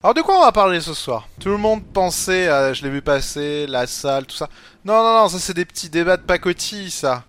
Alors 0.00 0.14
de 0.14 0.22
quoi 0.22 0.38
on 0.38 0.44
va 0.44 0.52
parler 0.52 0.80
ce 0.80 0.94
soir? 0.94 1.26
Tout 1.40 1.48
le 1.48 1.56
monde 1.56 1.84
pensait, 1.84 2.46
à, 2.46 2.72
je 2.72 2.84
l'ai 2.84 2.88
vu 2.88 3.02
passer, 3.02 3.66
la 3.66 3.88
salle, 3.88 4.26
tout 4.26 4.36
ça. 4.36 4.48
Non, 4.84 5.02
non, 5.02 5.22
non, 5.22 5.28
ça 5.28 5.40
c'est 5.40 5.54
des 5.54 5.64
petits 5.64 5.90
débats 5.90 6.16
de 6.16 6.22
pacotille, 6.22 6.92
ça. 6.92 7.24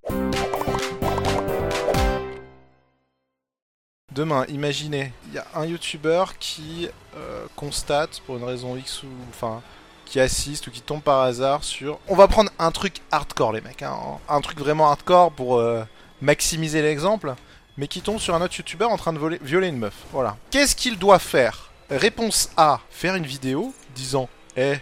Demain, 4.11 4.45
imaginez, 4.49 5.11
il 5.29 5.33
y 5.33 5.39
a 5.39 5.47
un 5.55 5.65
YouTuber 5.65 6.25
qui 6.39 6.87
euh, 7.17 7.47
constate, 7.55 8.19
pour 8.27 8.37
une 8.37 8.43
raison 8.43 8.77
X 8.77 9.01
ou... 9.01 9.07
Enfin, 9.29 9.63
qui 10.05 10.19
assiste 10.19 10.67
ou 10.67 10.71
qui 10.71 10.81
tombe 10.81 11.01
par 11.01 11.21
hasard 11.21 11.63
sur... 11.63 11.97
On 12.07 12.15
va 12.15 12.27
prendre 12.27 12.51
un 12.59 12.69
truc 12.69 13.01
hardcore, 13.11 13.53
les 13.53 13.61
mecs. 13.61 13.81
Hein, 13.81 13.97
un 14.27 14.41
truc 14.41 14.59
vraiment 14.59 14.91
hardcore 14.91 15.31
pour 15.31 15.57
euh, 15.57 15.83
maximiser 16.21 16.83
l'exemple. 16.83 17.33
Mais 17.77 17.87
qui 17.87 18.01
tombe 18.01 18.19
sur 18.19 18.35
un 18.35 18.41
autre 18.43 18.55
YouTuber 18.57 18.85
en 18.85 18.97
train 18.97 19.13
de 19.13 19.39
violer 19.41 19.69
une 19.69 19.79
meuf. 19.79 19.95
Voilà. 20.11 20.37
Qu'est-ce 20.51 20.75
qu'il 20.75 20.99
doit 20.99 21.17
faire? 21.17 21.68
Réponse 21.89 22.51
A, 22.55 22.81
faire 22.91 23.15
une 23.15 23.25
vidéo 23.25 23.73
disant 23.95 24.29
Eh, 24.55 24.75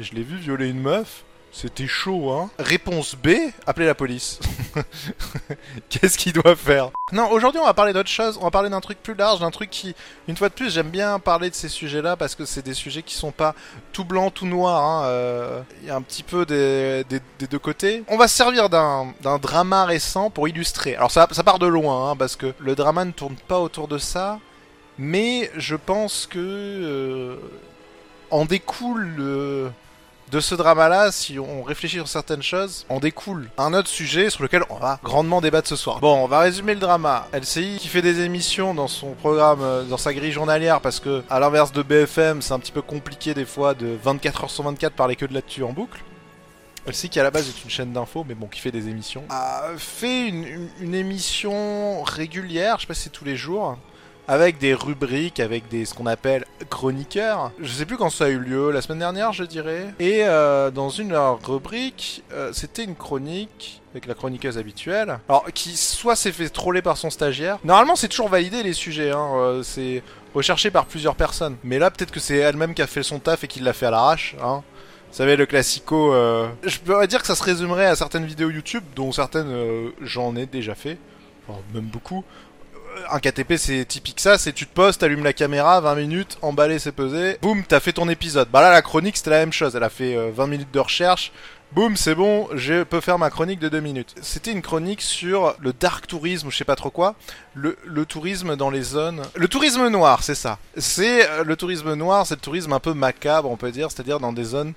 je 0.00 0.12
l'ai 0.14 0.24
vu 0.24 0.36
violer 0.36 0.68
une 0.68 0.80
meuf, 0.80 1.24
c'était 1.52 1.86
chaud, 1.86 2.30
hein 2.30 2.50
Réponse 2.58 3.14
B, 3.14 3.28
appeler 3.66 3.86
la 3.86 3.94
police. 3.94 4.40
Qu'est-ce 5.88 6.18
qu'il 6.18 6.32
doit 6.32 6.56
faire? 6.56 6.90
Non, 7.12 7.30
aujourd'hui 7.30 7.60
on 7.60 7.66
va 7.66 7.74
parler 7.74 7.92
d'autre 7.92 8.08
chose, 8.08 8.36
on 8.40 8.44
va 8.44 8.50
parler 8.50 8.68
d'un 8.68 8.80
truc 8.80 9.02
plus 9.02 9.14
large, 9.14 9.38
d'un 9.38 9.50
truc 9.50 9.70
qui, 9.70 9.94
une 10.26 10.36
fois 10.36 10.48
de 10.48 10.54
plus, 10.54 10.72
j'aime 10.72 10.90
bien 10.90 11.20
parler 11.20 11.50
de 11.50 11.54
ces 11.54 11.68
sujets-là 11.68 12.16
parce 12.16 12.34
que 12.34 12.44
c'est 12.44 12.62
des 12.62 12.74
sujets 12.74 13.02
qui 13.02 13.14
sont 13.14 13.30
pas 13.32 13.54
tout 13.92 14.04
blanc, 14.04 14.30
tout 14.30 14.46
noir, 14.46 14.82
hein. 14.82 15.04
euh, 15.06 15.62
il 15.82 15.88
y 15.88 15.90
a 15.90 15.96
un 15.96 16.02
petit 16.02 16.24
peu 16.24 16.46
des, 16.46 17.04
deux 17.48 17.58
côtés. 17.58 18.04
On 18.08 18.16
va 18.16 18.26
se 18.26 18.36
servir 18.36 18.68
d'un 18.68 19.12
drama 19.40 19.84
récent 19.84 20.30
pour 20.30 20.48
illustrer. 20.48 20.96
Alors 20.96 21.10
ça, 21.10 21.26
part 21.26 21.60
de 21.60 21.66
loin, 21.66 22.10
hein, 22.10 22.16
parce 22.16 22.34
que 22.34 22.54
le 22.58 22.74
drama 22.74 23.04
ne 23.04 23.12
tourne 23.12 23.36
pas 23.48 23.60
autour 23.60 23.86
de 23.86 23.98
ça, 23.98 24.38
mais 25.00 25.50
je 25.56 25.76
pense 25.76 26.26
que 26.26 26.38
euh, 26.38 27.36
en 28.30 28.44
découle 28.44 29.16
euh, 29.18 29.70
de 30.30 30.40
ce 30.40 30.54
drama-là, 30.54 31.10
si 31.10 31.38
on 31.38 31.62
réfléchit 31.62 31.96
sur 31.96 32.06
certaines 32.06 32.42
choses, 32.42 32.84
en 32.90 33.00
découle 33.00 33.48
un 33.56 33.72
autre 33.72 33.88
sujet 33.88 34.28
sur 34.28 34.42
lequel 34.42 34.62
on 34.68 34.76
va 34.76 35.00
grandement 35.02 35.40
débattre 35.40 35.68
ce 35.68 35.74
soir. 35.74 36.00
Bon, 36.00 36.22
on 36.22 36.26
va 36.26 36.40
résumer 36.40 36.74
le 36.74 36.80
drama. 36.80 37.26
LCI 37.32 37.78
qui 37.80 37.88
fait 37.88 38.02
des 38.02 38.20
émissions 38.20 38.74
dans 38.74 38.88
son 38.88 39.12
programme, 39.12 39.62
euh, 39.62 39.84
dans 39.84 39.96
sa 39.96 40.12
grille 40.12 40.32
journalière, 40.32 40.82
parce 40.82 41.00
que 41.00 41.24
à 41.30 41.40
l'inverse 41.40 41.72
de 41.72 41.82
BFM, 41.82 42.42
c'est 42.42 42.52
un 42.52 42.58
petit 42.58 42.72
peu 42.72 42.82
compliqué 42.82 43.32
des 43.32 43.46
fois 43.46 43.72
de 43.72 43.96
24 44.02 44.44
h 44.44 44.48
sur 44.50 44.64
24 44.64 44.92
parler 44.92 45.16
que 45.16 45.24
de 45.24 45.32
là-dessus 45.32 45.64
en 45.64 45.72
boucle. 45.72 45.98
LCI 46.86 47.08
qui 47.08 47.18
à 47.20 47.22
la 47.22 47.30
base 47.30 47.48
est 47.48 47.64
une 47.64 47.70
chaîne 47.70 47.92
d'infos, 47.92 48.26
mais 48.28 48.34
bon, 48.34 48.48
qui 48.48 48.60
fait 48.60 48.70
des 48.70 48.88
émissions, 48.88 49.24
a 49.30 49.64
fait 49.78 50.28
une, 50.28 50.68
une 50.78 50.94
émission 50.94 52.02
régulière, 52.02 52.76
je 52.76 52.82
sais 52.82 52.86
pas 52.86 52.94
si 52.94 53.04
c'est 53.04 53.10
tous 53.10 53.24
les 53.24 53.36
jours, 53.36 53.78
avec 54.28 54.58
des 54.58 54.74
rubriques, 54.74 55.40
avec 55.40 55.68
des 55.68 55.84
ce 55.84 55.94
qu'on 55.94 56.06
appelle 56.06 56.44
chroniqueurs. 56.68 57.52
Je 57.60 57.72
sais 57.72 57.84
plus 57.84 57.96
quand 57.96 58.10
ça 58.10 58.26
a 58.26 58.28
eu 58.28 58.38
lieu, 58.38 58.70
la 58.70 58.82
semaine 58.82 59.00
dernière 59.00 59.32
je 59.32 59.44
dirais. 59.44 59.92
Et 59.98 60.20
euh, 60.24 60.70
dans 60.70 60.88
une 60.88 61.16
rubrique, 61.16 62.22
euh, 62.32 62.52
c'était 62.52 62.84
une 62.84 62.94
chronique 62.94 63.82
avec 63.92 64.06
la 64.06 64.14
chroniqueuse 64.14 64.56
habituelle. 64.56 65.18
Alors 65.28 65.46
qui 65.52 65.76
soit 65.76 66.16
s'est 66.16 66.32
fait 66.32 66.48
troller 66.48 66.82
par 66.82 66.96
son 66.96 67.10
stagiaire. 67.10 67.58
Normalement 67.64 67.96
c'est 67.96 68.08
toujours 68.08 68.28
validé 68.28 68.62
les 68.62 68.72
sujets, 68.72 69.10
hein. 69.10 69.30
Euh, 69.36 69.62
c'est 69.62 70.02
recherché 70.34 70.70
par 70.70 70.86
plusieurs 70.86 71.16
personnes. 71.16 71.56
Mais 71.64 71.78
là 71.78 71.90
peut-être 71.90 72.12
que 72.12 72.20
c'est 72.20 72.36
elle-même 72.36 72.74
qui 72.74 72.82
a 72.82 72.86
fait 72.86 73.02
son 73.02 73.18
taf 73.18 73.44
et 73.44 73.48
qui 73.48 73.60
l'a 73.60 73.72
fait 73.72 73.86
à 73.86 73.90
l'arrache. 73.90 74.36
Hein. 74.42 74.62
Vous 75.10 75.16
savez, 75.16 75.34
le 75.34 75.44
classico... 75.44 76.14
Je 76.62 76.78
pourrais 76.78 77.08
dire 77.08 77.20
que 77.20 77.26
ça 77.26 77.34
se 77.34 77.42
résumerait 77.42 77.86
à 77.86 77.96
certaines 77.96 78.26
vidéos 78.26 78.48
YouTube, 78.48 78.84
dont 78.94 79.10
certaines 79.10 79.90
j'en 80.00 80.36
ai 80.36 80.46
déjà 80.46 80.76
fait. 80.76 80.98
Enfin, 81.48 81.58
même 81.74 81.86
beaucoup 81.86 82.22
un 83.10 83.20
KTP 83.20 83.54
c'est 83.56 83.84
typique 83.84 84.20
ça, 84.20 84.38
c'est 84.38 84.52
tu 84.52 84.66
te 84.66 84.74
postes, 84.74 85.00
t'allumes 85.00 85.24
la 85.24 85.32
caméra, 85.32 85.80
20 85.80 85.94
minutes, 85.94 86.38
emballer 86.42 86.78
c'est 86.78 86.92
pesé, 86.92 87.38
boum, 87.42 87.64
t'as 87.66 87.80
fait 87.80 87.92
ton 87.92 88.08
épisode. 88.08 88.48
Bah 88.50 88.60
là 88.60 88.70
la 88.70 88.82
chronique 88.82 89.16
c'était 89.16 89.30
la 89.30 89.38
même 89.40 89.52
chose, 89.52 89.74
elle 89.76 89.82
a 89.82 89.90
fait 89.90 90.14
20 90.30 90.42
euh, 90.42 90.46
minutes 90.46 90.72
de 90.72 90.78
recherche, 90.78 91.32
boum, 91.72 91.96
c'est 91.96 92.14
bon, 92.14 92.48
je 92.54 92.82
peux 92.82 93.00
faire 93.00 93.18
ma 93.18 93.30
chronique 93.30 93.60
de 93.60 93.68
2 93.68 93.80
minutes. 93.80 94.14
C'était 94.22 94.52
une 94.52 94.62
chronique 94.62 95.02
sur 95.02 95.54
le 95.60 95.72
dark 95.72 96.06
tourisme, 96.06 96.50
je 96.50 96.56
sais 96.56 96.64
pas 96.64 96.76
trop 96.76 96.90
quoi, 96.90 97.14
le, 97.54 97.76
tourisme 98.04 98.56
dans 98.56 98.70
les 98.70 98.82
zones... 98.82 99.22
Le 99.34 99.48
tourisme 99.48 99.88
noir, 99.88 100.22
c'est 100.22 100.34
ça. 100.34 100.58
C'est 100.76 101.28
euh, 101.28 101.44
le 101.44 101.56
tourisme 101.56 101.94
noir, 101.94 102.26
c'est 102.26 102.34
le 102.34 102.40
tourisme 102.40 102.72
un 102.72 102.80
peu 102.80 102.94
macabre 102.94 103.50
on 103.50 103.56
peut 103.56 103.70
dire, 103.70 103.90
c'est-à-dire 103.90 104.20
dans 104.20 104.32
des 104.32 104.44
zones 104.44 104.72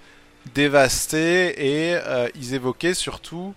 dévastées 0.53 1.53
et 1.57 1.95
euh, 1.95 2.27
ils 2.35 2.53
évoquaient 2.53 2.93
surtout 2.93 3.53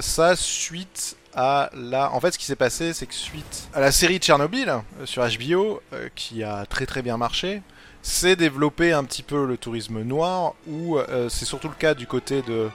ça 0.00 0.36
suite 0.36 1.16
à 1.34 1.70
la... 1.74 2.12
En 2.12 2.20
fait, 2.20 2.32
ce 2.32 2.38
qui 2.38 2.44
s'est 2.44 2.56
passé, 2.56 2.92
c'est 2.92 3.06
que 3.06 3.14
suite 3.14 3.68
à 3.74 3.80
la 3.80 3.92
série 3.92 4.18
Tchernobyl 4.18 4.68
euh, 4.68 5.06
sur 5.06 5.22
HBO, 5.22 5.80
euh, 5.92 6.08
qui 6.14 6.42
a 6.42 6.66
très 6.66 6.86
très 6.86 7.02
bien 7.02 7.16
marché, 7.16 7.62
s'est 8.02 8.36
développé 8.36 8.92
un 8.92 9.04
petit 9.04 9.22
peu 9.22 9.46
le 9.46 9.56
tourisme 9.56 10.02
noir, 10.02 10.54
où 10.66 10.98
euh, 10.98 11.28
c'est 11.28 11.44
surtout 11.44 11.68
le 11.68 11.74
cas 11.74 11.94
du 11.94 12.06
côté 12.06 12.42
de 12.42 12.68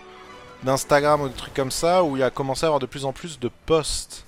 d'Instagram 0.64 1.22
ou 1.22 1.28
des 1.28 1.36
trucs 1.36 1.54
comme 1.54 1.72
ça, 1.72 2.04
où 2.04 2.18
il 2.18 2.24
a 2.24 2.32
commencé 2.32 2.64
à 2.64 2.68
avoir 2.68 2.80
de 2.80 2.86
plus 2.86 3.06
en 3.06 3.14
plus 3.14 3.40
de 3.40 3.52
posts 3.66 4.26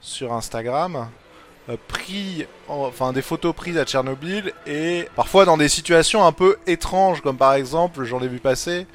sur 0.00 0.34
Instagram, 0.34 1.08
pris, 1.86 2.46
enfin 2.66 3.12
des 3.12 3.22
photos 3.22 3.54
prises 3.54 3.78
à 3.78 3.84
Tchernobyl, 3.84 4.52
et 4.66 5.08
parfois 5.16 5.46
dans 5.46 5.56
des 5.56 5.68
situations 5.68 6.26
un 6.26 6.32
peu 6.32 6.58
étranges, 6.66 7.22
comme 7.22 7.38
par 7.38 7.54
exemple, 7.54 8.04
j'en 8.04 8.20
ai 8.20 8.28
vu 8.28 8.38
passer, 8.38 8.86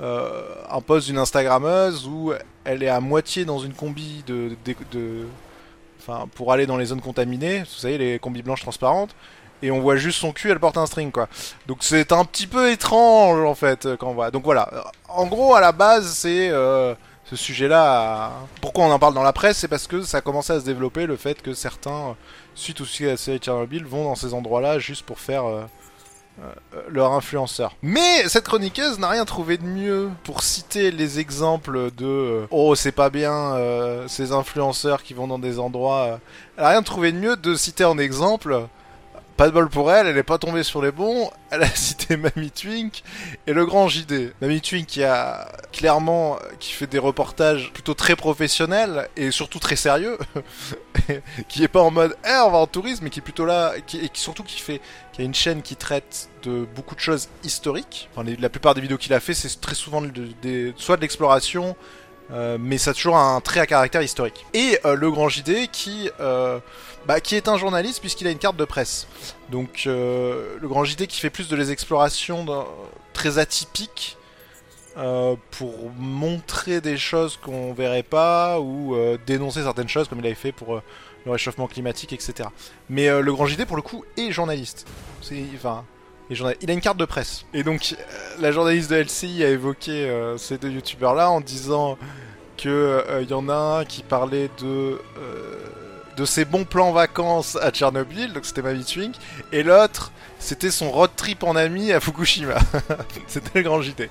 un 0.00 0.80
post 0.80 1.06
d'une 1.06 1.18
Instagrammeuse 1.18 2.06
où 2.06 2.32
elle 2.64 2.82
est 2.82 2.88
à 2.88 3.00
moitié 3.00 3.44
dans 3.44 3.58
une 3.58 3.74
combi 3.74 4.24
de, 4.26 4.56
pour 6.34 6.52
aller 6.52 6.66
dans 6.66 6.76
les 6.76 6.86
zones 6.86 7.00
contaminées, 7.00 7.60
vous 7.60 7.66
savez 7.66 7.98
les 7.98 8.18
combis 8.18 8.42
blanches 8.42 8.62
transparentes, 8.62 9.14
et 9.62 9.70
on 9.70 9.80
voit 9.80 9.96
juste 9.96 10.18
son 10.18 10.32
cul, 10.32 10.50
elle 10.50 10.58
porte 10.58 10.78
un 10.78 10.86
string 10.86 11.10
quoi. 11.12 11.28
Donc 11.66 11.78
c'est 11.80 12.12
un 12.12 12.24
petit 12.24 12.46
peu 12.46 12.70
étrange 12.70 13.44
en 13.44 13.54
fait 13.54 13.88
quand 13.98 14.08
on 14.08 14.14
voit. 14.14 14.30
Donc 14.30 14.44
voilà, 14.44 14.68
en 15.08 15.26
gros 15.26 15.54
à 15.54 15.60
la 15.60 15.72
base 15.72 16.06
c'est 16.12 16.48
euh, 16.50 16.94
ce 17.24 17.36
sujet-là. 17.36 18.32
Pourquoi 18.60 18.84
on 18.84 18.90
en 18.90 18.98
parle 18.98 19.14
dans 19.14 19.22
la 19.22 19.32
presse, 19.32 19.58
c'est 19.58 19.68
parce 19.68 19.86
que 19.86 20.02
ça 20.02 20.18
a 20.18 20.20
commencé 20.20 20.52
à 20.52 20.60
se 20.60 20.64
développer 20.64 21.06
le 21.06 21.16
fait 21.16 21.40
que 21.42 21.54
certains, 21.54 22.16
suite 22.54 22.80
aussi 22.80 23.04
à 23.04 23.10
la 23.10 23.16
série 23.16 23.38
Tchernobyl, 23.38 23.84
vont 23.84 24.04
dans 24.04 24.14
ces 24.14 24.34
endroits-là 24.34 24.78
juste 24.78 25.04
pour 25.04 25.18
faire 25.18 25.44
euh, 25.44 25.60
euh, 25.60 25.66
leur 26.88 27.12
influenceur. 27.12 27.76
Mais 27.82 28.28
cette 28.28 28.44
chroniqueuse 28.44 28.98
n'a 28.98 29.08
rien 29.08 29.24
trouvé 29.24 29.58
de 29.58 29.64
mieux 29.64 30.10
pour 30.24 30.42
citer 30.42 30.90
les 30.90 31.18
exemples 31.18 31.90
de 31.92 32.06
euh, 32.06 32.46
oh 32.50 32.74
c'est 32.74 32.92
pas 32.92 33.10
bien 33.10 33.32
euh, 33.32 34.08
ces 34.08 34.32
influenceurs 34.32 35.02
qui 35.02 35.14
vont 35.14 35.26
dans 35.26 35.38
des 35.38 35.58
endroits. 35.58 36.18
elle 36.56 36.64
n'a 36.64 36.70
rien 36.70 36.82
trouvé 36.82 37.12
de 37.12 37.18
mieux 37.18 37.36
de 37.36 37.54
citer 37.54 37.84
en 37.84 37.98
exemple 37.98 38.66
pas 39.40 39.46
de 39.46 39.52
bol 39.52 39.70
pour 39.70 39.90
elle, 39.90 40.06
elle 40.06 40.16
n'est 40.16 40.22
pas 40.22 40.36
tombée 40.36 40.62
sur 40.62 40.82
les 40.82 40.92
bons. 40.92 41.30
Elle 41.50 41.62
a 41.62 41.74
cité 41.74 42.18
Mamie 42.18 42.50
Twink 42.50 43.02
et 43.46 43.54
le 43.54 43.64
grand 43.64 43.88
JD. 43.88 44.34
Mamie 44.42 44.60
Twink 44.60 44.86
qui 44.86 45.02
a 45.02 45.50
clairement 45.72 46.38
qui 46.58 46.74
fait 46.74 46.86
des 46.86 46.98
reportages 46.98 47.72
plutôt 47.72 47.94
très 47.94 48.16
professionnels 48.16 49.08
et 49.16 49.30
surtout 49.30 49.58
très 49.58 49.76
sérieux, 49.76 50.18
qui 51.48 51.64
est 51.64 51.68
pas 51.68 51.80
en 51.80 51.90
mode 51.90 52.14
eh 52.26 52.36
on 52.44 52.50
va 52.50 52.58
en 52.58 52.66
tourisme, 52.66 53.04
mais 53.04 53.08
qui 53.08 53.20
est 53.20 53.22
plutôt 53.22 53.46
là, 53.46 53.72
et 53.78 53.80
qui 53.82 54.10
surtout 54.12 54.42
qui 54.42 54.60
fait, 54.60 54.82
qui 55.14 55.22
a 55.22 55.24
une 55.24 55.34
chaîne 55.34 55.62
qui 55.62 55.74
traite 55.74 56.28
de 56.42 56.66
beaucoup 56.76 56.94
de 56.94 57.00
choses 57.00 57.30
historiques. 57.42 58.10
Enfin, 58.14 58.30
la 58.38 58.50
plupart 58.50 58.74
des 58.74 58.82
vidéos 58.82 58.98
qu'il 58.98 59.14
a 59.14 59.20
fait, 59.20 59.32
c'est 59.32 59.58
très 59.58 59.74
souvent 59.74 60.02
soit 60.76 60.96
de 60.96 61.00
l'exploration, 61.00 61.76
euh, 62.32 62.58
mais 62.60 62.78
ça 62.78 62.90
a 62.90 62.94
toujours 62.94 63.16
un 63.16 63.40
trait 63.40 63.60
à 63.60 63.66
caractère 63.66 64.02
historique. 64.02 64.44
Et 64.54 64.78
euh, 64.84 64.94
le 64.94 65.10
grand 65.10 65.28
JD 65.28 65.70
qui, 65.72 66.10
euh, 66.20 66.60
bah, 67.06 67.20
qui 67.20 67.34
est 67.34 67.48
un 67.48 67.56
journaliste 67.56 68.00
puisqu'il 68.00 68.26
a 68.26 68.30
une 68.30 68.38
carte 68.38 68.56
de 68.56 68.64
presse. 68.64 69.06
Donc 69.50 69.82
le 69.86 70.58
grand 70.62 70.84
JD 70.84 71.06
qui 71.06 71.20
fait 71.20 71.30
plus 71.30 71.48
de 71.48 71.56
les 71.56 71.70
explorations 71.70 72.46
très 73.12 73.38
atypiques 73.38 74.16
pour 75.50 75.90
montrer 75.96 76.80
des 76.80 76.98
choses 76.98 77.36
qu'on 77.36 77.72
verrait 77.72 78.02
pas 78.02 78.60
ou 78.60 78.96
dénoncer 79.26 79.62
certaines 79.62 79.88
choses 79.88 80.08
comme 80.08 80.20
il 80.20 80.26
avait 80.26 80.34
fait 80.34 80.52
pour 80.52 80.82
le 81.26 81.30
réchauffement 81.30 81.66
climatique, 81.66 82.12
etc. 82.12 82.48
Mais 82.88 83.08
le 83.08 83.32
grand 83.32 83.46
JD 83.46 83.64
pour 83.64 83.76
le 83.76 83.82
coup 83.82 84.04
est 84.16 84.30
journaliste. 84.30 84.86
Enfin 85.54 85.84
il 86.30 86.70
a 86.70 86.72
une 86.72 86.80
carte 86.80 86.98
de 86.98 87.04
presse. 87.04 87.44
Et 87.52 87.62
donc, 87.62 87.94
euh, 87.98 88.04
la 88.40 88.52
journaliste 88.52 88.90
de 88.90 88.96
LCI 88.96 89.44
a 89.44 89.48
évoqué 89.48 89.90
euh, 89.90 90.38
ces 90.38 90.58
deux 90.58 90.70
youtubeurs-là 90.70 91.30
en 91.30 91.40
disant 91.40 91.98
qu'il 92.56 92.70
euh, 92.70 93.24
y 93.28 93.32
en 93.32 93.48
a 93.48 93.80
un 93.80 93.84
qui 93.84 94.02
parlait 94.02 94.48
de 94.62 95.00
de 96.20 96.26
ses 96.26 96.44
bons 96.44 96.64
plans 96.64 96.92
vacances 96.92 97.56
à 97.56 97.70
Tchernobyl, 97.70 98.34
donc 98.34 98.44
c'était 98.44 98.60
Mavi 98.60 98.84
Twink, 98.84 99.14
et 99.52 99.62
l'autre, 99.62 100.12
c'était 100.38 100.70
son 100.70 100.90
road 100.90 101.10
trip 101.16 101.42
en 101.44 101.56
ami 101.56 101.92
à 101.92 102.00
Fukushima. 102.00 102.56
c'était 103.26 103.60
le 103.60 103.62
grand 103.62 103.80
JT. 103.80 104.10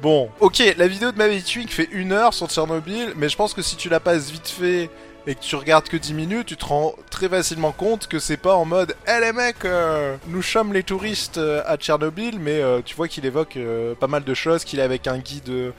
Bon, 0.00 0.30
ok, 0.40 0.62
la 0.78 0.88
vidéo 0.88 1.12
de 1.12 1.18
Mavi 1.18 1.42
Twink 1.42 1.68
fait 1.68 1.90
une 1.92 2.12
heure 2.12 2.32
sur 2.32 2.48
Tchernobyl, 2.48 3.12
mais 3.16 3.28
je 3.28 3.36
pense 3.36 3.52
que 3.52 3.60
si 3.60 3.76
tu 3.76 3.90
la 3.90 4.00
passes 4.00 4.30
vite 4.30 4.48
fait 4.48 4.88
et 5.26 5.34
que 5.34 5.40
tu 5.40 5.54
regardes 5.54 5.88
que 5.88 5.98
10 5.98 6.14
minutes, 6.14 6.46
tu 6.46 6.56
te 6.56 6.64
rends 6.64 6.94
très 7.10 7.28
facilement 7.28 7.72
compte 7.72 8.06
que 8.06 8.18
c'est 8.18 8.38
pas 8.38 8.54
en 8.54 8.64
mode 8.64 8.96
Eh 9.06 9.20
les 9.20 9.32
mecs, 9.32 9.66
euh, 9.66 10.16
nous 10.28 10.42
sommes 10.42 10.72
les 10.72 10.82
touristes 10.82 11.36
euh, 11.36 11.62
à 11.66 11.76
Tchernobyl, 11.76 12.38
mais 12.40 12.62
euh, 12.62 12.80
tu 12.82 12.96
vois 12.96 13.08
qu'il 13.08 13.26
évoque 13.26 13.58
pas 14.00 14.08
mal 14.08 14.24
de 14.24 14.34
choses, 14.34 14.64
qu'il 14.64 14.80
est 14.80 14.82
avec 14.82 15.06
un 15.06 15.18
guide 15.18 15.72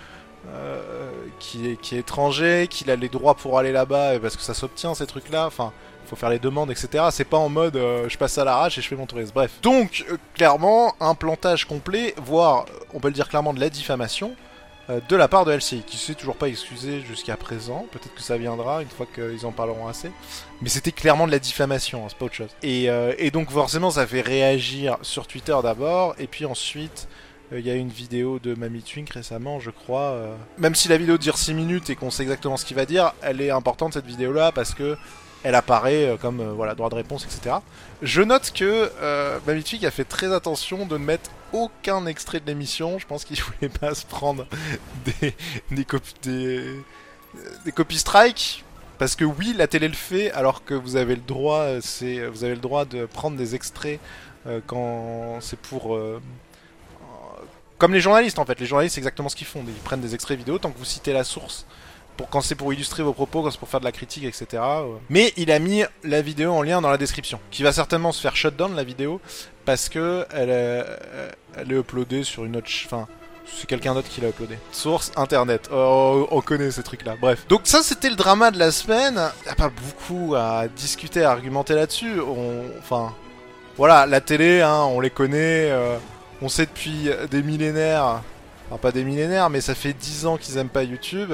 euh, 0.49 1.09
qui, 1.39 1.69
est, 1.71 1.75
qui 1.81 1.95
est 1.95 1.99
étranger, 1.99 2.67
qu'il 2.69 2.89
a 2.91 2.95
les 2.95 3.09
droits 3.09 3.35
pour 3.35 3.57
aller 3.59 3.71
là-bas, 3.71 4.19
parce 4.19 4.35
que 4.35 4.43
ça 4.43 4.53
s'obtient 4.53 4.93
ces 4.93 5.07
trucs-là. 5.07 5.45
Enfin, 5.47 5.71
il 6.05 6.09
faut 6.09 6.15
faire 6.15 6.29
les 6.29 6.39
demandes, 6.39 6.69
etc. 6.69 7.05
C'est 7.11 7.23
pas 7.23 7.37
en 7.37 7.49
mode 7.49 7.75
euh, 7.77 8.09
je 8.09 8.17
passe 8.17 8.37
à 8.37 8.43
l'arrache 8.43 8.77
et 8.77 8.81
je 8.81 8.87
fais 8.87 8.95
mon 8.95 9.05
tourisme. 9.05 9.31
Bref. 9.33 9.51
Donc, 9.61 10.05
euh, 10.11 10.17
clairement, 10.33 10.95
un 10.99 11.15
plantage 11.15 11.65
complet, 11.65 12.13
voire, 12.17 12.65
on 12.93 12.99
peut 12.99 13.07
le 13.07 13.13
dire 13.13 13.29
clairement, 13.29 13.53
de 13.53 13.59
la 13.61 13.69
diffamation. 13.69 14.35
euh, 14.89 14.99
De 15.07 15.15
la 15.15 15.29
part 15.29 15.45
de 15.45 15.53
LCI, 15.53 15.81
qui 15.87 15.95
s'est 15.97 16.13
toujours 16.13 16.35
pas 16.35 16.49
excusé 16.49 16.99
jusqu'à 17.01 17.37
présent. 17.37 17.85
Peut-être 17.91 18.13
que 18.13 18.21
ça 18.21 18.37
viendra 18.37 18.81
une 18.81 18.89
fois 18.89 19.05
qu'ils 19.15 19.45
en 19.45 19.53
parleront 19.53 19.87
assez. 19.87 20.11
Mais 20.61 20.67
c'était 20.67 20.91
clairement 20.91 21.25
de 21.25 21.31
la 21.31 21.39
diffamation, 21.39 22.03
hein, 22.03 22.07
c'est 22.09 22.17
pas 22.17 22.25
autre 22.25 22.35
chose. 22.35 22.49
Et, 22.63 22.89
euh, 22.89 23.13
et 23.17 23.31
donc 23.31 23.49
forcément, 23.49 23.89
ça 23.89 24.05
fait 24.05 24.19
réagir 24.21 24.97
sur 25.03 25.25
Twitter 25.25 25.55
d'abord, 25.63 26.15
et 26.19 26.27
puis 26.27 26.45
ensuite, 26.45 27.07
euh, 27.51 27.59
il 27.59 27.65
y 27.65 27.71
a 27.71 27.75
une 27.75 27.89
vidéo 27.89 28.39
de 28.39 28.55
Mamie 28.55 28.81
Twink 28.83 29.09
récemment, 29.09 29.59
je 29.59 29.69
crois. 29.71 30.11
euh, 30.11 30.35
Même 30.57 30.75
si 30.75 30.87
la 30.87 30.97
vidéo 30.97 31.17
dure 31.17 31.37
6 31.37 31.53
minutes 31.53 31.89
et 31.89 31.95
qu'on 31.95 32.11
sait 32.11 32.23
exactement 32.23 32.57
ce 32.57 32.65
qu'il 32.65 32.75
va 32.77 32.85
dire, 32.85 33.13
elle 33.21 33.41
est 33.41 33.49
importante 33.51 33.93
cette 33.93 34.05
vidéo-là 34.05 34.51
parce 34.51 34.73
que 34.73 34.97
elle 35.43 35.55
apparaît 35.55 36.05
euh, 36.05 36.17
comme 36.17 36.41
voilà 36.53 36.73
droit 36.75 36.89
de 36.89 36.95
réponse, 36.95 37.25
etc. 37.25 37.57
Je 38.01 38.21
note 38.21 38.51
que 38.53 38.91
Mamie 39.45 39.63
Twink 39.63 39.83
a 39.83 39.91
fait 39.91 40.05
très 40.05 40.33
attention 40.33 40.85
de 40.85 40.97
ne 40.97 41.03
mettre 41.03 41.29
aucun 41.51 42.05
extrait 42.05 42.39
de 42.39 42.45
l'émission. 42.47 42.97
Je 42.99 43.05
pense 43.07 43.25
qu'il 43.25 43.39
voulait 43.41 43.69
pas 43.69 43.93
se 43.95 44.05
prendre 44.05 44.45
des 45.05 45.33
des 45.71 45.85
copies 45.85 46.13
des, 46.23 46.63
des 47.65 47.71
copies 47.71 47.97
strike. 47.97 48.63
Parce 48.99 49.15
que 49.15 49.25
oui, 49.25 49.53
la 49.57 49.67
télé 49.67 49.87
le 49.87 49.95
fait, 49.95 50.31
alors 50.31 50.63
que 50.63 50.73
vous 50.75 50.95
avez 50.95 51.15
le 51.15 51.21
droit, 51.21 51.81
c'est 51.81 52.25
vous 52.27 52.43
avez 52.45 52.53
le 52.55 52.61
droit 52.61 52.85
de 52.85 53.05
prendre 53.05 53.35
des 53.35 53.55
extraits 53.55 53.99
quand 54.67 55.39
c'est 55.41 55.59
pour 55.59 55.95
euh, 55.95 56.21
comme 57.77 57.93
les 57.93 58.01
journalistes 58.01 58.39
en 58.39 58.45
fait. 58.45 58.59
Les 58.59 58.65
journalistes, 58.65 58.95
c'est 58.95 59.01
exactement 59.01 59.29
ce 59.29 59.35
qu'ils 59.35 59.47
font. 59.47 59.63
Ils 59.67 59.73
prennent 59.73 60.01
des 60.01 60.13
extraits 60.13 60.37
vidéo 60.37 60.57
tant 60.57 60.71
que 60.71 60.77
vous 60.77 60.85
citez 60.85 61.13
la 61.13 61.23
source. 61.23 61.65
Pour, 62.17 62.29
quand 62.29 62.41
c'est 62.41 62.53
pour 62.55 62.71
illustrer 62.71 63.01
vos 63.01 63.13
propos, 63.13 63.41
quand 63.41 63.49
c'est 63.49 63.57
pour 63.59 63.69
faire 63.69 63.79
de 63.79 63.85
la 63.85 63.91
critique, 63.91 64.23
etc. 64.23 64.45
euh. 64.53 64.97
Mais 65.09 65.33
il 65.35 65.51
a 65.51 65.57
mis 65.57 65.83
la 66.03 66.21
vidéo 66.21 66.51
en 66.53 66.61
lien 66.61 66.79
dans 66.79 66.91
la 66.91 66.97
description. 66.97 67.39
Qui 67.49 67.63
va 67.63 67.71
certainement 67.73 68.11
se 68.11 68.21
faire 68.21 68.35
shutdown 68.35 68.75
la 68.75 68.83
vidéo. 68.83 69.19
Parce 69.65 69.89
que 69.89 70.25
elle 70.31 70.49
est, 70.49 70.85
elle 71.57 71.71
est 71.71 71.75
uploadée 71.75 72.23
sur 72.23 72.45
une 72.45 72.55
autre. 72.57 72.69
Enfin, 72.85 73.07
c'est 73.45 73.65
quelqu'un 73.65 73.93
d'autre 73.95 74.09
qui 74.09 74.21
l'a 74.21 74.29
uploadé. 74.29 74.59
Source 74.71 75.11
internet. 75.15 75.69
Oh, 75.73 76.27
on 76.29 76.41
connaît 76.41 76.69
ces 76.69 76.83
trucs-là. 76.83 77.15
Bref. 77.19 77.45
Donc 77.49 77.61
ça, 77.63 77.81
c'était 77.81 78.09
le 78.09 78.15
drama 78.15 78.51
de 78.51 78.59
la 78.59 78.71
semaine. 78.71 79.19
Y 79.45 79.49
a 79.49 79.55
pas 79.55 79.69
beaucoup 79.69 80.35
à 80.35 80.67
discuter, 80.67 81.23
à 81.23 81.31
argumenter 81.31 81.73
là-dessus. 81.73 82.21
Enfin, 82.79 83.13
voilà, 83.75 84.05
la 84.05 84.21
télé, 84.21 84.61
hein, 84.61 84.83
on 84.83 84.99
les 84.99 85.09
connaît. 85.09 85.71
euh, 85.71 85.97
on 86.43 86.49
sait 86.49 86.65
depuis 86.65 87.09
des 87.31 87.41
millénaires. 87.41 88.21
Enfin, 88.67 88.77
pas 88.77 88.91
des 88.91 89.03
millénaires, 89.03 89.49
mais 89.49 89.61
ça 89.61 89.75
fait 89.75 89.93
10 89.93 90.25
ans 90.25 90.37
qu'ils 90.37 90.57
aiment 90.57 90.69
pas 90.69 90.83
YouTube. 90.83 91.33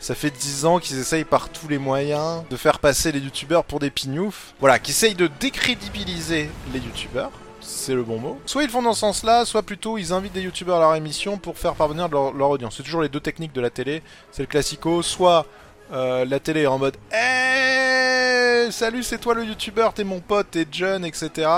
Ça 0.00 0.14
fait 0.14 0.30
10 0.30 0.64
ans 0.64 0.78
qu'ils 0.78 0.98
essayent 0.98 1.24
par 1.24 1.48
tous 1.48 1.68
les 1.68 1.78
moyens 1.78 2.42
de 2.50 2.56
faire 2.56 2.78
passer 2.78 3.12
les 3.12 3.20
youtubeurs 3.20 3.64
pour 3.64 3.78
des 3.78 3.90
pignoufs. 3.90 4.54
Voilà, 4.60 4.78
qu'ils 4.78 4.92
essayent 4.92 5.14
de 5.14 5.28
décrédibiliser 5.40 6.50
les 6.72 6.78
youtubeurs. 6.80 7.30
C'est 7.60 7.94
le 7.94 8.02
bon 8.02 8.18
mot. 8.18 8.40
Soit 8.46 8.64
ils 8.64 8.70
font 8.70 8.82
dans 8.82 8.94
ce 8.94 9.00
sens-là, 9.00 9.44
soit 9.44 9.62
plutôt 9.62 9.98
ils 9.98 10.12
invitent 10.12 10.32
des 10.32 10.42
youtubeurs 10.42 10.78
à 10.78 10.80
leur 10.80 10.94
émission 10.94 11.36
pour 11.36 11.58
faire 11.58 11.74
parvenir 11.74 12.08
leur, 12.08 12.50
audience. 12.50 12.76
C'est 12.76 12.82
toujours 12.82 13.02
les 13.02 13.08
deux 13.08 13.20
techniques 13.20 13.52
de 13.52 13.60
la 13.60 13.70
télé. 13.70 14.02
C'est 14.32 14.42
le 14.42 14.48
classico. 14.48 15.02
Soit 15.02 15.46
euh, 15.92 16.24
la 16.24 16.40
télé 16.40 16.62
est 16.62 16.66
en 16.66 16.78
mode 16.78 16.96
Eh 17.12 18.70
Salut, 18.70 19.02
c'est 19.02 19.18
toi 19.18 19.34
le 19.34 19.44
youtubeur, 19.44 19.94
t'es 19.94 20.04
mon 20.04 20.20
pote, 20.20 20.48
t'es 20.50 20.66
jeune, 20.70 21.04
etc. 21.04 21.48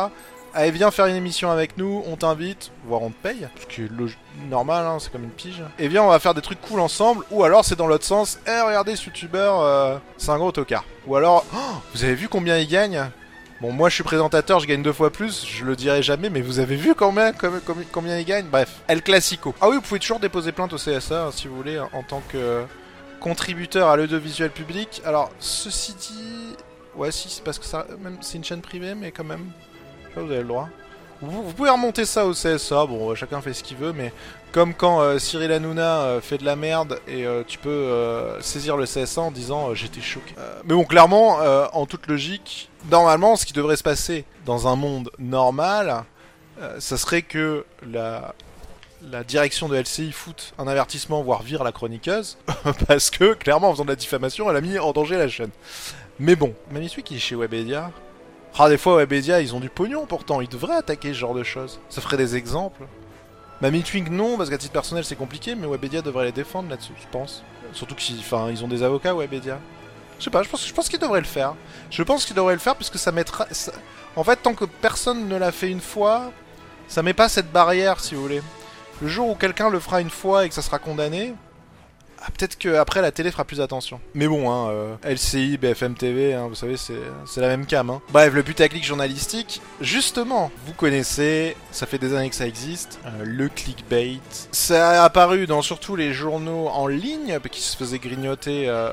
Allez, 0.53 0.73
viens 0.73 0.91
faire 0.91 1.07
une 1.07 1.15
émission 1.15 1.51
avec 1.51 1.77
nous, 1.79 2.03
on 2.09 2.17
t'invite, 2.17 2.73
voire 2.85 3.03
on 3.03 3.11
te 3.11 3.23
paye, 3.23 3.47
ce 3.61 3.67
qui 3.67 3.83
est 3.83 3.91
normal, 4.49 4.85
hein, 4.85 4.97
c'est 4.99 5.13
comme 5.13 5.23
une 5.23 5.31
pige. 5.31 5.63
Et 5.79 5.87
viens, 5.87 6.03
on 6.03 6.09
va 6.09 6.19
faire 6.19 6.35
des 6.35 6.41
trucs 6.41 6.61
cool 6.61 6.81
ensemble, 6.81 7.25
ou 7.31 7.45
alors 7.45 7.65
c'est 7.65 7.77
dans 7.77 7.87
l'autre 7.87 8.05
sens, 8.05 8.41
eh 8.49 8.61
regardez 8.67 8.97
ce 8.97 9.07
youtubeur, 9.07 9.61
euh, 9.61 9.99
c'est 10.17 10.31
un 10.31 10.39
gros 10.39 10.51
tocard. 10.51 10.85
Ou 11.07 11.15
alors, 11.15 11.45
oh, 11.55 11.59
vous 11.95 12.03
avez 12.03 12.17
vu 12.17 12.29
combien 12.29 12.59
il 12.59 12.67
gagne? 12.67 13.01
Bon, 13.61 13.71
moi 13.71 13.91
je 13.91 13.95
suis 13.95 14.03
présentateur, 14.03 14.59
je 14.59 14.67
gagne 14.67 14.83
deux 14.83 14.93
fois 14.93 15.11
plus, 15.11 15.47
je 15.47 15.65
le 15.65 15.77
dirai 15.77 16.03
jamais, 16.03 16.31
mais 16.31 16.41
vous 16.41 16.59
avez 16.59 16.75
vu 16.77 16.97
combien, 16.97 17.31
combien, 17.33 17.61
combien- 17.93 18.19
il 18.19 18.25
gagne? 18.25 18.47
Bref, 18.47 18.81
El 18.89 19.03
Classico. 19.03 19.55
Ah 19.61 19.69
oui, 19.69 19.77
vous 19.77 19.83
pouvez 19.83 20.01
toujours 20.01 20.19
déposer 20.19 20.51
plainte 20.51 20.73
au 20.73 20.79
CSA 20.79 21.27
hein, 21.27 21.31
si 21.33 21.47
vous 21.47 21.55
voulez, 21.55 21.79
en 21.79 22.03
tant 22.03 22.23
que 22.29 22.65
contributeur 23.21 23.89
à 23.89 23.97
l'audiovisuel 23.97 24.51
public. 24.51 25.01
Alors, 25.05 25.31
ceci 25.39 25.95
dit, 25.95 26.57
ouais, 26.97 27.13
si, 27.13 27.29
c'est 27.29 27.45
parce 27.45 27.59
que 27.61 27.67
ça, 27.67 27.87
même, 28.03 28.17
c'est 28.23 28.39
une 28.39 28.45
chaîne 28.45 28.63
privée, 28.63 28.95
mais 28.97 29.13
quand 29.13 29.25
même, 29.25 29.53
vous 30.17 30.31
avez 30.31 30.43
le 30.43 30.49
droit. 30.49 30.69
Vous, 31.23 31.53
pouvez 31.53 31.69
remonter 31.69 32.07
ça 32.07 32.25
au 32.25 32.33
CSA, 32.33 32.87
bon, 32.87 33.11
euh, 33.11 33.15
chacun 33.15 33.43
fait 33.43 33.53
ce 33.53 33.63
qu'il 33.63 33.77
veut, 33.77 33.93
mais 33.93 34.11
comme 34.53 34.73
quand 34.73 35.03
euh, 35.03 35.19
Cyril 35.19 35.53
Hanouna 35.53 36.01
euh, 36.01 36.21
fait 36.23 36.39
de 36.39 36.47
la 36.47 36.57
merde 36.57 36.99
et 37.07 37.27
tu 37.47 37.59
peux 37.59 38.39
saisir 38.41 38.77
le 38.77 38.87
CSA 38.87 39.21
en 39.21 39.31
disant 39.31 39.75
j'étais 39.75 40.01
choqué. 40.01 40.35
Mais 40.65 40.75
bon, 40.75 40.85
clairement, 40.85 41.39
en 41.73 41.87
toute 41.87 42.07
logique, 42.07 42.71
normalement, 42.91 43.37
ce 43.37 43.45
qui 43.45 43.53
devrait 43.53 43.77
se 43.77 43.83
passer 43.83 44.25
dans 44.47 44.67
un 44.67 44.77
monde 44.77 45.11
normal, 45.19 46.05
ça 46.79 46.97
serait 46.97 47.23
que 47.23 47.65
la, 47.87 48.35
direction 49.25 49.69
de 49.69 49.77
LCI 49.77 50.13
fout 50.13 50.55
un 50.59 50.67
avertissement, 50.67 51.23
voire 51.23 51.43
vire 51.43 51.65
la 51.65 51.73
chroniqueuse, 51.73 52.39
parce 52.89 53.11
que, 53.11 53.35
clairement, 53.35 53.69
en 53.69 53.73
faisant 53.73 53.85
de 53.85 53.91
la 53.91 53.97
diffamation, 53.97 54.49
elle 54.51 54.57
a 54.57 54.61
mis 54.61 54.79
en 54.79 54.93
danger 54.93 55.17
la 55.17 55.29
chaîne. 55.29 55.51
Mais 56.19 56.37
bon, 56.37 56.55
Mamie 56.71 56.89
qui 56.89 57.17
est 57.17 57.19
chez 57.19 57.35
Webedia. 57.35 57.91
Ah, 58.59 58.69
des 58.69 58.77
fois, 58.79 58.97
Webedia, 58.97 59.41
ils 59.41 59.55
ont 59.55 59.61
du 59.61 59.71
pognon 59.71 60.07
pourtant, 60.07 60.41
ils 60.41 60.49
devraient 60.49 60.77
attaquer 60.77 61.09
ce 61.15 61.19
genre 61.19 61.35
de 61.35 61.43
choses. 61.43 61.81
Ça 61.89 62.01
ferait 62.01 62.17
des 62.19 62.37
exemples. 62.37 62.83
Mamie 63.63 63.83
Twink, 63.83 64.11
non, 64.11 64.37
parce 64.37 64.51
qu'à 64.51 64.59
titre 64.59 64.73
personnel, 64.73 65.05
c'est 65.05 65.17
compliqué, 65.17 65.55
mais 65.55 65.67
Webedia 65.67 66.03
devrait 66.03 66.27
les 66.27 66.33
défendre 66.33 66.69
là-dessus, 66.71 66.93
je 67.01 67.07
pense. 67.11 67.43
Surtout 67.73 67.95
qu'ils 67.95 68.17
ils 68.19 68.65
ont 68.65 68.69
des 68.69 68.83
avocats, 68.83 69.15
Webedia. 69.15 69.59
Je 70.19 70.25
sais 70.25 70.31
pas, 70.31 70.43
je 70.43 70.49
pense, 70.49 70.67
je 70.67 70.73
pense 70.75 70.89
qu'ils 70.89 70.99
devraient 70.99 71.21
le 71.21 71.27
faire. 71.27 71.55
Je 71.91 72.03
pense 72.03 72.27
qu'ils 72.27 72.37
devraient 72.37 72.53
le 72.55 72.59
faire 72.61 72.77
puisque 72.77 72.99
ça 72.99 73.13
mettra. 73.13 73.47
ça- 73.53 73.73
En 74.17 74.25
fait, 74.25 74.37
tant 74.37 74.55
que 74.55 74.65
personne 74.67 75.29
ne 75.29 75.37
l'a 75.37 75.53
fait 75.53 75.71
une 75.71 75.81
fois, 75.81 76.31
ça 76.89 77.03
met 77.03 77.15
pas 77.15 77.29
cette 77.29 77.51
barrière, 77.53 78.01
si 78.01 78.15
vous 78.15 78.23
voulez. 78.23 78.43
Le 79.01 79.09
jour 79.09 79.29
où 79.31 79.35
quelqu'un 79.35 79.71
le 79.71 79.81
fera 79.81 80.01
une 80.03 80.11
fois 80.11 80.45
et 80.45 80.49
que 80.51 80.55
ça 80.55 80.61
sera 80.63 80.79
condamné, 80.79 81.35
ah, 82.23 82.31
peut-être 82.37 82.59
que 82.59 82.75
après 82.75 83.01
la 83.01 83.13
télé 83.13 83.31
fera 83.31 83.45
plus 83.45 83.61
attention. 83.61 84.01
Mais 84.15 84.29
bon, 84.29 84.51
hein, 84.51 84.71
euh, 84.71 84.97
LCI, 85.05 85.57
BFM 85.57 85.95
TV, 85.95 86.35
hein, 86.35 86.49
vous 86.49 86.55
savez, 86.55 86.77
c'est 86.77 87.01
c'est 87.25 87.41
la 87.41 87.49
même 87.49 87.65
cam. 87.65 87.89
Hein. 87.89 88.03
Bref, 88.11 88.35
le 88.35 88.43
putaclic 88.43 88.85
journalistique, 88.85 89.63
justement, 89.81 90.51
vous 90.67 90.75
connaissez, 90.75 91.57
ça 91.71 91.87
fait 91.87 91.99
des 91.99 92.15
années 92.15 92.29
que 92.29 92.37
ça 92.37 92.47
existe, 92.47 93.01
euh, 93.07 93.25
le 93.25 93.49
clickbait. 93.49 94.19
Ça 94.53 95.01
a 95.01 95.05
apparu 95.05 95.47
dans 95.47 95.63
surtout 95.63 95.97
les 95.97 96.13
journaux 96.13 96.69
en 96.69 96.87
ligne, 96.87 97.39
qui 97.51 97.63
se 97.63 97.77
faisaient 97.77 97.99
grignoter 97.99 98.69
euh, 98.69 98.91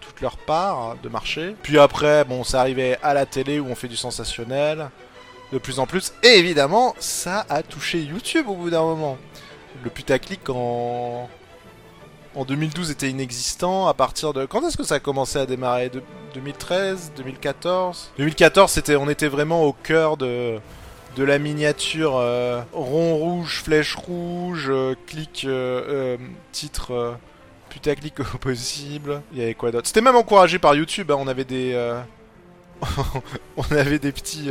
toute 0.00 0.20
leur 0.20 0.36
part 0.36 0.96
de 1.02 1.08
marché. 1.08 1.56
Puis 1.62 1.78
après, 1.78 2.24
bon, 2.24 2.44
ça 2.44 2.60
arrivait 2.60 2.98
à 3.02 3.14
la 3.14 3.26
télé 3.26 3.58
où 3.58 3.66
on 3.68 3.74
fait 3.74 3.88
du 3.88 3.96
sensationnel, 3.96 4.90
de 5.52 5.58
plus 5.58 5.78
en 5.78 5.86
plus. 5.86 6.12
Et 6.22 6.38
évidemment, 6.38 6.94
ça 6.98 7.46
a 7.48 7.62
touché 7.62 8.00
YouTube 8.00 8.48
au 8.48 8.54
bout 8.54 8.70
d'un 8.70 8.82
moment. 8.82 9.16
Le 9.82 9.90
putaclic 9.90 10.48
en 10.48 11.28
en 12.36 12.44
2012 12.44 12.90
était 12.90 13.10
inexistant. 13.10 13.88
À 13.88 13.94
partir 13.94 14.32
de 14.32 14.44
quand 14.44 14.66
est-ce 14.66 14.76
que 14.76 14.84
ça 14.84 14.96
a 14.96 15.00
commencé 15.00 15.38
à 15.38 15.46
démarrer? 15.46 15.88
De 15.88 16.02
2013 16.34 17.12
2014 17.16 18.10
2014 18.18 18.70
c'était 18.70 18.96
on 18.96 19.08
était 19.08 19.28
vraiment 19.28 19.64
au 19.64 19.72
cœur 19.72 20.18
de 20.18 20.58
de 21.16 21.24
la 21.24 21.38
miniature 21.38 22.16
euh, 22.16 22.60
rond 22.74 23.16
rouge 23.16 23.62
flèche 23.62 23.94
rouge 23.94 24.66
euh, 24.68 24.94
clic 25.06 25.44
euh, 25.46 26.18
titre 26.52 27.16
putaclic 27.70 28.20
au 28.34 28.38
possible 28.38 29.22
il 29.32 29.38
y 29.38 29.42
avait 29.42 29.54
quoi 29.54 29.70
d'autre? 29.70 29.86
C'était 29.86 30.02
même 30.02 30.16
encouragé 30.16 30.58
par 30.58 30.74
YouTube 30.74 31.10
hein, 31.10 31.16
on 31.18 31.26
avait 31.26 31.44
des 31.44 31.74
on 33.56 33.74
avait 33.74 33.98
des 33.98 34.12
petits 34.12 34.50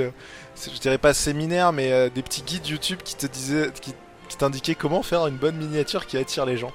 je 0.56 0.80
dirais 0.80 0.98
pas 0.98 1.14
séminaires 1.14 1.72
mais 1.72 2.10
des 2.10 2.24
petits 2.24 2.42
guides 2.42 2.66
YouTube 2.66 3.00
qui 3.04 3.16
te 3.16 3.28
disaient 3.28 3.70
qui 3.80 3.94
t'indiquaient 4.38 4.76
comment 4.76 5.04
faire 5.04 5.28
une 5.28 5.38
bonne 5.38 5.56
miniature 5.56 6.08
qui 6.08 6.18
attire 6.18 6.48
les 6.48 6.58
gens 6.58 6.72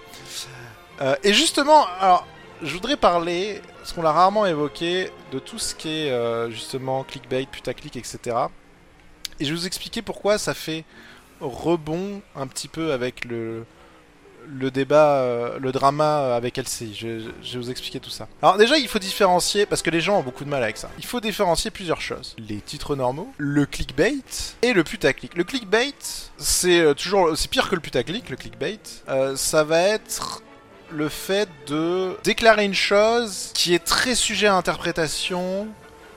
euh, 1.00 1.16
et 1.22 1.32
justement, 1.32 1.86
alors, 2.00 2.26
je 2.62 2.72
voudrais 2.74 2.96
parler, 2.96 3.62
parce 3.78 3.92
qu'on 3.92 4.02
l'a 4.02 4.12
rarement 4.12 4.46
évoqué, 4.46 5.10
de 5.32 5.38
tout 5.38 5.58
ce 5.58 5.74
qui 5.74 5.88
est 5.88 6.10
euh, 6.10 6.50
justement 6.50 7.04
clickbait, 7.04 7.46
putaclic, 7.46 7.96
etc. 7.96 8.36
Et 9.38 9.44
je 9.44 9.50
vais 9.50 9.58
vous 9.58 9.66
expliquer 9.66 10.02
pourquoi 10.02 10.36
ça 10.36 10.52
fait 10.52 10.84
rebond 11.40 12.20
un 12.36 12.46
petit 12.46 12.68
peu 12.68 12.92
avec 12.92 13.24
le, 13.24 13.64
le 14.46 14.70
débat, 14.70 15.22
euh, 15.22 15.58
le 15.58 15.72
drama 15.72 16.34
avec 16.34 16.58
LCI. 16.58 16.94
Je, 16.94 17.06
vais 17.06 17.58
vous 17.58 17.70
expliquer 17.70 17.98
tout 17.98 18.10
ça. 18.10 18.28
Alors 18.42 18.58
déjà, 18.58 18.76
il 18.76 18.88
faut 18.88 18.98
différencier, 18.98 19.64
parce 19.64 19.80
que 19.80 19.88
les 19.88 20.02
gens 20.02 20.18
ont 20.18 20.22
beaucoup 20.22 20.44
de 20.44 20.50
mal 20.50 20.62
avec 20.62 20.76
ça. 20.76 20.90
Il 20.98 21.06
faut 21.06 21.20
différencier 21.20 21.70
plusieurs 21.70 22.02
choses. 22.02 22.36
Les 22.36 22.60
titres 22.60 22.94
normaux, 22.94 23.32
le 23.38 23.64
clickbait 23.64 24.16
et 24.60 24.74
le 24.74 24.84
putaclic. 24.84 25.34
Le 25.34 25.44
clickbait, 25.44 25.94
c'est 26.36 26.94
toujours, 26.94 27.34
c'est 27.38 27.48
pire 27.48 27.70
que 27.70 27.74
le 27.74 27.80
putaclic, 27.80 28.28
le 28.28 28.36
clickbait. 28.36 28.80
Ça 29.34 29.64
va 29.64 29.80
être 29.80 30.42
le 30.92 31.08
fait 31.08 31.48
de 31.66 32.16
déclarer 32.24 32.64
une 32.64 32.74
chose 32.74 33.50
qui 33.54 33.74
est 33.74 33.84
très 33.84 34.14
sujet 34.14 34.46
à 34.46 34.54
interprétation, 34.54 35.68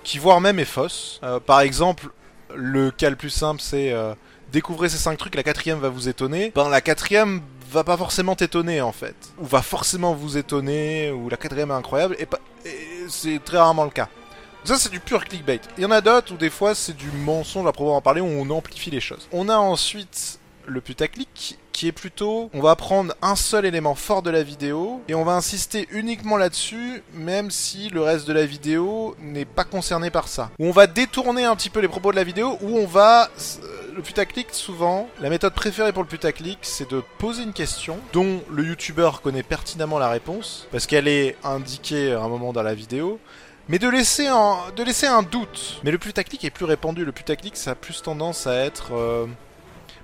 qui 0.04 0.18
voire 0.18 0.42
même 0.42 0.60
est 0.60 0.66
fausse. 0.66 1.20
Euh, 1.24 1.40
par 1.40 1.62
exemple, 1.62 2.10
le 2.56 2.92
cas 2.92 3.10
le 3.10 3.16
plus 3.16 3.30
simple, 3.30 3.62
c'est 3.62 3.92
euh, 3.92 4.14
découvrez 4.52 4.90
ces 4.90 4.98
cinq 4.98 5.18
trucs, 5.18 5.36
la 5.36 5.44
quatrième 5.44 5.80
va 5.80 5.90
vous 5.90 6.10
étonner. 6.10 6.52
Ben 6.56 6.70
la 6.70 6.82
quatrième 6.82 7.42
va 7.72 7.84
pas 7.84 7.98
forcément 7.98 8.36
t'étonner 8.36 8.82
en 8.82 8.92
fait. 8.92 9.16
Ou 9.40 9.46
va 9.46 9.62
forcément 9.62 10.14
vous 10.14 10.38
étonner, 10.38 11.12
ou 11.12 11.30
la 11.30 11.38
quatrième 11.38 11.72
est 11.72 11.76
incroyable, 11.76 12.16
et, 12.20 12.28
c'est 13.10 13.44
très 13.44 13.58
rarement 13.58 13.84
le 13.84 13.90
cas. 13.90 14.08
Ça, 14.64 14.78
c'est 14.78 14.90
du 14.90 15.02
pur 15.02 15.26
clickbait. 15.26 15.60
Il 15.78 15.84
y 15.84 15.86
en 15.86 15.92
a 15.92 16.00
d'autres 16.00 16.34
où 16.34 16.38
des 16.38 16.50
fois 16.50 16.74
c'est 16.74 16.96
du 16.96 17.12
mensonge 17.12 17.68
à 17.68 17.74
proprement 17.74 18.02
parler, 18.02 18.22
où 18.22 18.26
on 18.26 18.50
amplifie 18.50 18.92
les 18.92 19.02
choses. 19.02 19.28
On 19.32 19.50
a 19.50 19.58
ensuite 19.58 20.40
le 20.66 20.80
putaclic 20.80 21.60
qui 21.74 21.88
est 21.88 21.92
plutôt 21.92 22.50
on 22.54 22.62
va 22.62 22.76
prendre 22.76 23.14
un 23.22 23.36
seul 23.36 23.66
élément 23.66 23.96
fort 23.96 24.22
de 24.22 24.30
la 24.30 24.44
vidéo 24.44 25.02
et 25.08 25.16
on 25.16 25.26
va 25.26 25.34
insister 25.34 25.88
uniquement 25.92 26.38
là-dessus 26.38 27.04
même 27.14 27.52
si 27.52 27.90
le 27.90 28.02
reste 28.02 28.28
de 28.28 28.34
la 28.34 28.46
vidéo 28.46 29.16
n'est 29.20 29.46
pas 29.46 29.66
concerné 29.66 30.10
par 30.10 30.28
ça. 30.28 30.52
Ou 30.60 30.68
on 30.68 30.72
va 30.72 30.88
détourner 30.88 31.44
un 31.44 31.56
petit 31.56 31.70
peu 31.70 31.82
les 31.82 31.88
propos 31.88 32.12
de 32.12 32.16
la 32.16 32.24
vidéo 32.24 32.58
ou 32.62 32.78
on 32.78 32.86
va 32.86 33.30
le 33.96 34.02
putaclic 34.02 34.48
souvent, 34.52 35.10
la 35.20 35.30
méthode 35.30 35.54
préférée 35.54 35.92
pour 35.92 36.04
le 36.04 36.10
putaclic 36.10 36.60
c'est 36.62 36.90
de 36.90 37.04
poser 37.18 37.44
une 37.44 37.54
question 37.54 38.00
dont 38.14 38.42
le 38.50 38.64
youtubeur 38.64 39.22
connaît 39.22 39.44
pertinemment 39.44 40.00
la 40.00 40.10
réponse 40.10 40.68
parce 40.72 40.88
qu'elle 40.88 41.08
est 41.08 41.36
indiquée 41.44 42.14
à 42.14 42.22
un 42.22 42.30
moment 42.30 42.54
dans 42.54 42.64
la 42.64 42.74
vidéo 42.74 43.20
mais 43.70 43.80
de 43.80 43.88
laisser, 43.88 44.28
un, 44.28 44.58
de 44.76 44.84
laisser 44.84 45.08
un 45.08 45.24
doute. 45.24 45.80
Mais 45.84 45.92
le 45.92 45.98
putaclic 45.98 46.44
est 46.44 46.50
plus 46.50 46.66
répandu. 46.66 47.06
Le 47.06 47.14
putaclic, 47.14 47.56
ça 47.56 47.72
a 47.72 47.76
plus 47.76 48.02
tendance 48.02 48.46
à 48.48 48.56
être... 48.56 48.94
Euh, 48.94 49.26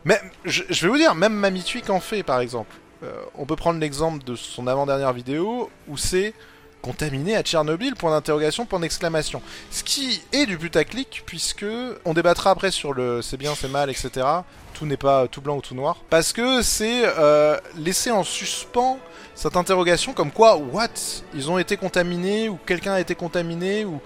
mais 0.05 0.19
je, 0.45 0.63
vais 0.63 0.87
vous 0.87 0.97
dire, 0.97 1.15
même 1.15 1.33
Mamie 1.33 1.63
Tweak 1.63 1.89
en 1.89 1.99
fait, 1.99 2.23
par 2.23 2.39
exemple. 2.39 2.75
Euh, 3.03 3.13
on 3.35 3.45
peut 3.45 3.55
prendre 3.55 3.79
l'exemple 3.79 4.23
de 4.25 4.35
son 4.35 4.67
avant-dernière 4.67 5.13
vidéo 5.13 5.69
où 5.87 5.95
c'est 5.95 6.33
contaminé 6.81 7.35
à 7.35 7.43
Tchernobyl, 7.43 7.95
point 7.95 8.11
d'interrogation, 8.11 8.65
point 8.65 8.79
d'exclamation. 8.79 9.41
Ce 9.71 9.83
qui 9.83 10.21
est 10.31 10.45
du 10.45 10.57
putaclic, 10.57 11.23
puisque 11.25 11.65
on 12.05 12.13
débattra 12.13 12.51
après 12.51 12.71
sur 12.71 12.93
le 12.93 13.21
c'est 13.21 13.37
bien, 13.37 13.53
c'est 13.55 13.69
mal, 13.69 13.89
etc. 13.89 14.25
Tout 14.73 14.85
n'est 14.85 14.97
pas 14.97 15.27
tout 15.27 15.41
blanc 15.41 15.57
ou 15.57 15.61
tout 15.61 15.75
noir. 15.75 15.97
Parce 16.09 16.33
que 16.33 16.61
c'est 16.61 17.03
euh, 17.05 17.57
laisser 17.77 18.11
en 18.11 18.23
suspens 18.23 18.99
cette 19.35 19.55
interrogation 19.55 20.13
comme 20.13 20.31
quoi, 20.31 20.57
what? 20.57 20.89
Ils 21.33 21.49
ont 21.49 21.57
été 21.57 21.77
contaminés, 21.77 22.49
ou 22.49 22.57
quelqu'un 22.65 22.93
a 22.93 22.99
été 22.99 23.15
contaminé, 23.15 23.85
ou 23.85 24.01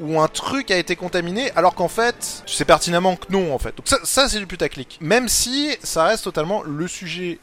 ou 0.00 0.20
un 0.20 0.28
truc 0.28 0.70
a 0.70 0.76
été 0.76 0.96
contaminé, 0.96 1.50
alors 1.52 1.74
qu'en 1.74 1.88
fait, 1.88 2.42
tu 2.46 2.54
sais 2.54 2.64
pertinemment 2.64 3.16
que 3.16 3.30
non, 3.30 3.54
en 3.54 3.58
fait. 3.58 3.76
Donc 3.76 3.88
ça, 3.88 3.98
ça 4.04 4.28
c'est 4.28 4.38
du 4.38 4.46
putaclic. 4.46 4.98
Même 5.00 5.28
si 5.28 5.76
ça 5.82 6.04
reste 6.04 6.24
totalement 6.24 6.62
le 6.62 6.88
sujet 6.88 7.38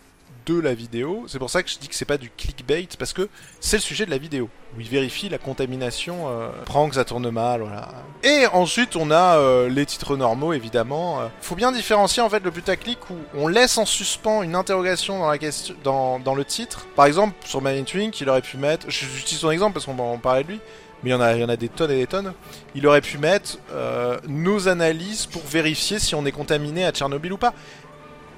de 0.45 0.60
la 0.60 0.74
vidéo, 0.74 1.24
c'est 1.27 1.39
pour 1.39 1.50
ça 1.50 1.63
que 1.63 1.69
je 1.69 1.77
dis 1.77 1.88
que 1.88 1.95
c'est 1.95 2.05
pas 2.05 2.17
du 2.17 2.29
clickbait, 2.29 2.88
parce 3.00 3.13
que 3.13 3.29
c'est 3.60 3.77
le 3.77 3.81
sujet 3.81 4.05
de 4.05 4.12
la 4.12 4.17
vidéo, 4.17 4.50
où 4.75 4.81
il 4.81 4.89
vérifie 4.89 5.29
la 5.29 5.38
contamination, 5.38 6.27
euh, 6.27 6.50
prend 6.65 6.89
que 6.89 6.95
ça 6.95 7.05
tourne 7.05 7.29
mal, 7.29 7.62
voilà. 7.62 7.89
Et 8.24 8.45
ensuite, 8.48 8.95
on 8.95 9.10
a 9.12 9.38
euh, 9.38 9.69
les 9.69 9.86
titres 9.86 10.17
normaux, 10.17 10.53
évidemment. 10.53 11.22
Euh. 11.22 11.27
Faut 11.41 11.55
bien 11.55 11.72
différencier, 11.72 12.22
en 12.22 12.29
fait, 12.29 12.43
le 12.43 12.51
putaclic 12.51 12.98
où 13.10 13.15
on 13.36 13.48
laisse 13.48 13.77
en 13.77 13.86
suspens 13.86 14.43
une 14.43 14.55
interrogation 14.55 15.19
dans 15.19 15.29
la 15.29 15.38
question, 15.38 15.75
dans, 15.83 16.19
dans 16.19 16.36
le 16.36 16.43
titre. 16.43 16.88
Par 16.95 17.05
exemple, 17.05 17.36
sur 17.45 17.62
Main 17.62 17.83
Twink, 17.83 18.19
il 18.19 18.29
aurait 18.29 18.41
pu 18.41 18.57
mettre, 18.57 18.89
j'utilise 18.89 19.39
son 19.39 19.51
exemple 19.51 19.74
parce 19.74 19.86
qu'on 19.86 20.17
parler 20.17 20.43
de 20.43 20.50
lui, 20.50 20.60
mais 21.03 21.10
il 21.10 21.13
y, 21.13 21.15
en 21.15 21.50
a, 21.50 21.55
des 21.55 21.69
tonnes 21.69 21.91
et 21.91 21.98
des 21.98 22.07
tonnes. 22.07 22.33
Il 22.75 22.88
aurait 22.88 23.01
pu 23.01 23.17
mettre 23.17 23.57
euh, 23.72 24.17
nos 24.27 24.67
analyses 24.67 25.25
pour 25.25 25.43
vérifier 25.43 26.00
si 26.00 26.15
on 26.15 26.25
est 26.25 26.31
contaminé 26.31 26.86
à 26.86 26.91
Tchernobyl 26.91 27.33
ou 27.33 27.38
pas. 27.38 27.53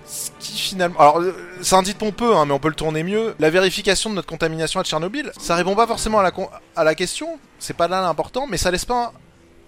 Ce 0.06 0.30
qui 0.40 0.58
finalement... 0.58 1.00
Alors, 1.00 1.20
euh, 1.20 1.36
c'est 1.62 1.76
un 1.76 1.82
dit 1.82 1.94
pompeux, 1.94 2.36
hein, 2.36 2.46
mais 2.46 2.54
on 2.54 2.60
peut 2.60 2.70
le 2.70 2.76
tourner 2.76 3.04
mieux. 3.04 3.36
La 3.40 3.50
vérification 3.50 4.10
de 4.10 4.16
notre 4.16 4.28
contamination 4.28 4.80
à 4.80 4.84
Tchernobyl, 4.84 5.32
ça 5.38 5.56
répond 5.56 5.76
pas 5.76 5.88
forcément 5.88 6.20
à 6.20 6.24
la, 6.24 6.32
à 6.76 6.84
la 6.84 6.96
question, 6.96 7.40
c'est 7.60 7.76
pas 7.76 7.88
là 7.88 8.02
l'important, 8.02 8.48
mais 8.48 8.58
ça 8.58 8.72
laisse 8.72 8.86
pas 8.86 9.14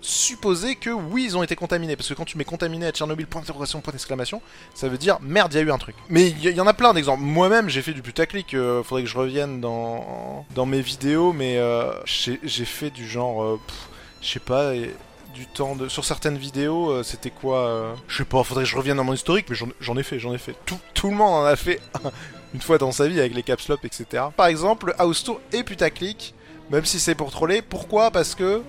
supposer 0.02 0.76
que 0.76 0.90
oui, 0.90 1.26
ils 1.26 1.38
ont 1.38 1.44
été 1.44 1.56
contaminés. 1.56 1.96
Parce 1.96 2.10
que 2.10 2.14
quand 2.14 2.26
tu 2.26 2.38
mets 2.38 2.46
contaminé 2.46 2.86
à 2.86 2.92
Tchernobyl, 2.92 3.28
point 3.28 3.42
d'interrogation, 3.42 3.82
point 3.82 3.92
d'exclamation, 3.92 4.42
ça 4.74 4.88
veut 4.88 4.98
dire 4.98 5.18
merde, 5.22 5.54
il 5.54 5.58
y 5.58 5.60
a 5.60 5.64
eu 5.64 5.72
un 5.72 5.78
truc. 5.78 5.96
Mais 6.10 6.30
il 6.30 6.50
y, 6.50 6.62
en 6.62 6.68
a 6.68 6.74
plein 6.74 6.94
d'exemples. 6.94 7.22
Moi-même, 7.24 7.70
j'ai 7.70 7.82
fait 7.82 7.94
du 7.94 8.02
putaclic. 8.02 8.54
Euh, 8.54 8.84
faudrait 8.84 9.04
que 9.04 9.10
je 9.10 9.18
revienne 9.18 9.62
dans, 9.62 10.46
dans 10.56 10.66
mes 10.66 10.82
vidéos, 10.82 11.34
mais 11.34 11.58
euh, 11.58 11.92
j'ai 12.06 12.66
fait 12.66 12.90
du 12.90 13.08
genre. 13.08 13.44
Euh, 13.44 13.60
je 14.22 14.28
sais 14.28 14.40
pas. 14.40 14.74
du 14.74 15.46
temps 15.54 15.76
de... 15.76 15.88
Sur 15.88 16.06
certaines 16.06 16.38
vidéos, 16.38 17.04
c'était 17.04 17.30
quoi 17.30 17.96
Je 18.08 18.18
sais 18.18 18.26
pas, 18.26 18.44
faudrait 18.44 18.64
que 18.64 18.70
je 18.70 18.76
revienne 18.76 18.98
dans 18.98 19.04
mon 19.04 19.14
historique, 19.14 19.48
mais 19.50 19.56
j'en 19.80 19.98
ai 19.98 20.04
fait, 20.04 20.20
j'en 20.20 20.34
ai 20.34 20.40
fait. 20.40 20.56
Tout, 20.66 20.80
tout 20.94 21.10
le 21.10 21.16
monde 21.16 21.34
en 21.34 21.46
a 21.46 21.56
fait 21.56 21.80
une 22.54 22.62
fois 22.62 22.78
dans 22.78 22.92
sa 22.92 23.08
vie 23.08 23.20
avec 23.20 23.36
les 23.36 23.44
caps 23.44 23.70
etc. 23.84 24.24
Par 24.36 24.48
exemple, 24.48 24.96
House 24.98 25.24
Tour 25.24 25.40
et 25.54 25.64
putaclic, 25.64 26.34
même 26.72 26.86
si 26.86 27.00
c'est 27.00 27.16
pour 27.16 27.30
troller. 27.30 27.62
Pourquoi? 27.62 28.10
Parce 28.10 28.34
que 28.34 28.64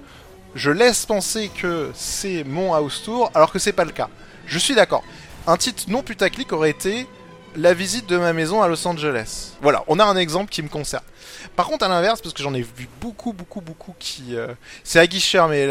je 0.59 0.71
laisse 0.71 1.07
penser 1.07 1.49
que 1.49 1.91
c'est 1.95 2.45
mon 2.45 2.75
house 2.75 3.03
tour, 3.05 3.31
alors 3.35 3.53
que 3.53 3.59
c'est 3.59 3.73
pas 3.73 3.85
le 3.85 3.93
cas. 3.93 4.09
Je 4.47 4.59
suis 4.59 4.75
d'accord. 4.75 5.05
Un 5.47 5.57
titre 5.57 5.85
non 5.88 6.03
putaclic 6.03 6.53
aurait 6.53 6.71
été 6.71 7.07
la 7.57 7.75
visite 7.75 8.09
de 8.09 8.19
ma 8.19 8.33
maison 8.33 8.61
à 8.61 8.69
Los 8.69 8.87
Angeles. 8.87 9.53
Voilà, 9.62 9.85
on 9.87 9.99
a 9.99 10.05
un 10.05 10.17
exemple 10.17 10.50
qui 10.50 10.62
me 10.62 10.69
concerne. 10.69 11.05
Par 11.57 11.67
contre, 11.67 11.85
à 11.85 11.88
l'inverse, 11.88 12.21
parce 12.21 12.35
que 12.35 12.43
j'en 12.43 12.55
ai 12.55 12.62
vu 12.62 12.88
beaucoup, 13.00 13.33
beaucoup, 13.33 13.61
beaucoup 13.61 13.95
qui. 13.99 14.37
Euh, 14.37 14.49
c'est 14.85 14.99
aguicheur, 14.99 15.49
mais 15.49 15.67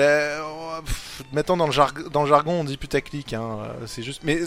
maintenant 1.34 1.58
dans 1.58 1.68
le, 1.68 2.10
dans 2.10 2.24
le 2.24 2.30
jargon, 2.30 2.62
on 2.62 2.64
dit 2.64 2.78
putaclic. 2.78 3.34
Hein, 3.34 3.60
euh, 3.62 3.86
c'est 3.86 4.04
juste. 4.04 4.22
Mais 4.24 4.40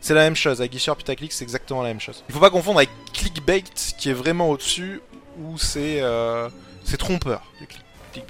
c'est 0.00 0.14
la 0.14 0.22
même 0.22 0.36
chose. 0.36 0.60
Aguicheur, 0.60 0.96
putaclic, 0.96 1.32
c'est 1.32 1.44
exactement 1.44 1.82
la 1.82 1.88
même 1.88 2.00
chose. 2.00 2.22
Il 2.28 2.34
faut 2.34 2.40
pas 2.40 2.50
confondre 2.50 2.78
avec 2.78 2.90
clickbait, 3.12 3.64
qui 3.98 4.10
est 4.10 4.14
vraiment 4.14 4.50
au-dessus, 4.50 5.00
où 5.40 5.58
c'est. 5.58 6.00
Euh, 6.02 6.48
c'est 6.84 6.98
trompeur, 6.98 7.42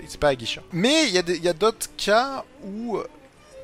c'est 0.09 0.21
pas 0.21 0.29
aguicheur. 0.29 0.65
Mais 0.73 1.09
il 1.09 1.15
y 1.15 1.49
a 1.49 1.53
d'autres 1.53 1.89
cas 1.97 2.45
où 2.65 2.97
euh, 2.97 3.07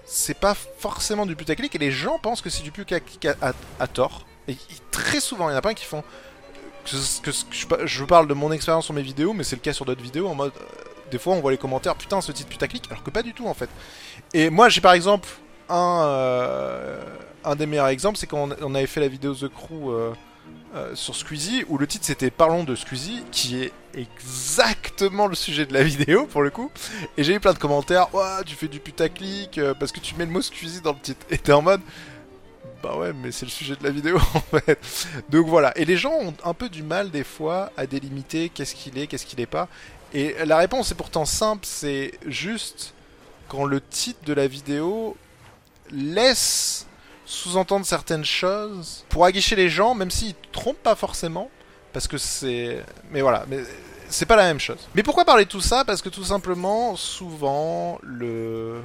c'est 0.04 0.38
pas 0.38 0.54
forcément 0.54 1.26
du 1.26 1.36
putaclic 1.36 1.74
et 1.74 1.78
les 1.78 1.92
gens 1.92 2.18
pensent 2.18 2.42
que 2.42 2.50
c'est 2.50 2.62
du 2.62 2.72
putaclic 2.72 3.24
à, 3.26 3.52
à, 3.78 3.86
tort. 3.86 4.26
Et, 4.48 4.56
très 4.90 5.20
souvent, 5.20 5.48
il 5.48 5.52
y 5.52 5.54
en 5.54 5.58
a 5.58 5.62
pas 5.62 5.74
qui 5.74 5.84
font. 5.84 6.02
Que, 6.84 7.30
je, 7.86 8.04
parle 8.04 8.26
de 8.26 8.34
mon 8.34 8.50
expérience 8.50 8.86
sur 8.86 8.94
mes 8.94 9.02
vidéos, 9.02 9.32
mais 9.32 9.44
c'est 9.44 9.54
le 9.54 9.60
cas 9.60 9.72
sur 9.72 9.84
d'autres 9.84 10.02
vidéos 10.02 10.28
en 10.28 10.34
mode. 10.34 10.52
Euh, 10.60 10.64
des 11.10 11.18
fois, 11.18 11.34
on 11.34 11.40
voit 11.40 11.52
les 11.52 11.58
commentaires, 11.58 11.94
putain, 11.94 12.20
ce 12.20 12.32
titre 12.32 12.48
putaclic, 12.48 12.86
alors 12.90 13.04
que 13.04 13.10
pas 13.10 13.22
du 13.22 13.34
tout 13.34 13.46
en 13.46 13.54
fait. 13.54 13.68
Et 14.32 14.50
moi, 14.50 14.68
j'ai 14.68 14.80
par 14.80 14.94
exemple 14.94 15.28
un, 15.68 16.02
euh, 16.04 17.54
des 17.56 17.66
meilleurs 17.66 17.88
exemples, 17.88 18.18
c'est 18.18 18.26
quand 18.26 18.48
on, 18.60 18.74
avait 18.74 18.86
fait 18.86 19.00
la 19.00 19.08
vidéo 19.08 19.34
The 19.34 19.48
Crew. 19.48 20.14
Euh, 20.74 20.94
sur 20.94 21.14
Squeezie 21.14 21.66
où 21.68 21.76
le 21.76 21.86
titre 21.86 22.06
c'était 22.06 22.30
Parlons 22.30 22.64
de 22.64 22.74
Squeezie 22.74 23.22
qui 23.30 23.62
est 23.62 23.72
exactement 23.94 25.26
le 25.26 25.34
sujet 25.34 25.66
de 25.66 25.72
la 25.72 25.82
vidéo 25.82 26.26
pour 26.26 26.42
le 26.42 26.50
coup. 26.50 26.70
Et 27.16 27.24
j'ai 27.24 27.34
eu 27.34 27.40
plein 27.40 27.52
de 27.52 27.58
commentaires 27.58 28.14
Ouah, 28.14 28.42
tu 28.44 28.54
fais 28.54 28.68
du 28.68 28.80
putaclic 28.80 29.58
euh, 29.58 29.74
parce 29.74 29.92
que 29.92 30.00
tu 30.00 30.14
mets 30.14 30.26
le 30.26 30.30
mot 30.30 30.42
Squeezie 30.42 30.80
dans 30.80 30.92
le 30.92 31.00
titre 31.00 31.24
et 31.30 31.38
t'es 31.38 31.52
en 31.52 31.62
mode 31.62 31.80
bah 32.82 32.96
ouais 32.96 33.12
mais 33.12 33.30
c'est 33.30 33.46
le 33.46 33.50
sujet 33.50 33.76
de 33.76 33.84
la 33.84 33.90
vidéo 33.90 34.18
en 34.34 34.58
fait 34.58 34.78
donc 35.30 35.46
voilà. 35.46 35.76
Et 35.76 35.84
les 35.84 35.96
gens 35.96 36.12
ont 36.12 36.34
un 36.44 36.54
peu 36.54 36.68
du 36.68 36.82
mal 36.82 37.10
des 37.10 37.24
fois 37.24 37.70
à 37.76 37.86
délimiter 37.86 38.48
qu'est-ce 38.48 38.74
qu'il 38.74 38.98
est 38.98 39.06
qu'est-ce 39.06 39.26
qu'il 39.26 39.40
est 39.40 39.46
pas. 39.46 39.68
Et 40.14 40.34
la 40.44 40.58
réponse 40.58 40.90
est 40.90 40.96
pourtant 40.96 41.24
simple 41.24 41.64
c'est 41.66 42.12
juste 42.26 42.94
quand 43.48 43.64
le 43.64 43.80
titre 43.80 44.24
de 44.24 44.32
la 44.32 44.46
vidéo 44.46 45.16
laisse 45.90 46.86
sous-entendre 47.24 47.86
certaines 47.86 48.24
choses 48.24 49.04
pour 49.08 49.24
aguicher 49.24 49.56
les 49.56 49.68
gens, 49.68 49.94
même 49.94 50.10
s'ils 50.10 50.34
trompent 50.52 50.82
pas 50.82 50.94
forcément, 50.94 51.50
parce 51.92 52.08
que 52.08 52.18
c'est... 52.18 52.84
Mais 53.10 53.20
voilà, 53.20 53.44
mais 53.48 53.58
c'est 54.08 54.26
pas 54.26 54.36
la 54.36 54.44
même 54.44 54.60
chose. 54.60 54.88
Mais 54.94 55.02
pourquoi 55.02 55.24
parler 55.24 55.44
de 55.44 55.50
tout 55.50 55.60
ça? 55.60 55.84
Parce 55.84 56.02
que 56.02 56.08
tout 56.08 56.24
simplement, 56.24 56.96
souvent, 56.96 57.98
le... 58.02 58.80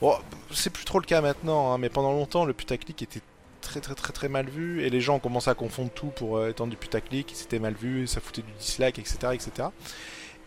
Bon, 0.00 0.14
c'est 0.52 0.70
plus 0.70 0.84
trop 0.84 1.00
le 1.00 1.04
cas 1.04 1.20
maintenant, 1.20 1.72
hein, 1.72 1.78
mais 1.78 1.88
pendant 1.88 2.12
longtemps, 2.12 2.44
le 2.44 2.52
putaclic 2.52 3.02
était 3.02 3.20
très 3.60 3.80
très 3.80 3.94
très 3.94 4.12
très 4.12 4.28
mal 4.28 4.48
vu, 4.48 4.82
et 4.84 4.90
les 4.90 5.00
gens 5.00 5.16
ont 5.16 5.18
commencé 5.18 5.50
à 5.50 5.54
confondre 5.54 5.90
tout 5.90 6.06
pour 6.06 6.38
euh, 6.38 6.52
du 6.52 6.76
putaclic, 6.76 7.32
c'était 7.34 7.58
mal 7.58 7.74
vu, 7.74 8.06
ça 8.06 8.20
foutait 8.20 8.42
du 8.42 8.52
dislike, 8.52 8.98
etc., 8.98 9.18
etc. 9.34 9.68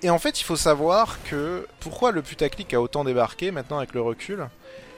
Et 0.01 0.09
en 0.09 0.17
fait, 0.17 0.39
il 0.39 0.43
faut 0.43 0.55
savoir 0.55 1.21
que 1.23 1.67
pourquoi 1.79 2.11
le 2.11 2.21
putaclic 2.21 2.73
a 2.73 2.81
autant 2.81 3.03
débarqué 3.03 3.51
maintenant 3.51 3.77
avec 3.77 3.93
le 3.93 4.01
recul, 4.01 4.47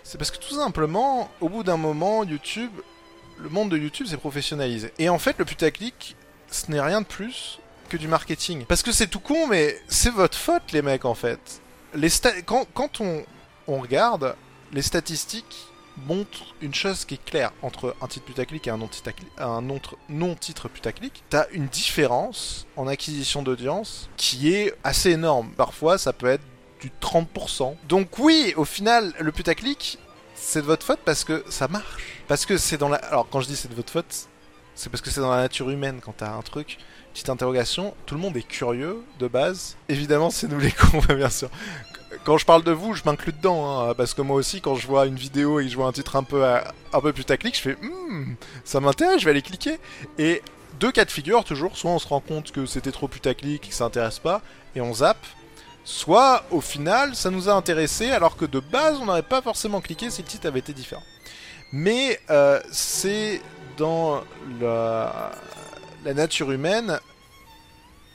c'est 0.03 0.17
parce 0.17 0.31
que 0.31 0.37
tout 0.37 0.55
simplement, 0.55 1.29
au 1.41 1.49
bout 1.49 1.63
d'un 1.63 1.77
moment, 1.77 2.23
YouTube, 2.23 2.71
le 3.39 3.49
monde 3.49 3.69
de 3.69 3.77
YouTube 3.77 4.07
s'est 4.07 4.17
professionnalisé. 4.17 4.93
Et 4.99 5.09
en 5.09 5.19
fait, 5.19 5.35
le 5.37 5.45
putaclic, 5.45 6.15
ce 6.53 6.71
n'est 6.71 6.81
rien 6.81 7.01
de 7.01 7.05
plus 7.05 7.59
que 7.89 7.97
du 7.97 8.07
marketing. 8.07 8.65
Parce 8.65 8.83
que 8.83 8.91
c'est 8.91 9.07
tout 9.07 9.19
con, 9.19 9.47
mais 9.47 9.79
c'est 9.87 10.11
votre 10.11 10.37
faute, 10.37 10.71
les 10.71 10.81
mecs, 10.81 11.05
en 11.05 11.15
fait. 11.15 11.61
Les 11.93 12.09
quand, 12.45 12.65
quand 12.73 13.01
on, 13.01 13.23
on 13.67 13.79
regarde, 13.79 14.35
les 14.71 14.81
statistiques 14.81 15.67
montrent 16.07 16.55
une 16.61 16.73
chose 16.73 17.05
qui 17.05 17.15
est 17.15 17.23
claire 17.23 17.51
entre 17.61 17.95
un 18.01 18.07
titre 18.07 18.25
putaclic 18.25 18.67
et 18.67 18.71
un 18.71 18.77
non-titre 18.77 19.95
non 20.09 20.35
putaclic. 20.73 21.23
T'as 21.29 21.45
une 21.51 21.67
différence 21.67 22.65
en 22.75 22.87
acquisition 22.87 23.43
d'audience 23.43 24.09
qui 24.17 24.53
est 24.53 24.73
assez 24.83 25.11
énorme. 25.11 25.51
Parfois, 25.55 25.97
ça 25.97 26.13
peut 26.13 26.27
être 26.27 26.43
30%. 27.01 27.75
Donc 27.87 28.17
oui, 28.19 28.53
au 28.57 28.65
final, 28.65 29.13
le 29.19 29.31
putaclic, 29.31 29.99
c'est 30.35 30.61
de 30.61 30.65
votre 30.65 30.85
faute 30.85 30.99
parce 31.05 31.23
que 31.23 31.43
ça 31.49 31.67
marche. 31.67 32.23
Parce 32.27 32.45
que 32.45 32.57
c'est 32.57 32.77
dans 32.77 32.89
la... 32.89 32.97
Alors 32.97 33.27
quand 33.29 33.41
je 33.41 33.47
dis 33.47 33.55
c'est 33.55 33.69
de 33.69 33.75
votre 33.75 33.91
faute, 33.91 34.27
c'est 34.75 34.89
parce 34.89 35.01
que 35.01 35.09
c'est 35.09 35.21
dans 35.21 35.31
la 35.31 35.41
nature 35.41 35.69
humaine 35.69 35.99
quand 36.03 36.13
t'as 36.17 36.33
un 36.33 36.41
truc. 36.41 36.77
Petite 37.13 37.29
interrogation, 37.29 37.93
tout 38.05 38.15
le 38.15 38.21
monde 38.21 38.35
est 38.37 38.47
curieux 38.47 39.03
de 39.19 39.27
base. 39.27 39.77
Évidemment, 39.87 40.31
c'est 40.31 40.47
nous 40.47 40.59
les 40.59 40.71
cons, 40.73 40.99
bien 41.15 41.29
sûr. 41.29 41.49
Quand 42.23 42.37
je 42.37 42.45
parle 42.45 42.63
de 42.63 42.71
vous, 42.71 42.93
je 42.93 43.03
m'inclus 43.05 43.33
dedans, 43.33 43.81
hein, 43.81 43.93
parce 43.95 44.13
que 44.13 44.21
moi 44.21 44.35
aussi, 44.35 44.61
quand 44.61 44.75
je 44.75 44.87
vois 44.87 45.05
une 45.05 45.15
vidéo 45.15 45.59
et 45.59 45.67
je 45.67 45.75
vois 45.75 45.87
un 45.87 45.91
titre 45.91 46.15
un 46.15 46.23
peu, 46.23 46.43
un 46.45 47.01
peu 47.01 47.13
putaclic, 47.13 47.55
je 47.55 47.61
fais 47.61 47.77
hmm, 47.81 48.35
ça 48.63 48.79
m'intéresse, 48.79 49.19
je 49.19 49.25
vais 49.25 49.31
aller 49.31 49.41
cliquer. 49.41 49.79
Et 50.17 50.41
deux 50.79 50.91
cas 50.91 51.05
de 51.05 51.11
figure 51.11 51.43
toujours. 51.43 51.77
Soit 51.77 51.91
on 51.91 51.99
se 51.99 52.07
rend 52.07 52.19
compte 52.19 52.51
que 52.51 52.65
c'était 52.65 52.91
trop 52.91 53.07
putaclic, 53.07 53.69
que 53.69 53.75
ça 53.75 53.85
intéresse 53.85 54.19
pas, 54.19 54.41
et 54.75 54.81
on 54.81 54.93
zappe. 54.93 55.25
Soit 55.85 56.45
au 56.49 56.61
final, 56.61 57.15
ça 57.15 57.29
nous 57.29 57.49
a 57.49 57.53
intéressé 57.53 58.09
alors 58.11 58.37
que 58.37 58.45
de 58.45 58.59
base, 58.59 58.97
on 59.01 59.05
n'aurait 59.05 59.21
pas 59.21 59.41
forcément 59.41 59.81
cliqué 59.81 60.09
si 60.09 60.21
le 60.21 60.27
titre 60.27 60.47
avait 60.47 60.59
été 60.59 60.73
différent. 60.73 61.03
Mais 61.73 62.19
euh, 62.29 62.61
c'est 62.71 63.41
dans 63.77 64.21
la, 64.59 65.31
la 66.05 66.13
nature 66.13 66.51
humaine 66.51 66.99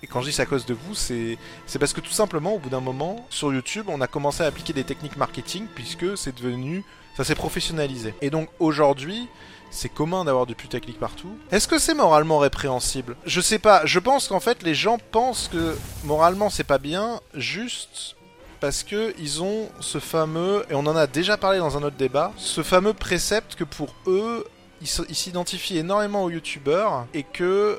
et 0.02 0.06
quand 0.06 0.20
je 0.20 0.26
dis 0.26 0.32
c'est 0.32 0.42
à 0.42 0.46
cause 0.46 0.64
de 0.64 0.74
vous, 0.74 0.94
c'est 0.94 1.36
parce 1.80 1.92
que 1.92 2.00
tout 2.00 2.12
simplement, 2.12 2.54
au 2.54 2.58
bout 2.58 2.70
d'un 2.70 2.80
moment, 2.80 3.26
sur 3.30 3.52
YouTube, 3.52 3.86
on 3.88 4.00
a 4.00 4.06
commencé 4.06 4.42
à 4.42 4.46
appliquer 4.46 4.72
des 4.72 4.84
techniques 4.84 5.16
marketing 5.16 5.66
puisque 5.74 6.16
c'est 6.16 6.36
devenu. 6.36 6.84
Ça 7.16 7.24
s'est 7.24 7.34
professionnalisé. 7.34 8.14
Et 8.22 8.30
donc 8.30 8.48
aujourd'hui, 8.60 9.26
c'est 9.72 9.88
commun 9.88 10.24
d'avoir 10.24 10.46
du 10.46 10.54
putaclic 10.54 11.00
partout. 11.00 11.36
Est-ce 11.50 11.66
que 11.66 11.78
c'est 11.78 11.94
moralement 11.94 12.38
répréhensible? 12.38 13.16
Je 13.26 13.40
sais 13.40 13.58
pas. 13.58 13.84
Je 13.86 13.98
pense 13.98 14.28
qu'en 14.28 14.38
fait, 14.38 14.62
les 14.62 14.74
gens 14.74 14.98
pensent 15.10 15.48
que 15.52 15.76
moralement 16.04 16.48
c'est 16.48 16.62
pas 16.62 16.78
bien, 16.78 17.20
juste 17.34 18.14
parce 18.60 18.84
que 18.84 19.14
ils 19.18 19.42
ont 19.42 19.68
ce 19.80 19.98
fameux, 19.98 20.64
et 20.70 20.74
on 20.74 20.86
en 20.86 20.94
a 20.94 21.08
déjà 21.08 21.36
parlé 21.36 21.58
dans 21.58 21.76
un 21.76 21.82
autre 21.82 21.96
débat, 21.96 22.32
ce 22.36 22.62
fameux 22.62 22.94
précepte 22.94 23.56
que 23.56 23.64
pour 23.64 23.88
eux, 24.06 24.44
ils 24.80 24.86
s'identifient 24.86 25.78
énormément 25.78 26.24
aux 26.24 26.30
youtubeurs 26.30 27.06
et 27.14 27.22
que 27.22 27.78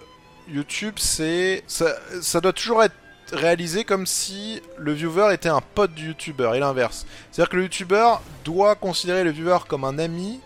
YouTube, 0.52 0.96
c'est. 0.98 1.64
Ça, 1.68 2.42
doit 2.42 2.54
toujours 2.54 2.84
être 2.84 2.96
réalisé 3.32 3.84
comme 3.84 4.08
si 4.08 4.62
le 4.78 4.92
viewer 4.92 5.34
était 5.34 5.50
un 5.50 5.62
pote 5.62 5.94
du 5.94 6.08
youtubeur 6.08 6.56
et 6.56 6.60
l'inverse. 6.60 7.06
C'est-à-dire 7.32 7.50
que 7.50 7.58
le 7.58 7.64
youtubeur 7.64 8.22
doit 8.44 8.76
considérer 8.76 9.24
le 9.24 9.30
viewer 9.30 9.60
comme 9.68 9.84
un 9.84 10.00
ami 10.00 10.40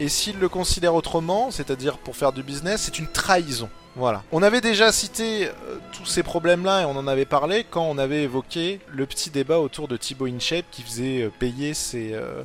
et 0.00 0.08
s'il 0.08 0.38
le 0.38 0.48
considère 0.48 0.94
autrement, 0.94 1.50
c'est-à-dire 1.50 1.98
pour 1.98 2.16
faire 2.16 2.32
du 2.32 2.42
business, 2.42 2.82
c'est 2.82 2.98
une 2.98 3.06
trahison. 3.08 3.68
Voilà. 3.96 4.22
On 4.30 4.42
avait 4.42 4.60
déjà 4.60 4.92
cité 4.92 5.46
euh, 5.46 5.50
tous 5.92 6.06
ces 6.06 6.22
problèmes-là 6.22 6.82
et 6.82 6.84
on 6.84 6.96
en 6.96 7.08
avait 7.08 7.24
parlé 7.24 7.64
quand 7.68 7.82
on 7.82 7.98
avait 7.98 8.22
évoqué 8.22 8.80
le 8.88 9.06
petit 9.06 9.30
débat 9.30 9.58
autour 9.58 9.88
de 9.88 9.96
Thibaut 9.96 10.26
InShape 10.26 10.66
qui 10.70 10.82
faisait 10.82 11.22
euh, 11.22 11.30
payer 11.36 11.74
ses, 11.74 12.12
euh, 12.12 12.44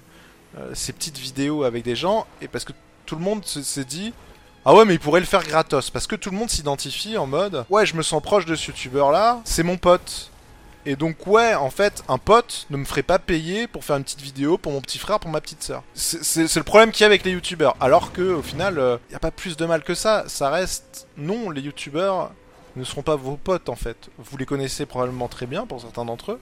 ses 0.73 0.93
petites 0.93 1.19
vidéos 1.19 1.63
avec 1.63 1.83
des 1.83 1.95
gens 1.95 2.25
et 2.41 2.47
parce 2.47 2.65
que 2.65 2.73
tout 3.05 3.15
le 3.15 3.21
monde 3.21 3.45
s'est 3.45 3.85
dit 3.85 4.13
ah 4.65 4.73
ouais, 4.73 4.85
mais 4.85 4.93
il 4.93 4.99
pourrait 4.99 5.19
le 5.19 5.25
faire 5.25 5.43
gratos 5.43 5.89
parce 5.89 6.07
que 6.07 6.15
tout 6.15 6.29
le 6.29 6.37
monde 6.37 6.49
s'identifie 6.49 7.17
en 7.17 7.27
mode 7.27 7.65
ouais, 7.69 7.85
je 7.85 7.95
me 7.95 8.01
sens 8.01 8.21
proche 8.21 8.45
de 8.45 8.55
ce 8.55 8.67
youtubeur 8.67 9.11
là, 9.11 9.41
c'est 9.43 9.63
mon 9.63 9.77
pote. 9.77 10.29
Et 10.85 10.95
donc 10.95 11.27
ouais, 11.27 11.53
en 11.55 11.69
fait, 11.69 12.03
un 12.09 12.17
pote 12.17 12.65
ne 12.69 12.77
me 12.77 12.85
ferait 12.85 13.03
pas 13.03 13.19
payer 13.19 13.67
pour 13.67 13.85
faire 13.85 13.95
une 13.95 14.03
petite 14.03 14.21
vidéo 14.21 14.57
pour 14.57 14.71
mon 14.71 14.81
petit 14.81 14.99
frère, 14.99 15.19
pour 15.19 15.31
ma 15.31 15.41
petite 15.41 15.63
sœur. 15.63 15.83
C'est 15.93 16.55
le 16.55 16.63
problème 16.63 16.91
qu'il 16.91 17.01
y 17.01 17.03
a 17.03 17.07
avec 17.07 17.23
les 17.23 17.31
youtubeurs. 17.31 17.75
Alors 17.79 18.11
que 18.11 18.21
au 18.21 18.41
final, 18.41 18.75
il 18.75 18.79
euh, 18.79 18.97
n'y 19.09 19.15
a 19.15 19.19
pas 19.19 19.31
plus 19.31 19.57
de 19.57 19.65
mal 19.65 19.83
que 19.83 19.95
ça. 19.95 20.25
Ça 20.27 20.49
reste 20.49 21.07
non, 21.17 21.49
les 21.49 21.61
youtubeurs 21.61 22.31
ne 22.75 22.83
seront 22.83 23.01
pas 23.01 23.15
vos 23.15 23.35
potes 23.35 23.69
en 23.69 23.75
fait. 23.75 24.09
Vous 24.17 24.37
les 24.37 24.45
connaissez 24.45 24.85
probablement 24.85 25.27
très 25.27 25.45
bien 25.45 25.65
pour 25.65 25.81
certains 25.81 26.05
d'entre 26.05 26.33
eux, 26.33 26.39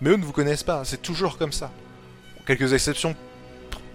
mais 0.00 0.10
eux 0.10 0.16
ne 0.16 0.24
vous 0.24 0.32
connaissent 0.32 0.62
pas. 0.62 0.84
C'est 0.84 1.02
toujours 1.02 1.38
comme 1.38 1.52
ça. 1.52 1.70
Quelques 2.46 2.74
exceptions 2.74 3.14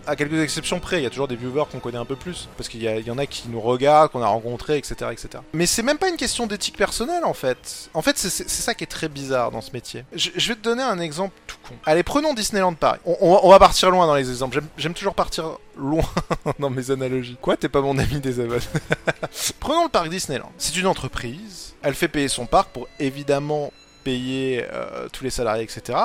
à 0.10 0.16
quelques 0.16 0.42
exceptions 0.42 0.80
près, 0.80 1.00
il 1.00 1.04
y 1.04 1.06
a 1.06 1.10
toujours 1.10 1.28
des 1.28 1.36
viewers 1.36 1.66
qu'on 1.72 1.80
connaît 1.80 1.98
un 1.98 2.06
peu 2.06 2.16
plus, 2.16 2.50
parce 2.58 2.68
qu'il 2.68 2.82
y, 2.82 3.12
en 3.12 3.18
a 3.18 3.26
qui 3.26 3.48
nous 3.50 3.62
regardent, 3.62 4.12
qu'on 4.12 4.22
a 4.22 4.28
rencontrés, 4.28 4.78
etc., 4.78 4.96
etc. 5.12 5.44
Mais 5.54 5.68
c'est 5.68 5.84
même 5.84 5.98
pas 5.98 6.10
une 6.10 6.18
question 6.18 6.48
d'éthique 6.48 6.78
personnelle 6.78 7.24
en 7.26 7.34
fait. 7.34 7.90
En 7.94 8.02
fait, 8.02 8.18
c'est 8.18 8.50
ça 8.50 8.74
qui 8.74 8.84
est 8.84 8.88
très 8.88 9.08
bizarre 9.08 9.52
dans 9.52 9.62
ce 9.62 9.72
métier. 9.72 10.06
Je, 10.14 10.30
vais 10.32 10.56
te 10.56 10.62
donner 10.62 10.84
un 10.84 11.00
exemple 11.00 11.34
tout 11.46 11.58
con. 11.64 11.76
Allez, 11.86 12.04
prenons 12.04 12.34
Disneyland 12.34 12.74
Paris. 12.74 13.00
On, 13.06 13.50
va 13.50 13.60
partir 13.60 13.92
loin 13.92 14.08
dans 14.08 14.16
les 14.16 14.30
exemples. 14.30 14.62
J'aime 14.78 14.94
toujours 14.94 15.16
partir 15.16 15.58
loin 15.78 16.04
dans 16.60 16.70
mes 16.70 16.92
analogies. 16.92 17.38
Quoi, 17.40 17.56
t'es 17.56 17.70
pas 17.70 17.82
mon 17.82 17.98
ami 17.98 18.20
des 18.20 18.40
abonnés 18.40 18.62
Prenons 19.60 19.84
le 19.84 19.90
parc 19.90 20.10
Disneyland. 20.10 20.52
C'est 20.58 20.76
une 20.76 20.88
entreprise. 20.88 21.76
Elle 21.82 21.94
fait 21.94 22.08
payer 22.08 22.28
son 22.28 22.46
parc 22.46 22.70
pour 22.72 22.88
évidemment 23.00 23.72
payer 24.04 24.66
euh, 24.72 25.08
tous 25.12 25.24
les 25.24 25.30
salariés, 25.30 25.64
etc. 25.64 26.00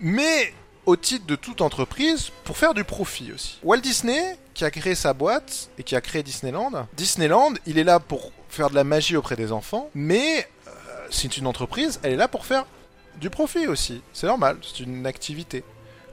Mais 0.00 0.52
au 0.88 0.96
titre 0.96 1.26
de 1.26 1.36
toute 1.36 1.60
entreprise 1.60 2.30
pour 2.44 2.56
faire 2.56 2.72
du 2.72 2.82
profit 2.82 3.30
aussi. 3.32 3.58
Walt 3.62 3.80
Disney, 3.80 4.38
qui 4.54 4.64
a 4.64 4.70
créé 4.70 4.94
sa 4.94 5.12
boîte 5.12 5.68
et 5.76 5.82
qui 5.82 5.94
a 5.94 6.00
créé 6.00 6.22
Disneyland, 6.22 6.86
Disneyland, 6.96 7.52
il 7.66 7.76
est 7.76 7.84
là 7.84 8.00
pour 8.00 8.32
faire 8.48 8.70
de 8.70 8.74
la 8.74 8.84
magie 8.84 9.14
auprès 9.14 9.36
des 9.36 9.52
enfants, 9.52 9.90
mais 9.94 10.48
euh, 10.66 10.70
c'est 11.10 11.36
une 11.36 11.46
entreprise, 11.46 12.00
elle 12.02 12.14
est 12.14 12.16
là 12.16 12.26
pour 12.26 12.46
faire 12.46 12.64
du 13.20 13.28
profit 13.28 13.66
aussi. 13.66 14.00
C'est 14.14 14.26
normal, 14.26 14.56
c'est 14.62 14.80
une 14.80 15.06
activité. 15.06 15.62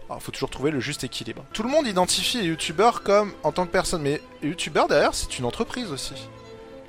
Alors, 0.10 0.22
faut 0.22 0.34
toujours 0.34 0.50
trouver 0.50 0.72
le 0.72 0.82
juste 0.82 1.06
équilibre. 1.06 1.46
Tout 1.54 1.64
le 1.64 1.70
monde 1.70 1.88
identifie 1.88 2.40
les 2.40 2.48
youtubeurs 2.48 3.02
comme 3.02 3.32
en 3.44 3.54
tant 3.54 3.66
que 3.66 3.72
personne, 3.72 4.02
mais 4.02 4.22
les 4.42 4.50
youtubeurs 4.50 4.90
derrière, 4.90 5.16
c'est 5.16 5.40
une 5.40 5.46
entreprise 5.46 5.90
aussi. 5.90 6.16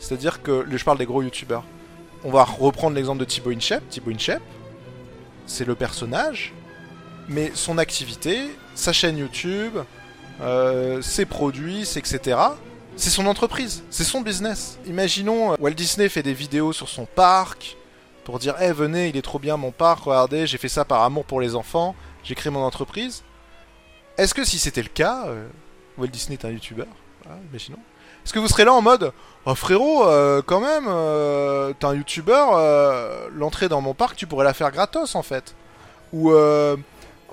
C'est-à-dire 0.01 0.43
que, 0.43 0.67
je 0.69 0.85
parle 0.85 0.99
des 0.99 1.07
gros 1.07 1.23
youtubeurs. 1.23 1.63
On 2.25 2.33
va 2.33 2.43
reprendre 2.43 2.97
l'exemple 2.97 3.21
de 3.21 3.25
Thibaut 3.25 3.53
InShape. 3.53 3.89
Thibaut 3.91 4.11
InShape, 4.11 4.43
c'est 5.47 5.65
le 5.65 5.77
personnage, 5.77 6.53
mais 7.29 7.51
son 7.55 7.79
activité, 7.79 8.51
sa 8.75 8.93
chaîne 8.93 9.19
YouTube, 9.19 9.79
euh, 10.41 11.01
ses 11.03 11.25
produits, 11.25 11.83
etc. 11.97 12.39
C'est 12.97 13.11
son 13.11 13.27
entreprise, 13.27 13.83
c'est 13.91 14.05
son 14.05 14.21
business. 14.21 14.79
Imaginons 14.87 15.53
euh, 15.53 15.57
Walt 15.59 15.73
Disney 15.73 16.09
fait 16.09 16.23
des 16.23 16.33
vidéos 16.33 16.73
sur 16.73 16.89
son 16.89 17.07
parc 17.07 17.77
pour 18.25 18.39
dire 18.39 18.55
"Eh 18.61 18.73
venez, 18.73 19.09
il 19.09 19.17
est 19.17 19.23
trop 19.23 19.39
bien 19.39 19.57
mon 19.57 19.71
parc, 19.71 20.05
regardez, 20.05 20.47
j'ai 20.47 20.59
fait 20.59 20.69
ça 20.69 20.85
par 20.85 21.03
amour 21.03 21.25
pour 21.25 21.41
les 21.41 21.55
enfants, 21.55 21.95
j'ai 22.23 22.35
créé 22.35 22.51
mon 22.51 22.63
entreprise." 22.63 23.23
Est-ce 24.19 24.35
que 24.35 24.45
si 24.45 24.59
c'était 24.59 24.83
le 24.83 24.89
cas, 24.89 25.25
euh, 25.27 25.47
Walt 25.99 26.09
Disney 26.09 26.39
est 26.41 26.47
un 26.47 26.51
youtubeur, 26.51 26.87
imaginons. 27.51 27.79
Est-ce 28.25 28.33
que 28.33 28.39
vous 28.39 28.49
serez 28.49 28.65
là 28.65 28.73
en 28.73 28.83
mode 28.83 29.13
"Oh 29.45 29.55
frérot, 29.55 30.05
quand 30.47 30.61
même, 30.61 30.85
t'es 31.79 31.87
un 31.87 31.95
youtubeur, 31.95 33.29
l'entrée 33.31 33.69
dans 33.69 33.81
mon 33.81 33.95
parc, 33.95 34.17
tu 34.17 34.27
pourrais 34.27 34.45
la 34.45 34.55
faire 34.55 34.71
gratos 34.71 35.15
en 35.15 35.23
fait." 35.23 35.55
Ou 36.13 36.33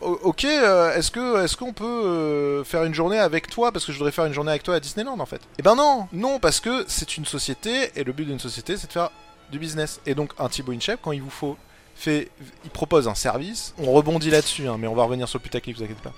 ok, 0.03 0.45
euh, 0.45 0.95
est-ce 0.95 1.11
que 1.11 1.43
est-ce 1.43 1.57
qu'on 1.57 1.73
peut 1.73 1.85
euh, 1.85 2.63
faire 2.63 2.83
une 2.83 2.93
journée 2.93 3.19
avec 3.19 3.49
toi? 3.49 3.71
Parce 3.71 3.85
que 3.85 3.91
je 3.91 3.97
voudrais 3.97 4.11
faire 4.11 4.25
une 4.25 4.33
journée 4.33 4.51
avec 4.51 4.63
toi 4.63 4.75
à 4.75 4.79
Disneyland 4.79 5.19
en 5.19 5.25
fait 5.25 5.41
Eh 5.59 5.61
ben 5.61 5.75
non, 5.75 6.07
non 6.11 6.39
parce 6.39 6.59
que 6.59 6.85
c'est 6.87 7.17
une 7.17 7.25
société 7.25 7.91
et 7.95 8.03
le 8.03 8.13
but 8.13 8.25
d'une 8.25 8.39
société 8.39 8.77
c'est 8.77 8.87
de 8.87 8.93
faire 8.93 9.11
du 9.51 9.59
business. 9.59 10.01
Et 10.05 10.15
donc 10.15 10.31
un 10.39 10.49
Thibaut 10.49 10.73
InShape 10.73 10.99
quand 11.01 11.11
il 11.11 11.21
vous 11.21 11.29
faut 11.29 11.57
fait, 11.95 12.29
il 12.63 12.69
propose 12.69 13.07
un 13.07 13.15
service. 13.15 13.73
On 13.77 13.91
rebondit 13.91 14.29
là-dessus, 14.29 14.67
hein, 14.67 14.77
mais 14.79 14.87
on 14.87 14.95
va 14.95 15.03
revenir 15.03 15.27
sur 15.27 15.39
le 15.39 15.43
putaclic, 15.43 15.77
vous 15.77 15.83
inquiétez 15.83 16.01
pas. 16.01 16.13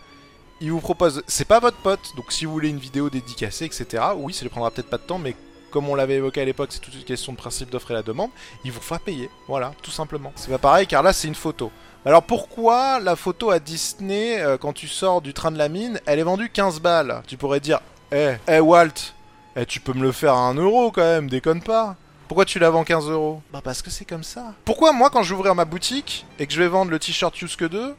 Il 0.61 0.71
vous 0.71 0.79
propose, 0.79 1.21
c'est 1.27 1.45
pas 1.45 1.59
votre 1.59 1.77
pote, 1.77 1.99
donc 2.15 2.31
si 2.31 2.45
vous 2.45 2.53
voulez 2.53 2.69
une 2.69 2.79
vidéo 2.79 3.09
dédicacée, 3.09 3.65
etc. 3.65 4.03
Oui, 4.15 4.33
ça 4.33 4.43
lui 4.43 4.49
prendra 4.49 4.71
peut-être 4.71 4.89
pas 4.89 4.97
de 4.97 5.03
temps, 5.03 5.19
mais 5.19 5.35
comme 5.75 5.89
on 5.89 5.95
l'avait 5.95 6.15
évoqué 6.15 6.39
à 6.39 6.45
l'époque, 6.45 6.69
c'est 6.71 6.79
toute 6.79 6.95
une 6.95 7.03
question 7.03 7.33
de 7.33 7.37
principe 7.37 7.69
d'offre 7.69 7.91
et 7.91 7.95
la 7.95 8.01
demande. 8.01 8.29
Il 8.63 8.71
vous 8.71 8.79
fera 8.79 8.97
payer, 8.97 9.29
voilà, 9.45 9.73
tout 9.81 9.91
simplement. 9.91 10.31
C'est 10.35 10.49
pas 10.49 10.57
pareil 10.57 10.87
car 10.87 11.03
là 11.03 11.11
c'est 11.11 11.27
une 11.27 11.35
photo. 11.35 11.69
Alors 12.05 12.23
pourquoi 12.23 13.01
la 13.01 13.17
photo 13.17 13.51
à 13.51 13.59
Disney, 13.59 14.39
euh, 14.39 14.57
quand 14.57 14.71
tu 14.71 14.87
sors 14.87 15.21
du 15.21 15.33
train 15.33 15.51
de 15.51 15.57
la 15.57 15.67
mine, 15.67 15.99
elle 16.05 16.19
est 16.19 16.23
vendue 16.23 16.49
15 16.49 16.79
balles? 16.79 17.23
Tu 17.27 17.35
pourrais 17.35 17.59
dire, 17.59 17.81
eh, 18.13 18.35
hey, 18.47 18.61
Walt, 18.61 19.13
eh, 19.57 19.65
tu 19.65 19.81
peux 19.81 19.91
me 19.91 20.01
le 20.01 20.13
faire 20.13 20.35
à 20.35 20.47
1 20.47 20.53
euro 20.53 20.91
quand 20.91 21.01
même, 21.01 21.29
déconne 21.29 21.61
pas. 21.61 21.97
Pourquoi 22.29 22.45
tu 22.45 22.57
la 22.57 22.69
vends 22.69 22.85
15 22.85 23.09
euros? 23.09 23.41
Bah 23.51 23.59
parce 23.61 23.81
que 23.81 23.89
c'est 23.89 24.05
comme 24.05 24.23
ça. 24.23 24.53
Pourquoi 24.63 24.93
moi 24.93 25.09
quand 25.09 25.23
je 25.23 25.33
vais 25.33 25.35
ouvrir 25.35 25.55
ma 25.55 25.65
boutique 25.65 26.25
et 26.39 26.47
que 26.47 26.53
je 26.53 26.61
vais 26.61 26.69
vendre 26.69 26.89
le 26.89 26.99
t-shirt 26.99 27.37
Yusuke 27.37 27.65
2 27.65 27.95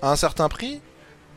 à 0.00 0.12
un 0.12 0.16
certain 0.16 0.48
prix, 0.48 0.80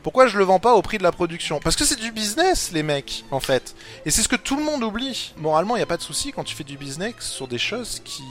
pourquoi 0.10 0.26
je 0.26 0.39
le 0.39 0.43
vends 0.43 0.58
pas 0.58 0.74
au 0.74 0.82
prix 0.82 0.98
de 0.98 1.04
la 1.04 1.12
production? 1.12 1.60
Parce 1.60 1.76
que 1.76 1.86
c'est 1.86 2.00
du 2.00 2.12
business, 2.12 2.72
les 2.74 2.82
mecs, 2.82 3.26
en 3.30 3.39
fait. 3.39 3.76
Et 4.08 4.10
c'est 4.10 4.24
ce 4.24 4.28
que 4.28 4.36
tout 4.36 4.56
le 4.56 4.63
monde 4.63 4.84
oublie. 4.84 5.36
Moralement, 5.38 5.76
il 5.76 5.80
n'y 5.80 5.84
a 5.84 5.86
pas 5.86 5.98
de 5.98 6.02
souci 6.02 6.32
quand 6.32 6.43
tu 6.43 6.56
fais 6.56 6.63
du 6.63 6.78
business 6.78 7.13
sur 7.19 7.48
des 7.48 7.60
choses 7.60 8.02
qui 8.04 8.24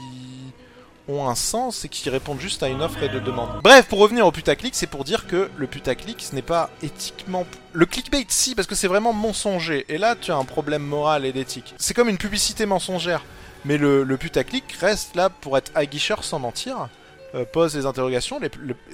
ont 1.07 1.29
un 1.29 1.35
sens 1.35 1.85
et 1.85 1.87
qui 1.87 2.09
répondent 2.09 2.41
juste 2.41 2.63
à 2.63 2.67
une 2.67 2.81
offre 2.81 3.01
et 3.01 3.07
de 3.07 3.21
demande. 3.21 3.61
Bref, 3.63 3.85
pour 3.87 3.99
revenir 3.99 4.27
au 4.27 4.31
putaclic, 4.33 4.75
c'est 4.75 4.87
pour 4.87 5.05
dire 5.05 5.25
que 5.25 5.49
le 5.55 5.67
putaclic, 5.67 6.21
ce 6.21 6.35
n'est 6.35 6.41
pas 6.41 6.69
éthiquement... 6.83 7.45
Le 7.71 7.85
clickbait, 7.85 8.25
si, 8.27 8.55
parce 8.55 8.67
que 8.67 8.75
c'est 8.75 8.89
vraiment 8.89 9.13
mensonger. 9.13 9.85
Et 9.87 9.97
là, 9.97 10.17
tu 10.19 10.33
as 10.33 10.35
un 10.35 10.43
problème 10.43 10.83
moral 10.83 11.23
et 11.23 11.31
d'éthique. 11.31 11.75
C'est 11.77 11.93
comme 11.93 12.09
une 12.09 12.17
publicité 12.17 12.65
mensongère. 12.65 13.23
Mais 13.63 13.77
le, 13.77 14.03
le 14.03 14.17
putaclic 14.17 14.69
reste 14.81 15.15
là 15.15 15.29
pour 15.29 15.57
être 15.57 15.71
aguicheur 15.75 16.25
sans 16.25 16.39
mentir. 16.39 16.89
Euh, 17.35 17.45
pose 17.45 17.73
des 17.73 17.85
interrogations, 17.85 18.39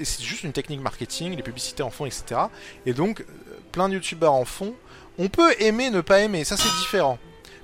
c'est 0.04 0.22
juste 0.22 0.44
une 0.44 0.52
technique 0.52 0.82
marketing, 0.82 1.36
les 1.36 1.44
publicités 1.44 1.84
en 1.84 1.90
font, 1.90 2.06
etc. 2.06 2.42
Et 2.86 2.94
donc, 2.94 3.22
euh, 3.22 3.26
plein 3.72 3.88
de 3.88 3.94
youtubeurs 3.94 4.34
en 4.34 4.44
font. 4.44 4.74
On 5.18 5.30
peut 5.30 5.54
aimer, 5.60 5.90
ne 5.90 6.02
pas 6.02 6.20
aimer, 6.20 6.44
ça 6.44 6.58
c'est 6.58 6.70
différent. 6.80 7.18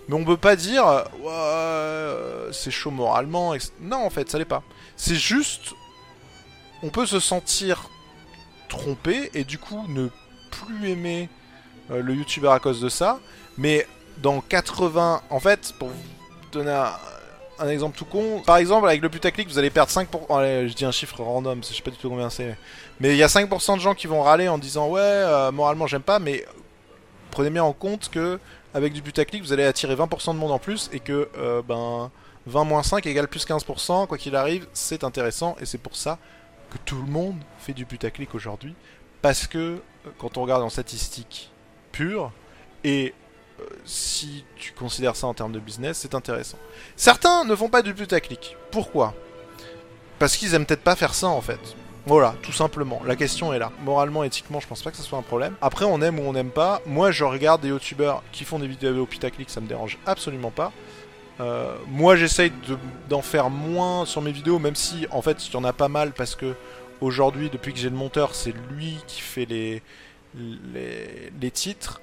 Mais 0.08 0.16
on 0.16 0.24
peut 0.24 0.38
pas 0.38 0.56
dire 0.56 0.86
euh, 1.26 2.52
c'est 2.54 2.72
chaud 2.72 2.92
moralement. 2.92 3.54
Non, 3.82 3.98
en 3.98 4.10
fait, 4.10 4.30
ça 4.30 4.38
l'est 4.38 4.46
pas. 4.46 4.64
C'est 4.96 5.16
juste. 5.16 5.74
On 6.84 6.90
peut 6.90 7.06
se 7.06 7.20
sentir 7.20 7.90
trompé 8.70 9.30
et 9.34 9.44
du 9.44 9.58
coup 9.58 9.86
ne 9.90 10.08
plus 10.50 10.90
aimer 10.90 11.30
le 11.90 12.14
youtubeur 12.14 12.54
à 12.54 12.60
cause 12.60 12.80
de 12.82 12.90
ça. 12.90 13.20
Mais 13.58 13.86
dans 14.20 14.40
80. 14.40 15.22
En 15.30 15.40
fait, 15.40 15.74
pour 15.78 15.90
vous 15.90 16.04
donner 16.52 16.72
un, 17.62 17.70
exemple 17.70 17.98
tout 17.98 18.06
con, 18.06 18.42
par 18.46 18.58
exemple, 18.58 18.88
avec 18.88 19.02
le 19.02 19.10
putaclic, 19.10 19.48
vous 19.48 19.58
allez 19.58 19.70
perdre 19.70 19.92
5%. 19.92 20.08
Allez, 20.38 20.70
je 20.70 20.74
dis 20.74 20.86
un 20.86 20.92
chiffre 20.92 21.22
random, 21.22 21.62
je 21.64 21.74
sais 21.74 21.82
pas 21.82 21.92
du 21.92 21.98
tout 21.98 22.10
combien 22.10 22.30
c'est. 22.30 22.58
Mais 23.00 23.12
il 23.12 23.18
y 23.18 23.24
a 23.24 23.28
5% 23.28 23.76
de 23.76 23.82
gens 23.82 23.94
qui 23.94 24.08
vont 24.08 24.22
râler 24.22 24.48
en 24.48 24.58
disant 24.58 24.90
ouais, 24.90 25.02
euh, 25.02 25.52
moralement 25.52 25.88
j'aime 25.88 26.02
pas, 26.02 26.20
mais 26.20 26.46
prenez 27.32 27.50
bien 27.50 27.64
en 27.64 27.74
compte 27.74 28.10
que 28.10 28.40
avec 28.74 28.94
du 28.94 29.02
putaclic, 29.02 29.44
vous 29.44 29.54
allez 29.54 29.66
attirer 29.66 29.96
20% 29.96 30.34
de 30.34 30.40
monde 30.40 30.52
en 30.52 30.60
plus 30.60 30.90
et 30.94 31.00
que 31.00 31.30
euh, 31.38 31.62
ben 31.62 32.10
20 32.48 32.64
moins 32.64 32.84
5 32.84 33.06
égale 33.06 33.28
plus 33.28 33.46
15%, 33.46 34.08
quoi 34.08 34.18
qu'il 34.18 34.36
arrive, 34.36 34.68
c'est 34.74 35.04
intéressant 35.04 35.56
et 35.60 35.66
c'est 35.66 35.78
pour 35.78 35.96
ça 35.96 36.18
que 36.72 36.78
tout 36.86 37.02
le 37.02 37.12
monde 37.12 37.38
fait 37.60 37.74
du 37.74 37.86
putaclic 37.86 38.34
aujourd'hui. 38.34 38.76
Parce 39.22 39.48
que 39.48 39.58
euh, 39.58 40.10
quand 40.18 40.38
on 40.38 40.42
regarde 40.42 40.64
en 40.64 40.70
statistiques 40.70 41.52
pures, 41.92 42.32
et 42.84 43.14
si 43.86 44.46
tu 44.56 44.74
considères 44.74 45.16
ça 45.16 45.28
en 45.28 45.34
termes 45.34 45.52
de 45.52 45.60
business, 45.60 46.00
c'est 46.00 46.16
intéressant. 46.16 46.58
Certains 46.96 47.44
ne 47.44 47.56
font 47.56 47.70
pas 47.70 47.82
du 47.82 47.94
putaclic. 47.94 48.56
Pourquoi? 48.72 49.14
Parce 50.20 50.38
qu'ils 50.38 50.54
aiment 50.54 50.66
peut-être 50.66 50.84
pas 50.84 50.96
faire 50.96 51.14
ça 51.14 51.28
en 51.28 51.42
fait. 51.42 51.60
Voilà, 52.06 52.36
tout 52.42 52.52
simplement. 52.52 53.02
La 53.06 53.16
question 53.16 53.54
est 53.54 53.60
là. 53.60 53.72
Moralement, 53.84 54.24
éthiquement, 54.24 54.60
je 54.60 54.68
pense 54.68 54.82
pas 54.82 54.90
que 54.90 54.98
ce 54.98 55.04
soit 55.04 55.20
un 55.20 55.24
problème. 55.24 55.56
Après, 55.62 55.86
on 55.86 56.02
aime 56.02 56.20
ou 56.20 56.24
on 56.24 56.34
n'aime 56.34 56.50
pas. 56.50 56.82
Moi, 56.88 57.12
je 57.12 57.24
regarde 57.24 57.62
des 57.62 57.68
youtubeurs 57.68 58.24
qui 58.32 58.44
font 58.44 58.58
des 58.58 58.68
vidéos 58.68 59.04
au 59.04 59.06
putaclic, 59.06 59.50
ça 59.50 59.62
me 59.62 59.68
dérange 59.68 60.00
absolument 60.08 60.50
pas. 60.50 60.72
Euh, 61.40 61.76
moi, 61.88 62.16
j'essaye 62.16 62.52
d'en 63.10 63.22
faire 63.22 63.50
moins 63.50 64.06
sur 64.06 64.22
mes 64.22 64.32
vidéos, 64.32 64.58
même 64.60 64.76
si, 64.76 65.06
en 65.12 65.22
fait, 65.22 65.48
il 65.48 65.54
y 65.54 65.58
en 65.58 65.64
a 65.64 65.74
pas 65.74 65.90
mal 65.90 66.12
parce 66.12 66.36
que 66.36 66.56
aujourd'hui, 67.02 67.50
depuis 67.50 67.74
que 67.74 67.80
j'ai 67.80 67.90
le 67.90 67.96
monteur, 67.96 68.36
c'est 68.36 68.54
lui 68.72 68.98
qui 69.08 69.22
fait 69.22 69.46
les, 69.46 69.82
les, 70.36 71.52
titres. 71.52 72.02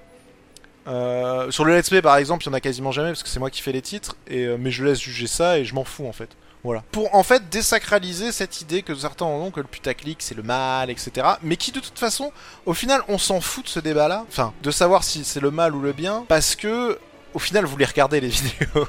Euh, 0.89 1.51
sur 1.51 1.65
le 1.65 1.77
let's 1.77 1.89
play, 1.89 2.03
par 2.03 2.17
exemple, 2.17 2.45
il 2.45 2.47
y 2.47 2.51
en 2.51 2.55
a 2.55 2.61
quasiment 2.61 2.93
jamais 2.93 3.11
parce 3.11 3.23
que 3.23 3.29
c'est 3.29 3.39
moi 3.39 3.51
qui 3.51 3.63
fais 3.63 3.73
les 3.73 3.83
titres. 3.83 4.17
Et, 4.27 4.45
euh, 4.45 4.57
mais 4.59 4.71
je 4.71 4.85
laisse 4.85 5.01
juger 5.01 5.27
ça 5.27 5.59
et 5.59 5.65
je 5.65 5.75
m'en 5.75 5.85
fous 5.85 6.07
en 6.07 6.13
fait. 6.13 6.31
Voilà. 6.65 6.83
Pour 6.91 7.15
en 7.15 7.23
fait 7.23 7.49
désacraliser 7.51 8.33
cette 8.33 8.61
idée 8.61 8.83
que 8.83 8.95
certains 8.95 9.27
ont 9.27 9.51
que 9.51 9.61
le 9.61 9.67
putaclic 9.67 10.21
c'est 10.21 10.35
le 10.35 10.43
mal, 10.43 10.91
etc. 10.91 11.27
Mais 11.43 11.57
qui 11.57 11.71
de 11.71 11.81
toute 11.81 11.99
façon, 11.99 12.33
au 12.67 12.75
final, 12.75 13.03
on 13.09 13.19
s'en 13.19 13.41
fout 13.41 13.65
de 13.65 13.69
ce 13.69 13.81
débat-là. 13.81 14.25
Enfin, 14.29 14.53
de 14.63 14.71
savoir 14.71 15.05
si 15.05 15.25
c'est 15.25 15.41
le 15.41 15.51
mal 15.51 15.75
ou 15.75 15.81
le 15.81 15.93
bien. 15.93 16.25
Parce 16.29 16.57
que, 16.57 16.99
au 17.35 17.39
final, 17.39 17.65
vous 17.65 17.77
les 17.77 17.85
regardez 17.85 18.21
les 18.21 18.29
vidéos. 18.29 18.89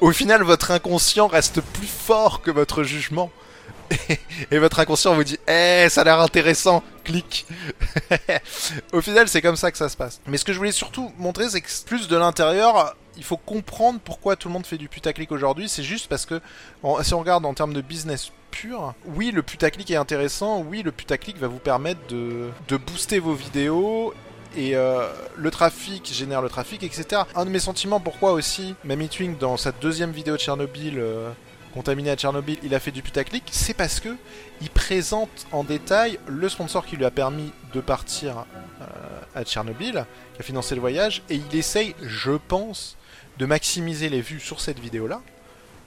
au 0.00 0.12
final, 0.12 0.42
votre 0.42 0.70
inconscient 0.70 1.26
reste 1.26 1.60
plus 1.60 1.86
fort 1.86 2.40
que 2.40 2.50
votre 2.50 2.84
jugement. 2.84 3.30
et 4.50 4.58
votre 4.58 4.80
inconscient 4.80 5.14
vous 5.14 5.24
dit 5.24 5.38
Eh, 5.46 5.86
ça 5.90 6.00
a 6.00 6.04
l'air 6.04 6.20
intéressant, 6.20 6.82
clique 7.04 7.46
Au 8.92 9.00
final, 9.00 9.28
c'est 9.28 9.42
comme 9.42 9.56
ça 9.56 9.70
que 9.70 9.78
ça 9.78 9.88
se 9.88 9.96
passe. 9.96 10.20
Mais 10.26 10.38
ce 10.38 10.44
que 10.44 10.52
je 10.52 10.58
voulais 10.58 10.72
surtout 10.72 11.12
montrer, 11.18 11.48
c'est 11.48 11.60
que 11.60 11.68
plus 11.86 12.08
de 12.08 12.16
l'intérieur, 12.16 12.96
il 13.16 13.24
faut 13.24 13.36
comprendre 13.36 14.00
pourquoi 14.02 14.36
tout 14.36 14.48
le 14.48 14.54
monde 14.54 14.66
fait 14.66 14.78
du 14.78 14.88
putaclic 14.88 15.30
aujourd'hui. 15.30 15.68
C'est 15.68 15.82
juste 15.82 16.08
parce 16.08 16.26
que, 16.26 16.40
si 17.02 17.14
on 17.14 17.20
regarde 17.20 17.46
en 17.46 17.54
termes 17.54 17.74
de 17.74 17.80
business 17.80 18.32
pur, 18.50 18.94
oui, 19.06 19.30
le 19.30 19.42
putaclic 19.42 19.90
est 19.90 19.96
intéressant. 19.96 20.60
Oui, 20.60 20.82
le 20.82 20.92
putaclic 20.92 21.38
va 21.38 21.46
vous 21.46 21.58
permettre 21.58 22.00
de, 22.08 22.50
de 22.68 22.76
booster 22.76 23.18
vos 23.18 23.34
vidéos 23.34 24.14
et 24.56 24.76
euh, 24.76 25.08
le 25.36 25.50
trafic 25.50 26.12
génère 26.12 26.42
le 26.42 26.48
trafic, 26.48 26.82
etc. 26.82 27.22
Un 27.34 27.44
de 27.44 27.50
mes 27.50 27.58
sentiments, 27.58 28.00
pourquoi 28.00 28.32
aussi, 28.32 28.74
Mamie 28.84 29.08
Twink, 29.08 29.38
dans 29.38 29.56
sa 29.56 29.72
deuxième 29.72 30.12
vidéo 30.12 30.36
de 30.36 30.40
Tchernobyl, 30.40 30.98
euh, 30.98 31.30
contaminé 31.74 32.10
à 32.10 32.16
Tchernobyl, 32.16 32.56
il 32.62 32.74
a 32.74 32.80
fait 32.80 32.92
du 32.92 33.02
putaclic, 33.02 33.42
c'est 33.50 33.74
parce 33.74 33.98
que 33.98 34.16
il 34.62 34.70
présente 34.70 35.46
en 35.50 35.64
détail 35.64 36.18
le 36.26 36.48
sponsor 36.48 36.86
qui 36.86 36.96
lui 36.96 37.04
a 37.04 37.10
permis 37.10 37.52
de 37.74 37.80
partir 37.80 38.46
euh, 38.80 38.84
à 39.34 39.44
Tchernobyl, 39.44 40.06
qui 40.34 40.40
a 40.40 40.44
financé 40.44 40.76
le 40.76 40.80
voyage, 40.80 41.22
et 41.28 41.34
il 41.34 41.58
essaye, 41.58 41.94
je 42.00 42.32
pense, 42.32 42.96
de 43.38 43.46
maximiser 43.46 44.08
les 44.08 44.20
vues 44.20 44.40
sur 44.40 44.60
cette 44.60 44.78
vidéo-là 44.78 45.20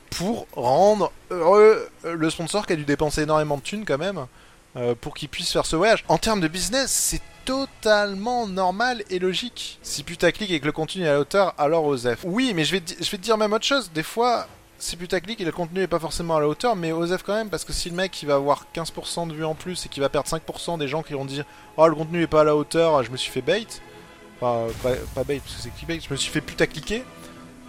pour 0.09 0.47
rendre 0.53 1.11
heureux 1.31 1.89
le 2.03 2.29
sponsor 2.29 2.67
qui 2.67 2.73
a 2.73 2.75
dû 2.75 2.85
dépenser 2.85 3.21
énormément 3.21 3.57
de 3.57 3.61
thunes 3.61 3.85
quand 3.85 3.97
même 3.97 4.25
euh, 4.75 4.93
pour 4.99 5.13
qu'il 5.13 5.29
puisse 5.29 5.51
faire 5.51 5.65
ce 5.65 5.75
voyage. 5.75 6.03
En 6.09 6.17
termes 6.17 6.41
de 6.41 6.47
business, 6.47 6.91
c'est 6.91 7.21
totalement 7.45 8.45
normal 8.45 9.03
et 9.09 9.19
logique. 9.19 9.79
Si 9.81 10.03
putaclic 10.03 10.51
et 10.51 10.59
que 10.59 10.65
le 10.65 10.73
contenu 10.73 11.03
est 11.03 11.07
à 11.07 11.13
la 11.13 11.19
hauteur, 11.21 11.53
alors 11.57 11.85
Osef. 11.85 12.19
Oui, 12.25 12.51
mais 12.53 12.65
je 12.65 12.73
vais, 12.73 12.83
je 12.85 13.09
vais 13.09 13.17
te 13.17 13.23
dire 13.23 13.37
même 13.37 13.53
autre 13.53 13.65
chose. 13.65 13.89
Des 13.93 14.03
fois, 14.03 14.47
c'est 14.79 14.97
putaclic 14.97 15.41
et 15.41 15.45
le 15.45 15.51
contenu 15.51 15.81
est 15.81 15.87
pas 15.87 15.99
forcément 15.99 16.37
à 16.37 16.39
la 16.39 16.47
hauteur, 16.47 16.75
mais 16.75 16.91
Osef 16.91 17.23
quand 17.23 17.33
même, 17.33 17.49
parce 17.49 17.65
que 17.65 17.73
si 17.73 17.89
le 17.89 17.95
mec 17.95 18.21
il 18.21 18.27
va 18.27 18.35
avoir 18.35 18.65
15% 18.75 19.27
de 19.27 19.33
vues 19.33 19.45
en 19.45 19.55
plus 19.55 19.85
et 19.85 19.89
qu'il 19.89 20.01
va 20.01 20.09
perdre 20.09 20.29
5% 20.29 20.77
des 20.77 20.87
gens 20.87 21.01
qui 21.01 21.13
vont 21.13 21.25
dire 21.25 21.45
Oh, 21.77 21.87
le 21.87 21.95
contenu 21.95 22.21
est 22.21 22.27
pas 22.27 22.41
à 22.41 22.43
la 22.43 22.55
hauteur, 22.55 23.03
je 23.03 23.11
me 23.11 23.17
suis 23.17 23.31
fait 23.31 23.41
bait. 23.41 23.65
Enfin, 24.39 24.71
pas, 24.83 25.23
bait, 25.23 25.39
parce 25.39 25.55
que 25.55 25.61
c'est 25.61 25.69
clickbait, 25.71 25.99
je 25.99 26.11
me 26.11 26.15
suis 26.15 26.31
fait 26.31 26.41
putacliquer. 26.41 27.03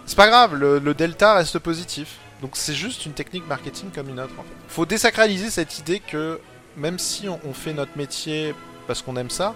C'est 0.05 0.15
pas 0.15 0.27
grave, 0.27 0.55
le, 0.55 0.93
delta 0.93 1.35
reste 1.35 1.59
positif. 1.59 2.17
Donc 2.41 2.51
c'est 2.53 2.73
juste 2.73 3.05
une 3.05 3.13
technique 3.13 3.47
marketing 3.47 3.89
comme 3.91 4.09
une 4.09 4.19
autre 4.19 4.33
en 4.37 4.43
fait. 4.43 4.55
Faut 4.67 4.85
désacraliser 4.85 5.49
cette 5.49 5.79
idée 5.79 5.99
que 5.99 6.39
même 6.77 6.99
si 6.99 7.27
on, 7.27 7.53
fait 7.53 7.73
notre 7.73 7.97
métier 7.97 8.53
parce 8.87 9.01
qu'on 9.01 9.17
aime 9.17 9.29
ça, 9.29 9.55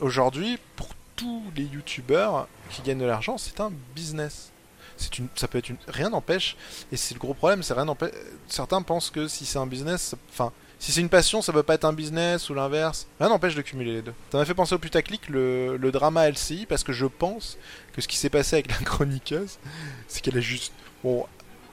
aujourd'hui, 0.00 0.58
pour 0.76 0.88
tous 1.16 1.42
les 1.56 1.64
youtubeurs 1.64 2.46
qui 2.70 2.82
gagnent 2.82 3.00
de 3.00 3.04
l'argent, 3.04 3.36
c'est 3.38 3.60
un 3.60 3.72
business. 3.94 4.52
C'est 4.98 5.18
une, 5.18 5.28
ça 5.36 5.48
peut 5.48 5.58
être 5.58 5.70
une, 5.70 5.76
rien 5.86 6.10
n'empêche, 6.10 6.56
et 6.92 6.96
c'est 6.96 7.14
le 7.14 7.20
gros 7.20 7.34
problème, 7.34 7.62
c'est 7.62 7.74
rien 7.74 7.84
n'empêche. 7.84 8.12
Certains 8.48 8.82
pensent 8.82 9.10
que 9.10 9.28
si 9.28 9.46
c'est 9.46 9.58
un 9.58 9.66
business, 9.66 10.14
enfin, 10.30 10.52
si 10.78 10.92
c'est 10.92 11.00
une 11.00 11.08
passion, 11.08 11.42
ça 11.42 11.52
peut 11.52 11.62
pas 11.62 11.74
être 11.74 11.84
un 11.84 11.92
business 11.92 12.50
ou 12.50 12.54
l'inverse. 12.54 13.06
Rien 13.18 13.28
n'empêche 13.28 13.54
de 13.54 13.62
cumuler 13.62 13.94
les 13.94 14.02
deux. 14.02 14.14
Ça 14.30 14.38
m'a 14.38 14.44
fait 14.44 14.54
penser 14.54 14.74
au 14.74 14.78
putaclic 14.78 15.28
le, 15.28 15.90
drama 15.92 16.28
LCI 16.28 16.66
parce 16.66 16.84
que 16.84 16.92
je 16.92 17.06
pense 17.06 17.58
que 17.92 18.00
ce 18.00 18.06
qui 18.06 18.16
s'est 18.16 18.30
passé 18.30 18.56
avec 18.56 18.70
la 18.70 18.76
chroniqueuse, 18.84 19.58
c'est 20.06 20.20
qu'elle 20.20 20.36
est 20.36 20.42
juste. 20.42 20.72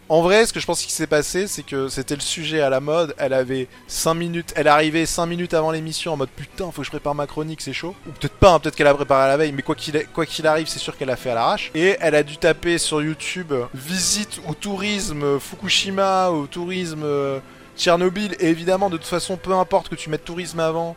En 0.08 0.22
vrai, 0.22 0.46
ce 0.46 0.54
que 0.54 0.60
je 0.60 0.66
pense 0.66 0.84
qui 0.84 0.92
s'est 0.92 1.08
passé, 1.08 1.48
c'est 1.48 1.64
que 1.64 1.88
c'était 1.88 2.16
le 2.16 2.22
sujet 2.22 2.62
à 2.62 2.70
la 2.70 2.80
mode. 2.80 3.16
Elle 3.18 3.34
avait 3.34 3.68
5 3.88 4.14
minutes, 4.14 4.54
elle 4.56 4.68
arrivait 4.68 5.06
5 5.06 5.26
minutes 5.26 5.54
avant 5.56 5.72
l'émission 5.72 6.14
en 6.14 6.18
mode 6.18 6.30
putain, 6.30 6.72
faut 6.72 6.82
que 6.82 6.86
je 6.86 6.92
prépare 6.92 7.16
ma 7.16 7.26
chronique, 7.26 7.62
c'est 7.62 7.74
chaud. 7.74 7.96
Ou 8.08 8.12
peut-être 8.12 8.36
pas, 8.36 8.54
hein, 8.54 8.60
peut-être 8.60 8.76
qu'elle 8.76 8.88
a 8.88 8.94
préparé 8.94 9.24
à 9.24 9.28
la 9.28 9.38
veille, 9.38 9.52
mais 9.52 9.64
quoi 9.64 9.76
qu'il 9.76 10.48
arrive, 10.48 10.68
c'est 10.68 10.80
sûr 10.80 10.96
qu'elle 10.96 11.10
a 11.10 11.16
fait 11.16 11.32
à 11.32 11.36
l'arrache. 11.36 11.72
Et 11.74 11.98
elle 12.00 12.14
a 12.14 12.22
dû 12.22 12.38
taper 12.38 12.78
sur 12.78 13.02
YouTube 13.02 13.54
visite 13.74 14.40
ou 14.48 14.54
tourisme 14.54 15.40
Fukushima 15.40 16.30
ou 16.30 16.46
tourisme 16.46 17.04
euh, 17.04 17.40
Tchernobyl, 17.76 18.36
et 18.40 18.48
évidemment, 18.48 18.90
de 18.90 18.98
toute 18.98 19.08
façon, 19.08 19.38
peu 19.38 19.54
importe 19.54 19.90
que 19.90 19.96
tu 19.96 20.10
mettes 20.10 20.24
tourisme 20.24 20.60
avant, 20.60 20.96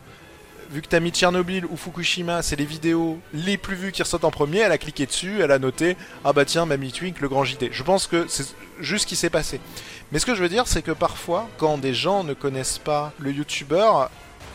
vu 0.71 0.81
que 0.81 0.87
t'as 0.87 0.99
mis 0.99 1.11
Tchernobyl 1.11 1.65
ou 1.65 1.75
Fukushima, 1.75 2.41
c'est 2.41 2.55
les 2.55 2.65
vidéos 2.65 3.19
les 3.33 3.57
plus 3.57 3.75
vues 3.75 3.91
qui 3.91 4.03
ressortent 4.03 4.23
en 4.23 4.31
premier, 4.31 4.59
elle 4.59 4.71
a 4.71 4.77
cliqué 4.77 5.05
dessus, 5.05 5.41
elle 5.41 5.51
a 5.51 5.59
noté 5.59 5.97
Ah 6.23 6.33
bah 6.33 6.45
tiens, 6.45 6.65
Mamie 6.65 6.91
Twink, 6.91 7.19
le 7.19 7.29
grand 7.29 7.43
JT. 7.43 7.69
Je 7.71 7.83
pense 7.83 8.07
que 8.07 8.25
c'est 8.27 8.55
juste 8.79 9.03
ce 9.03 9.07
qui 9.07 9.15
s'est 9.15 9.29
passé. 9.29 9.59
Mais 10.11 10.19
ce 10.19 10.25
que 10.25 10.35
je 10.35 10.41
veux 10.41 10.49
dire, 10.49 10.67
c'est 10.67 10.81
que 10.81 10.91
parfois, 10.91 11.47
quand 11.57 11.77
des 11.77 11.93
gens 11.93 12.23
ne 12.23 12.33
connaissent 12.33 12.77
pas 12.77 13.13
le 13.19 13.31
youtubeur, 13.31 14.09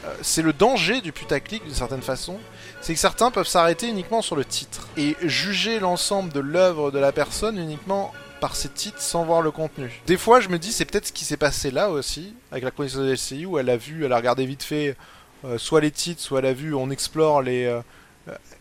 euh, 0.05 0.15
c'est 0.23 0.43
le 0.43 0.53
danger 0.53 1.01
du 1.01 1.13
putaclic 1.13 1.65
d'une 1.65 1.75
certaine 1.75 2.03
façon, 2.03 2.39
c'est 2.81 2.95
que 2.95 3.01
certains 3.01 3.31
peuvent 3.31 3.47
s'arrêter 3.47 3.89
uniquement 3.89 4.23
sur 4.23 4.37
le 4.37 4.45
titre 4.45 4.89
et 4.97 5.17
juger 5.23 5.81
l'ensemble 5.81 6.33
de 6.33 6.41
l'œuvre 6.41 6.91
de 6.91 6.99
la 6.99 7.13
personne 7.13 7.59
uniquement 7.59 8.13
par 8.41 8.57
ses 8.57 8.69
titres 8.69 9.01
sans 9.01 9.25
voir 9.25 9.41
le 9.43 9.51
contenu. 9.51 10.03
Des 10.07 10.19
fois, 10.19 10.41
je 10.41 10.49
me 10.49 10.59
dis, 10.59 10.73
c'est 10.73 10.85
peut-être 10.85 11.07
ce 11.07 11.13
qui 11.13 11.25
s'est 11.25 11.39
passé 11.39 11.71
là 11.71 11.89
aussi, 11.89 12.35
avec 12.53 12.63
la 12.63 12.71
connaissance 12.71 13.01
de 13.01 13.13
LCI, 13.13 13.47
où 13.47 13.59
elle 13.59 13.71
a 13.71 13.77
vu, 13.77 14.05
elle 14.05 14.13
a 14.13 14.17
regardé 14.17 14.45
vite 14.45 14.63
fait 14.63 14.97
euh, 15.45 15.59
soit 15.59 15.81
les 15.81 15.91
titres, 15.91 16.21
soit 16.21 16.41
la 16.41 16.53
vue, 16.53 16.75
on 16.75 16.91
explore 16.91 17.43
les. 17.43 17.65
Euh, 17.65 17.81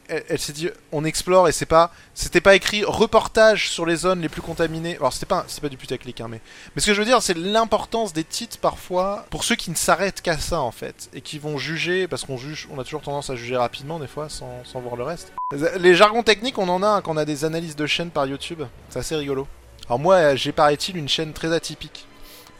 elle, 0.09 0.39
s'est 0.39 0.51
dit, 0.51 0.69
on 0.91 1.05
explore 1.05 1.47
et 1.47 1.53
c'est 1.53 1.65
pas, 1.65 1.91
c'était 2.13 2.41
pas 2.41 2.53
écrit 2.53 2.83
reportage 2.83 3.69
sur 3.69 3.85
les 3.85 3.95
zones 3.95 4.21
les 4.21 4.27
plus 4.27 4.41
contaminées. 4.41 4.97
Alors 4.97 5.13
c'était 5.13 5.25
pas, 5.25 5.45
c'est 5.47 5.61
pas 5.61 5.69
du 5.69 5.77
putaclic, 5.77 6.19
hein, 6.19 6.27
mais, 6.29 6.41
mais 6.75 6.81
ce 6.81 6.87
que 6.87 6.93
je 6.93 6.99
veux 6.99 7.05
dire, 7.05 7.21
c'est 7.21 7.37
l'importance 7.37 8.11
des 8.11 8.25
titres 8.25 8.57
parfois 8.57 9.25
pour 9.29 9.45
ceux 9.45 9.55
qui 9.55 9.71
ne 9.71 9.75
s'arrêtent 9.75 10.21
qu'à 10.21 10.37
ça 10.37 10.59
en 10.59 10.71
fait 10.71 11.09
et 11.13 11.21
qui 11.21 11.39
vont 11.39 11.57
juger 11.57 12.09
parce 12.09 12.25
qu'on 12.25 12.35
juge, 12.37 12.67
on 12.71 12.79
a 12.79 12.83
toujours 12.83 13.01
tendance 13.01 13.29
à 13.29 13.37
juger 13.37 13.55
rapidement 13.55 13.99
des 13.99 14.07
fois 14.07 14.27
sans, 14.27 14.51
sans 14.65 14.81
voir 14.81 14.97
le 14.97 15.03
reste. 15.03 15.31
Les 15.79 15.95
jargons 15.95 16.23
techniques, 16.23 16.57
on 16.57 16.67
en 16.67 16.83
a 16.83 17.01
quand 17.01 17.13
on 17.13 17.17
a 17.17 17.25
des 17.25 17.45
analyses 17.45 17.77
de 17.77 17.85
chaînes 17.85 18.11
par 18.11 18.25
YouTube, 18.25 18.63
c'est 18.89 18.99
assez 18.99 19.15
rigolo. 19.15 19.47
Alors 19.87 19.99
moi, 19.99 20.35
j'ai 20.35 20.51
paraît-il 20.51 20.97
une 20.97 21.09
chaîne 21.09 21.31
très 21.31 21.53
atypique. 21.53 22.05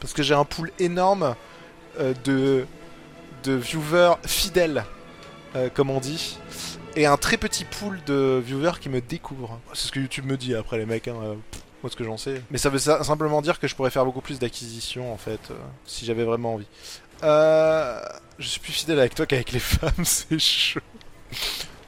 Parce 0.00 0.12
que 0.12 0.22
j'ai 0.22 0.34
un 0.34 0.44
pool 0.44 0.70
énorme 0.78 1.34
euh, 1.98 2.12
de, 2.24 2.66
de 3.44 3.52
viewers 3.52 4.14
fidèles, 4.26 4.84
euh, 5.54 5.68
comme 5.72 5.90
on 5.90 6.00
dit. 6.00 6.38
Et 6.96 7.06
un 7.06 7.16
très 7.16 7.36
petit 7.36 7.64
pool 7.64 8.00
de 8.06 8.42
viewers 8.44 8.78
qui 8.80 8.88
me 8.88 9.00
découvrent. 9.00 9.60
C'est 9.72 9.88
ce 9.88 9.92
que 9.92 10.00
YouTube 10.00 10.26
me 10.26 10.36
dit 10.36 10.54
après 10.54 10.78
les 10.78 10.86
mecs, 10.86 11.08
hein, 11.08 11.16
euh, 11.22 11.34
moi 11.82 11.90
ce 11.90 11.96
que 11.96 12.04
j'en 12.04 12.16
sais. 12.16 12.42
Mais 12.50 12.58
ça 12.58 12.70
veut 12.70 12.78
simplement 12.78 13.42
dire 13.42 13.58
que 13.58 13.68
je 13.68 13.74
pourrais 13.74 13.90
faire 13.90 14.04
beaucoup 14.04 14.20
plus 14.20 14.38
d'acquisitions 14.38 15.12
en 15.12 15.16
fait, 15.16 15.52
si 15.86 16.04
j'avais 16.04 16.24
vraiment 16.24 16.54
envie. 16.54 16.68
je 17.22 18.46
suis 18.46 18.60
plus 18.60 18.72
fidèle 18.72 18.98
avec 18.98 19.14
toi 19.14 19.26
qu'avec 19.26 19.52
les 19.52 19.58
femmes, 19.60 20.04
c'est 20.04 20.38
chaud. 20.38 20.80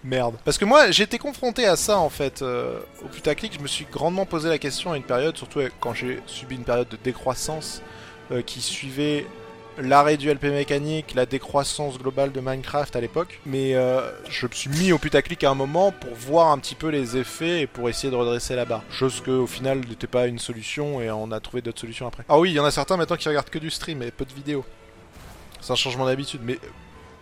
Merde. 0.06 0.36
Parce 0.44 0.56
que 0.56 0.64
moi, 0.64 0.90
j'ai 0.92 1.02
été 1.02 1.18
confronté 1.18 1.66
à 1.66 1.74
ça 1.76 1.98
en 1.98 2.10
fait. 2.10 2.40
Euh, 2.40 2.78
au 3.04 3.08
putaclic, 3.08 3.54
je 3.54 3.60
me 3.60 3.66
suis 3.66 3.86
grandement 3.90 4.24
posé 4.24 4.48
la 4.48 4.58
question 4.58 4.92
à 4.92 4.96
une 4.96 5.02
période, 5.02 5.36
surtout 5.36 5.60
quand 5.80 5.94
j'ai 5.94 6.20
subi 6.26 6.54
une 6.54 6.64
période 6.64 6.88
de 6.88 6.96
décroissance 7.02 7.82
euh, 8.30 8.40
qui 8.42 8.60
suivait 8.60 9.26
l'arrêt 9.78 10.16
du 10.16 10.30
LP 10.30 10.44
mécanique, 10.44 11.14
la 11.14 11.26
décroissance 11.26 11.98
globale 11.98 12.32
de 12.32 12.40
Minecraft 12.40 12.94
à 12.96 13.00
l'époque. 13.00 13.40
Mais 13.46 13.74
euh, 13.74 14.10
je 14.28 14.46
me 14.46 14.52
suis 14.52 14.70
mis 14.70 14.92
au 14.92 14.98
putaclic 14.98 15.42
à 15.44 15.50
un 15.50 15.54
moment 15.54 15.92
pour 15.92 16.14
voir 16.14 16.50
un 16.50 16.58
petit 16.58 16.74
peu 16.74 16.88
les 16.88 17.16
effets 17.16 17.62
et 17.62 17.66
pour 17.66 17.88
essayer 17.88 18.10
de 18.10 18.16
redresser 18.16 18.56
la 18.56 18.64
barre. 18.64 18.82
Chose 18.90 19.20
que 19.20 19.30
au 19.30 19.46
final 19.46 19.80
n'était 19.80 20.06
pas 20.06 20.26
une 20.26 20.38
solution 20.38 21.00
et 21.00 21.10
on 21.10 21.30
a 21.32 21.40
trouvé 21.40 21.62
d'autres 21.62 21.80
solutions 21.80 22.06
après. 22.06 22.24
Ah 22.28 22.38
oui, 22.38 22.50
il 22.50 22.54
y 22.54 22.60
en 22.60 22.64
a 22.64 22.70
certains 22.70 22.96
maintenant 22.96 23.16
qui 23.16 23.28
regardent 23.28 23.50
que 23.50 23.58
du 23.58 23.70
stream 23.70 24.02
et 24.02 24.10
peu 24.10 24.24
de 24.24 24.32
vidéos. 24.32 24.64
C'est 25.60 25.72
un 25.72 25.76
changement 25.76 26.06
d'habitude. 26.06 26.40
Mais 26.44 26.58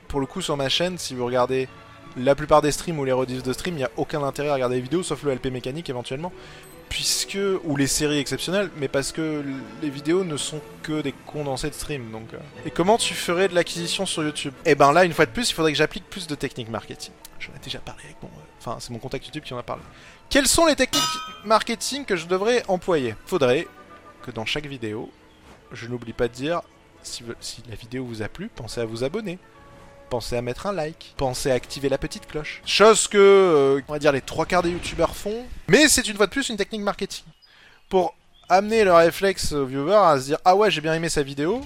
pour 0.08 0.20
le 0.20 0.26
coup, 0.26 0.40
sur 0.40 0.56
ma 0.56 0.68
chaîne, 0.68 0.98
si 0.98 1.14
vous 1.14 1.24
regardez 1.24 1.68
la 2.16 2.34
plupart 2.34 2.62
des 2.62 2.70
streams 2.70 2.98
ou 2.98 3.04
les 3.04 3.12
rediffs 3.12 3.42
de 3.42 3.52
stream, 3.52 3.74
il 3.74 3.78
n'y 3.78 3.84
a 3.84 3.90
aucun 3.96 4.22
intérêt 4.22 4.50
à 4.50 4.54
regarder 4.54 4.76
les 4.76 4.82
vidéos, 4.82 5.02
sauf 5.02 5.22
le 5.24 5.34
LP 5.34 5.46
mécanique 5.46 5.90
éventuellement, 5.90 6.32
puisque 6.94 7.40
ou 7.64 7.74
les 7.74 7.88
séries 7.88 8.18
exceptionnelles, 8.18 8.70
mais 8.76 8.86
parce 8.86 9.10
que 9.10 9.42
les 9.82 9.90
vidéos 9.90 10.22
ne 10.22 10.36
sont 10.36 10.60
que 10.84 11.02
des 11.02 11.10
condensés 11.26 11.68
de 11.68 11.74
stream. 11.74 12.12
Donc, 12.12 12.32
euh. 12.32 12.38
Et 12.64 12.70
comment 12.70 12.98
tu 12.98 13.14
ferais 13.14 13.48
de 13.48 13.54
l'acquisition 13.56 14.06
sur 14.06 14.22
YouTube? 14.22 14.54
Eh 14.64 14.76
ben 14.76 14.92
là, 14.92 15.04
une 15.04 15.12
fois 15.12 15.26
de 15.26 15.32
plus, 15.32 15.50
il 15.50 15.54
faudrait 15.54 15.72
que 15.72 15.78
j'applique 15.78 16.08
plus 16.08 16.28
de 16.28 16.36
techniques 16.36 16.68
marketing. 16.68 17.12
J'en 17.40 17.52
ai 17.52 17.58
déjà 17.58 17.80
parlé 17.80 18.04
avec 18.04 18.22
mon, 18.22 18.28
euh, 18.28 18.42
enfin 18.60 18.76
c'est 18.78 18.90
mon 18.90 19.00
contact 19.00 19.26
YouTube 19.26 19.42
qui 19.42 19.52
en 19.54 19.58
a 19.58 19.64
parlé. 19.64 19.82
Quelles 20.30 20.46
sont 20.46 20.66
les 20.66 20.76
techniques 20.76 21.02
marketing 21.44 22.04
que 22.04 22.14
je 22.14 22.26
devrais 22.26 22.62
employer? 22.68 23.16
Faudrait 23.26 23.66
que 24.22 24.30
dans 24.30 24.46
chaque 24.46 24.66
vidéo, 24.66 25.10
je 25.72 25.88
n'oublie 25.88 26.12
pas 26.12 26.28
de 26.28 26.32
dire 26.32 26.62
si, 27.02 27.24
si 27.40 27.64
la 27.68 27.74
vidéo 27.74 28.04
vous 28.04 28.22
a 28.22 28.28
plu, 28.28 28.48
pensez 28.54 28.80
à 28.80 28.84
vous 28.84 29.02
abonner 29.02 29.40
pensez 30.14 30.36
à 30.36 30.42
mettre 30.42 30.68
un 30.68 30.72
like, 30.72 31.12
pensez 31.16 31.50
à 31.50 31.54
activer 31.54 31.88
la 31.88 31.98
petite 31.98 32.28
cloche. 32.28 32.62
Chose 32.64 33.08
que, 33.08 33.18
euh, 33.18 33.80
on 33.88 33.92
va 33.94 33.98
dire, 33.98 34.12
les 34.12 34.20
trois 34.20 34.46
quarts 34.46 34.62
des 34.62 34.70
youtubeurs 34.70 35.16
font, 35.16 35.42
mais 35.66 35.88
c'est 35.88 36.06
une 36.06 36.14
fois 36.14 36.26
de 36.26 36.30
plus 36.30 36.50
une 36.50 36.56
technique 36.56 36.82
marketing. 36.82 37.24
Pour 37.88 38.14
amener 38.48 38.84
le 38.84 38.94
réflexe 38.94 39.50
aux 39.50 39.66
viewers 39.66 39.92
à 39.92 40.20
se 40.20 40.26
dire 40.26 40.38
Ah 40.44 40.54
ouais, 40.54 40.70
j'ai 40.70 40.80
bien 40.80 40.94
aimé 40.94 41.08
sa 41.08 41.24
vidéo, 41.24 41.62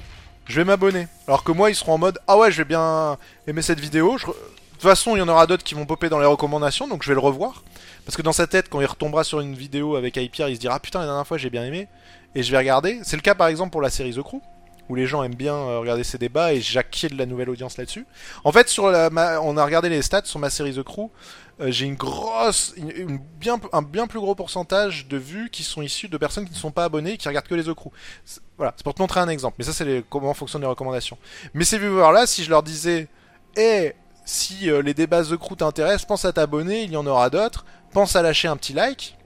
je 0.47 0.57
vais 0.59 0.65
m'abonner. 0.65 1.09
Alors 1.27 1.45
que 1.45 1.53
moi, 1.53 1.69
ils 1.69 1.75
seront 1.75 1.93
en 1.93 1.99
mode 1.99 2.19
Ah 2.27 2.39
ouais, 2.39 2.51
je 2.51 2.57
vais 2.57 2.65
bien 2.65 3.19
aimer 3.47 3.61
cette 3.61 3.81
vidéo. 3.81 4.17
De 4.17 4.23
toute 4.23 4.81
façon, 4.81 5.15
il 5.15 5.19
y 5.19 5.23
en 5.23 5.29
aura 5.29 5.47
d'autres 5.47 5.63
qui 5.65 5.75
vont 5.75 5.85
popper 5.85 6.09
dans 6.09 6.19
les 6.19 6.25
recommandations, 6.25 6.89
donc 6.89 7.03
je 7.03 7.09
vais 7.09 7.15
le 7.15 7.21
revoir. 7.21 7.65
Parce 8.07 8.17
que 8.17 8.23
dans 8.23 8.33
sa 8.33 8.47
tête, 8.47 8.71
quand 8.71 8.81
il 8.81 8.87
retombera 8.87 9.25
sur 9.25 9.41
une 9.41 9.55
vidéo 9.55 9.97
avec 9.97 10.17
Hyper, 10.17 10.49
il 10.49 10.55
se 10.55 10.61
dira 10.61 10.77
Ah 10.77 10.81
putain, 10.81 11.01
la 11.01 11.05
dernière 11.05 11.27
fois 11.27 11.37
j'ai 11.37 11.51
bien 11.51 11.67
aimé, 11.67 11.87
et 12.35 12.43
je 12.43 12.51
vais 12.51 12.57
regarder. 12.57 13.01
C'est 13.03 13.17
le 13.17 13.23
cas 13.23 13.35
par 13.35 13.49
exemple 13.49 13.73
pour 13.73 13.83
la 13.83 13.91
série 13.91 14.15
The 14.15 14.23
Crew 14.23 14.41
où 14.88 14.94
les 14.94 15.07
gens 15.07 15.22
aiment 15.22 15.35
bien 15.35 15.55
euh, 15.55 15.79
regarder 15.79 16.05
ces 16.05 16.18
débats 16.18 16.53
et 16.53 16.61
j'acquiert 16.61 17.11
de 17.11 17.16
la 17.16 17.27
nouvelle 17.27 17.51
audience 17.51 17.77
là-dessus. 17.77 18.07
En 18.44 18.53
fait, 18.53 18.68
sur 18.68 18.90
la, 18.90 19.11
on 19.42 19.57
a 19.57 19.64
regardé 19.64 19.88
les 19.88 20.03
stats 20.03 20.24
sur 20.24 20.38
ma 20.38 20.51
série 20.51 20.74
The 20.74 20.83
Crew. 20.83 21.11
Euh, 21.61 21.70
j'ai 21.70 21.87
une 21.87 21.96
grosse, 21.96 22.74
un 23.72 23.83
bien 23.83 24.07
plus 24.07 24.20
gros 24.20 24.35
pourcentage 24.35 25.09
de 25.09 25.16
vues 25.16 25.51
qui 25.51 25.64
sont 25.64 25.83
issues 25.83 26.09
de 26.09 26.16
personnes 26.16 26.44
qui 26.44 26.53
ne 26.53 26.57
sont 26.57 26.70
pas 26.70 26.85
abonnées 26.85 27.12
et 27.12 27.16
qui 27.16 27.27
regardent 27.29 27.48
que 27.48 27.55
les 27.55 27.64
The 27.64 27.74
Crew. 27.74 27.90
Voilà, 28.57 28.72
c'est 28.77 28.85
pour 28.85 28.94
te 28.94 29.03
montrer 29.03 29.20
un 29.20 29.29
exemple. 29.29 29.57
Mais 29.59 29.64
ça, 29.64 29.72
c'est 29.72 30.05
comment 30.09 30.35
fonctionnent 30.35 30.62
les 30.62 30.68
recommandations. 30.68 31.18
Mais 31.55 31.64
ces 31.64 31.79
viewers-là, 31.79 32.27
si 32.27 32.44
je 32.44 32.51
leur 32.51 32.62
disais, 32.62 33.09
hé, 33.57 33.94
si 34.24 34.70
euh, 34.70 34.83
les 34.83 34.94
débats 34.94 35.24
The 35.24 35.37
Crew 35.37 35.57
t'intéressent, 35.57 36.07
pense 36.07 36.24
à 36.24 36.33
t'abonner, 36.33 36.85
il 36.85 36.92
y 36.92 36.96
en 36.96 37.07
aura 37.07 37.29
d'autres. 37.29 37.64
Pense 37.92 38.14
à 38.14 38.22
lâcher 38.22 38.46
un 38.48 38.57
petit 38.57 38.72
like. 38.72 39.18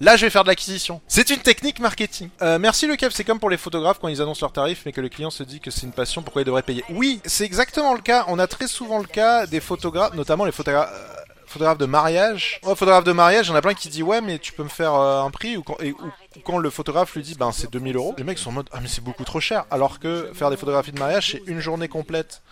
Là, 0.00 0.16
je 0.16 0.26
vais 0.26 0.30
faire 0.30 0.44
de 0.44 0.48
l'acquisition. 0.48 1.00
C'est 1.08 1.30
une 1.30 1.40
technique 1.40 1.80
marketing. 1.80 2.28
Euh, 2.40 2.58
merci 2.60 2.86
le 2.86 2.94
Kev, 2.94 3.12
c'est 3.12 3.24
comme 3.24 3.40
pour 3.40 3.50
les 3.50 3.56
photographes 3.56 3.98
quand 4.00 4.06
ils 4.06 4.22
annoncent 4.22 4.40
leurs 4.42 4.52
tarifs, 4.52 4.82
mais 4.86 4.92
que 4.92 5.00
le 5.00 5.08
client 5.08 5.30
se 5.30 5.42
dit 5.42 5.58
que 5.58 5.72
c'est 5.72 5.86
une 5.86 5.92
passion, 5.92 6.22
pourquoi 6.22 6.42
il 6.42 6.44
devrait 6.44 6.62
payer 6.62 6.84
Oui, 6.90 7.20
c'est 7.24 7.44
exactement 7.44 7.94
le 7.94 8.00
cas. 8.00 8.24
On 8.28 8.38
a 8.38 8.46
très 8.46 8.68
souvent 8.68 8.98
le 8.98 9.06
cas 9.06 9.46
des 9.46 9.58
photographes, 9.58 10.14
notamment 10.14 10.44
les 10.44 10.52
photographes 10.52 10.92
euh, 10.92 11.18
photographes 11.46 11.78
de 11.78 11.86
mariage. 11.86 12.60
Ouais, 12.62 12.76
photographe 12.76 13.04
de 13.04 13.12
mariage, 13.12 13.46
il 13.46 13.50
y 13.50 13.52
en 13.52 13.56
a 13.56 13.62
plein 13.62 13.74
qui 13.74 13.88
disent 13.88 14.02
ouais, 14.02 14.20
mais 14.20 14.38
tu 14.38 14.52
peux 14.52 14.62
me 14.62 14.68
faire 14.68 14.94
euh, 14.94 15.22
un 15.22 15.30
prix 15.30 15.56
ou 15.56 15.64
quand, 15.64 15.76
ou, 15.82 16.40
quand 16.44 16.58
le 16.58 16.70
photographe 16.70 17.14
lui 17.16 17.22
dit 17.22 17.34
ben 17.34 17.50
c'est 17.50 17.70
2000 17.72 17.96
euros. 17.96 18.14
Les 18.18 18.24
mecs 18.24 18.38
sont 18.38 18.50
en 18.50 18.52
mode 18.52 18.68
ah 18.72 18.78
mais 18.80 18.88
c'est 18.88 19.02
beaucoup 19.02 19.24
trop 19.24 19.40
cher. 19.40 19.64
Alors 19.70 19.98
que 19.98 20.30
faire 20.32 20.50
des 20.50 20.56
photographies 20.56 20.92
de 20.92 20.98
mariage 21.00 21.32
c'est 21.32 21.42
une 21.50 21.58
journée 21.58 21.88
complète 21.88 22.42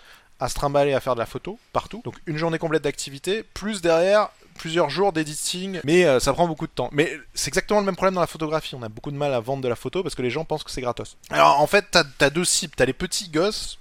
à 0.41 0.49
se 0.49 0.55
trimballer 0.55 0.95
à 0.95 1.01
faire 1.01 1.15
de 1.15 1.21
la 1.21 1.27
photo 1.27 1.59
partout. 1.73 2.03
Donc 2.05 2.17
une 2.27 2.39
journée 2.39 2.59
complète 2.59 2.83
d'activité 2.83 3.43
plus 3.43 3.83
derrière 3.83 4.31
plusieurs 4.57 4.90
jours 4.90 5.12
d'editing, 5.12 5.81
mais 5.85 6.05
euh, 6.05 6.21
ça 6.21 6.33
prend 6.33 6.47
beaucoup 6.47 6.66
de 6.66 6.73
temps. 6.73 6.88
Mais 6.92 7.19
c'est 7.35 7.49
exactement 7.49 7.81
le 7.81 7.87
même 7.87 7.97
problème 7.97 8.14
dans 8.14 8.21
la 8.21 8.27
photographie. 8.27 8.75
On 8.75 8.83
a 8.83 8.88
beaucoup 8.88 9.11
de 9.11 9.16
mal 9.16 9.33
à 9.33 9.40
vendre 9.40 9.62
de 9.62 9.69
la 9.69 9.77
photo 9.77 10.03
parce 10.03 10.14
que 10.14 10.23
les 10.23 10.31
gens 10.31 10.45
pensent 10.45 10.64
que 10.64 10.71
c'est 10.71 10.81
gratos. 10.81 11.16
Alors 11.31 11.61
en 11.61 11.66
fait, 11.66 11.87
t'as 11.90 12.05
as 12.21 12.31
deux 12.31 12.45
cibles. 12.45 12.75
T'as 12.77 12.85
les 12.85 12.92
petits 12.92 13.29
gosses, 13.29 13.79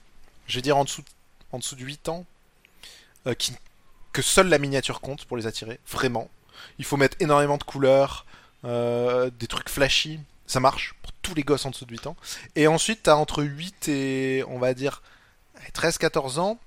je 0.48 0.56
vais 0.56 0.62
dire 0.62 0.78
en 0.78 0.84
dessous, 0.84 1.04
en 1.52 1.60
dessous 1.60 1.76
de 1.76 1.84
8 1.84 2.10
ans, 2.10 2.26
euh, 3.28 3.34
que 4.14 4.22
seule 4.22 4.48
la 4.48 4.60
miniature 4.60 5.02
compte 5.02 5.26
pour 5.26 5.38
les 5.38 5.48
attirer, 5.48 5.80
vraiment. 5.88 6.30
Il 6.80 6.86
faut 6.86 6.98
mettre 6.98 7.18
énormément 7.20 7.58
de 7.58 7.64
couleurs, 7.64 8.26
euh, 8.64 9.30
des 9.40 9.48
trucs 9.48 9.70
flashy. 9.70 10.20
Ça 10.48 10.60
marche 10.60 10.94
pour 11.02 11.12
tous 11.22 11.34
les 11.34 11.44
gosses 11.44 11.66
en 11.66 11.72
dessous 11.72 11.86
de 11.86 11.92
8 11.92 12.08
ans. 12.08 12.16
Et 12.56 12.68
ensuite, 12.68 13.04
t'as 13.04 13.16
entre 13.16 13.44
8 13.44 13.90
et, 13.90 14.44
on 14.48 14.60
va 14.60 14.74
dire, 14.74 15.02
13-14 15.74 16.40
ans, 16.40 16.60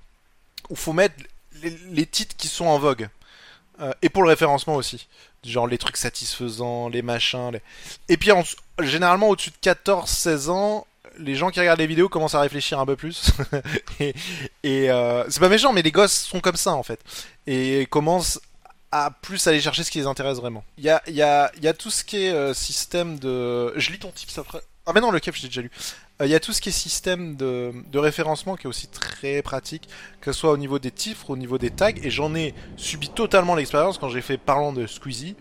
où 0.68 0.76
faut 0.76 0.92
mettre 0.92 1.14
les 1.62 2.06
titres 2.06 2.36
qui 2.36 2.48
sont 2.48 2.66
en 2.66 2.78
vogue. 2.78 3.08
Euh, 3.80 3.92
et 4.02 4.08
pour 4.08 4.22
le 4.22 4.28
référencement 4.28 4.74
aussi. 4.74 5.06
Genre 5.44 5.66
les 5.66 5.78
trucs 5.78 5.96
satisfaisants, 5.96 6.88
les 6.88 7.02
machins. 7.02 7.52
Et 8.08 8.16
puis 8.16 8.30
généralement 8.80 9.28
au-dessus 9.28 9.50
de 9.50 9.70
14-16 9.70 10.50
ans, 10.50 10.86
les 11.18 11.34
gens 11.34 11.50
qui 11.50 11.60
regardent 11.60 11.80
les 11.80 11.86
vidéos 11.86 12.08
commencent 12.08 12.34
à 12.34 12.40
réfléchir 12.40 12.78
un 12.78 12.86
peu 12.86 12.96
plus. 12.96 13.32
et, 14.00 14.14
euh, 14.90 15.24
c'est 15.28 15.40
pas 15.40 15.48
méchant, 15.48 15.72
mais 15.72 15.82
les 15.82 15.92
gosses 15.92 16.12
sont 16.12 16.40
comme 16.40 16.56
ça 16.56 16.72
en 16.72 16.82
fait. 16.82 17.00
Et 17.46 17.86
commencent 17.86 18.40
à 18.90 19.10
plus 19.10 19.46
aller 19.46 19.60
chercher 19.60 19.84
ce 19.84 19.90
qui 19.90 19.98
les 19.98 20.06
intéresse 20.06 20.38
vraiment. 20.38 20.64
Il 20.78 20.84
y 20.84 20.90
a, 20.90 21.72
tout 21.78 21.90
ce 21.90 22.04
qui 22.04 22.24
est 22.24 22.32
euh, 22.32 22.54
système 22.54 23.18
de... 23.18 23.78
Je 23.78 23.92
lis 23.92 23.98
ton 23.98 24.10
tips 24.10 24.38
après. 24.38 24.62
Ah 24.90 24.92
mais 24.94 25.02
non, 25.02 25.10
le 25.10 25.20
cap, 25.20 25.34
je 25.34 25.42
l'ai 25.42 25.48
déjà 25.48 25.60
lu. 25.60 25.70
Il 26.24 26.28
y 26.28 26.34
a 26.34 26.40
tout 26.40 26.54
ce 26.54 26.62
qui 26.62 26.70
est 26.70 26.72
système 26.72 27.36
de, 27.36 27.98
référencement 27.98 28.56
qui 28.56 28.66
est 28.66 28.70
aussi 28.70 28.88
très 28.88 29.42
pratique, 29.42 29.86
que 30.22 30.32
ce 30.32 30.40
soit 30.40 30.50
au 30.50 30.56
niveau 30.56 30.78
des 30.78 30.90
titres, 30.90 31.28
au 31.28 31.36
niveau 31.36 31.58
des 31.58 31.68
tags, 31.68 31.90
et 32.02 32.08
j'en 32.08 32.34
ai 32.34 32.54
subi 32.78 33.10
totalement 33.10 33.54
l'expérience 33.54 33.98
quand 33.98 34.08
j'ai 34.08 34.22
fait 34.22 34.38
parlant 34.38 34.72
de 34.72 34.86
Squeezie, 34.86 35.36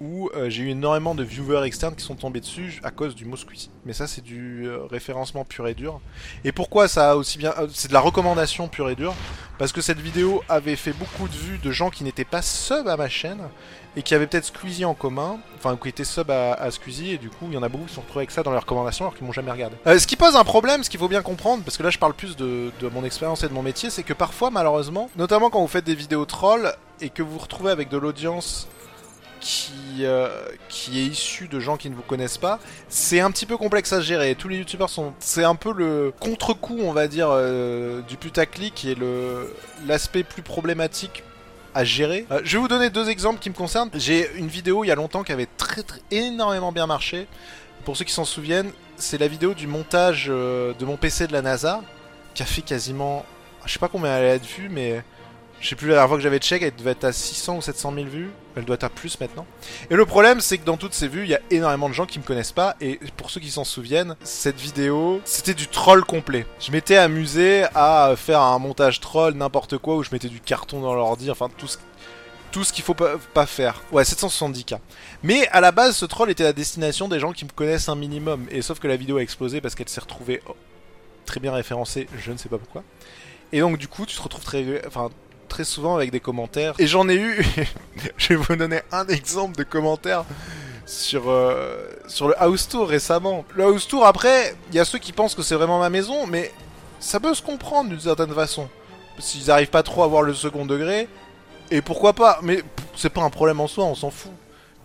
où 0.00 0.30
euh, 0.34 0.48
j'ai 0.48 0.62
eu 0.62 0.68
énormément 0.70 1.14
de 1.14 1.22
viewers 1.22 1.66
externes 1.66 1.96
qui 1.96 2.04
sont 2.04 2.14
tombés 2.14 2.40
dessus 2.40 2.80
à 2.82 2.90
cause 2.90 3.14
du 3.14 3.26
mot 3.26 3.36
Squeezie. 3.36 3.70
Mais 3.84 3.92
ça 3.92 4.06
c'est 4.06 4.22
du 4.22 4.66
euh, 4.66 4.86
référencement 4.86 5.44
pur 5.44 5.68
et 5.68 5.74
dur. 5.74 6.00
Et 6.44 6.52
pourquoi 6.52 6.88
ça 6.88 7.10
a 7.10 7.14
aussi 7.16 7.36
bien... 7.36 7.52
Euh, 7.58 7.68
c'est 7.70 7.88
de 7.88 7.92
la 7.92 8.00
recommandation 8.00 8.68
pure 8.68 8.88
et 8.88 8.94
dure, 8.94 9.14
parce 9.58 9.72
que 9.72 9.82
cette 9.82 10.00
vidéo 10.00 10.42
avait 10.48 10.76
fait 10.76 10.94
beaucoup 10.94 11.28
de 11.28 11.34
vues 11.34 11.58
de 11.58 11.72
gens 11.72 11.90
qui 11.90 12.04
n'étaient 12.04 12.24
pas 12.24 12.40
sub 12.40 12.88
à 12.88 12.96
ma 12.96 13.10
chaîne, 13.10 13.50
et 13.96 14.02
qui 14.02 14.14
avaient 14.14 14.26
peut-être 14.26 14.44
Squeezie 14.44 14.84
en 14.84 14.94
commun, 14.94 15.38
enfin 15.56 15.76
qui 15.76 15.88
étaient 15.88 16.04
sub 16.04 16.30
à, 16.30 16.70
Squeezie, 16.70 17.12
et 17.12 17.18
du 17.18 17.30
coup 17.30 17.46
il 17.48 17.54
y 17.54 17.56
en 17.56 17.62
a 17.62 17.68
beaucoup 17.68 17.86
qui 17.86 17.94
sont 17.94 18.00
retrouvés 18.00 18.20
avec 18.20 18.30
ça 18.30 18.42
dans 18.42 18.52
les 18.52 18.58
recommandations 18.58 19.06
alors 19.06 19.16
qu'ils 19.16 19.26
m'ont 19.26 19.32
jamais 19.32 19.50
regardé. 19.50 19.76
Euh, 19.86 19.98
ce 19.98 20.06
qui 20.06 20.16
pose 20.16 20.36
un 20.36 20.44
problème, 20.44 20.84
ce 20.84 20.90
qu'il 20.90 21.00
faut 21.00 21.08
bien 21.08 21.22
comprendre, 21.22 21.62
parce 21.64 21.76
que 21.76 21.82
là 21.82 21.90
je 21.90 21.98
parle 21.98 22.14
plus 22.14 22.36
de, 22.36 22.70
mon 22.92 23.04
expérience 23.04 23.42
et 23.42 23.48
de 23.48 23.54
mon 23.54 23.62
métier, 23.62 23.90
c'est 23.90 24.02
que 24.02 24.12
parfois 24.12 24.50
malheureusement, 24.50 25.10
notamment 25.16 25.50
quand 25.50 25.60
vous 25.60 25.68
faites 25.68 25.84
des 25.84 25.94
vidéos 25.94 26.24
trolls 26.26 26.72
et 27.00 27.10
que 27.10 27.22
vous 27.22 27.32
vous 27.32 27.38
retrouvez 27.38 27.70
avec 27.70 27.88
de 27.88 27.96
l'audience 27.96 28.68
qui, 29.40 29.72
euh, 30.00 30.28
qui 30.68 31.00
est 31.00 31.04
issue 31.04 31.48
de 31.48 31.60
gens 31.60 31.76
qui 31.76 31.90
ne 31.90 31.94
vous 31.94 32.02
connaissent 32.02 32.38
pas, 32.38 32.58
c'est 32.88 33.20
un 33.20 33.30
petit 33.30 33.46
peu 33.46 33.56
complexe 33.56 33.92
à 33.92 34.00
gérer. 34.00 34.34
Tous 34.34 34.48
les 34.48 34.58
youtubeurs 34.58 34.90
sont. 34.90 35.12
C'est 35.20 35.44
un 35.44 35.54
peu 35.54 35.72
le 35.72 36.12
contre-coup, 36.18 36.78
on 36.82 36.92
va 36.92 37.06
dire, 37.06 37.28
euh, 37.30 38.00
du 38.02 38.16
putaclic 38.16 38.86
le 38.98 39.54
l'aspect 39.86 40.24
plus 40.24 40.42
problématique 40.42 41.22
gérer. 41.84 42.26
Euh, 42.30 42.40
je 42.44 42.56
vais 42.56 42.60
vous 42.60 42.68
donner 42.68 42.90
deux 42.90 43.08
exemples 43.08 43.38
qui 43.40 43.50
me 43.50 43.54
concernent. 43.54 43.90
J'ai 43.94 44.30
une 44.36 44.48
vidéo 44.48 44.84
il 44.84 44.88
y 44.88 44.90
a 44.90 44.94
longtemps 44.94 45.22
qui 45.22 45.32
avait 45.32 45.48
très, 45.56 45.82
très 45.82 46.00
énormément 46.10 46.72
bien 46.72 46.86
marché. 46.86 47.26
Pour 47.84 47.96
ceux 47.96 48.04
qui 48.04 48.12
s'en 48.12 48.24
souviennent, 48.24 48.70
c'est 48.96 49.18
la 49.18 49.28
vidéo 49.28 49.54
du 49.54 49.66
montage 49.66 50.26
euh, 50.28 50.74
de 50.74 50.84
mon 50.84 50.96
PC 50.96 51.26
de 51.26 51.32
la 51.32 51.42
NASA 51.42 51.82
qui 52.34 52.42
a 52.42 52.46
fait 52.46 52.62
quasiment, 52.62 53.24
je 53.64 53.72
sais 53.72 53.78
pas 53.78 53.88
combien 53.88 54.16
elle 54.16 54.30
a 54.30 54.38
vue, 54.38 54.68
mais 54.68 55.02
je 55.60 55.68
sais 55.68 55.76
plus 55.76 55.88
la 55.88 55.94
dernière 55.94 56.08
fois 56.08 56.18
que 56.18 56.22
j'avais 56.22 56.38
check, 56.38 56.62
elle 56.62 56.74
devait 56.74 56.92
être 56.92 57.04
à 57.04 57.12
600 57.12 57.56
ou 57.56 57.62
700 57.62 57.92
000 57.94 58.06
vues. 58.06 58.30
Elle 58.56 58.64
doit 58.64 58.74
être 58.74 58.84
à 58.84 58.88
plus 58.88 59.18
maintenant. 59.20 59.46
Et 59.90 59.94
le 59.94 60.06
problème, 60.06 60.40
c'est 60.40 60.58
que 60.58 60.64
dans 60.64 60.76
toutes 60.76 60.94
ces 60.94 61.08
vues, 61.08 61.22
il 61.24 61.28
y 61.28 61.34
a 61.34 61.40
énormément 61.50 61.88
de 61.88 61.94
gens 61.94 62.06
qui 62.06 62.18
me 62.18 62.24
connaissent 62.24 62.52
pas. 62.52 62.76
Et 62.80 62.98
pour 63.16 63.30
ceux 63.30 63.40
qui 63.40 63.50
s'en 63.50 63.64
souviennent, 63.64 64.16
cette 64.22 64.58
vidéo, 64.58 65.20
c'était 65.24 65.54
du 65.54 65.66
troll 65.66 66.04
complet. 66.04 66.46
Je 66.60 66.70
m'étais 66.70 66.96
amusé 66.96 67.64
à 67.74 68.14
faire 68.16 68.40
un 68.40 68.58
montage 68.58 69.00
troll, 69.00 69.34
n'importe 69.34 69.78
quoi, 69.78 69.96
où 69.96 70.02
je 70.02 70.10
mettais 70.12 70.28
du 70.28 70.40
carton 70.40 70.80
dans 70.80 70.94
l'ordi, 70.94 71.30
enfin 71.30 71.48
tout 71.56 71.66
ce, 71.66 71.78
tout 72.52 72.64
ce 72.64 72.72
qu'il 72.72 72.84
faut 72.84 72.94
pas, 72.94 73.46
faire. 73.46 73.82
Ouais, 73.92 74.04
770k. 74.04 74.78
Mais 75.22 75.48
à 75.48 75.60
la 75.60 75.72
base, 75.72 75.96
ce 75.96 76.04
troll 76.04 76.30
était 76.30 76.44
la 76.44 76.52
destination 76.52 77.08
des 77.08 77.20
gens 77.20 77.32
qui 77.32 77.44
me 77.44 77.50
connaissent 77.50 77.88
un 77.88 77.96
minimum. 77.96 78.46
Et 78.50 78.62
sauf 78.62 78.78
que 78.78 78.88
la 78.88 78.96
vidéo 78.96 79.18
a 79.18 79.22
explosé 79.22 79.60
parce 79.60 79.74
qu'elle 79.74 79.88
s'est 79.88 80.00
retrouvée 80.00 80.40
oh, 80.48 80.56
très 81.26 81.40
bien 81.40 81.52
référencée, 81.52 82.08
je 82.18 82.32
ne 82.32 82.36
sais 82.36 82.48
pas 82.48 82.58
pourquoi. 82.58 82.82
Et 83.52 83.60
donc 83.60 83.78
du 83.78 83.88
coup, 83.88 84.06
tu 84.06 84.16
te 84.16 84.22
retrouves 84.22 84.44
très, 84.44 84.86
enfin, 84.86 85.10
très 85.48 85.64
souvent 85.64 85.96
avec 85.96 86.10
des 86.10 86.20
commentaires. 86.20 86.74
Et 86.78 86.86
j'en 86.86 87.08
ai 87.08 87.16
eu, 87.16 87.44
je 88.16 88.28
vais 88.28 88.36
vous 88.36 88.56
donner 88.56 88.80
un 88.92 89.06
exemple 89.08 89.56
de 89.56 89.64
commentaire 89.64 90.24
sur, 90.86 91.28
euh, 91.28 91.76
sur 92.06 92.28
le 92.28 92.42
House 92.42 92.68
Tour 92.68 92.88
récemment. 92.88 93.44
Le 93.54 93.64
House 93.64 93.88
Tour, 93.88 94.06
après, 94.06 94.54
il 94.70 94.76
y 94.76 94.80
a 94.80 94.84
ceux 94.84 94.98
qui 94.98 95.12
pensent 95.12 95.34
que 95.34 95.42
c'est 95.42 95.54
vraiment 95.54 95.78
ma 95.78 95.90
maison, 95.90 96.26
mais 96.26 96.52
ça 97.00 97.20
peut 97.20 97.34
se 97.34 97.42
comprendre 97.42 97.90
d'une 97.90 98.00
certaine 98.00 98.32
façon. 98.32 98.68
S'ils 99.18 99.46
n'arrivent 99.48 99.70
pas 99.70 99.82
trop 99.82 100.02
à 100.02 100.06
voir 100.06 100.22
le 100.22 100.34
second 100.34 100.64
degré, 100.64 101.08
et 101.70 101.82
pourquoi 101.82 102.12
pas, 102.12 102.38
mais 102.42 102.62
c'est 102.96 103.10
pas 103.10 103.22
un 103.22 103.30
problème 103.30 103.60
en 103.60 103.66
soi, 103.66 103.84
on 103.84 103.94
s'en 103.94 104.10
fout. 104.10 104.32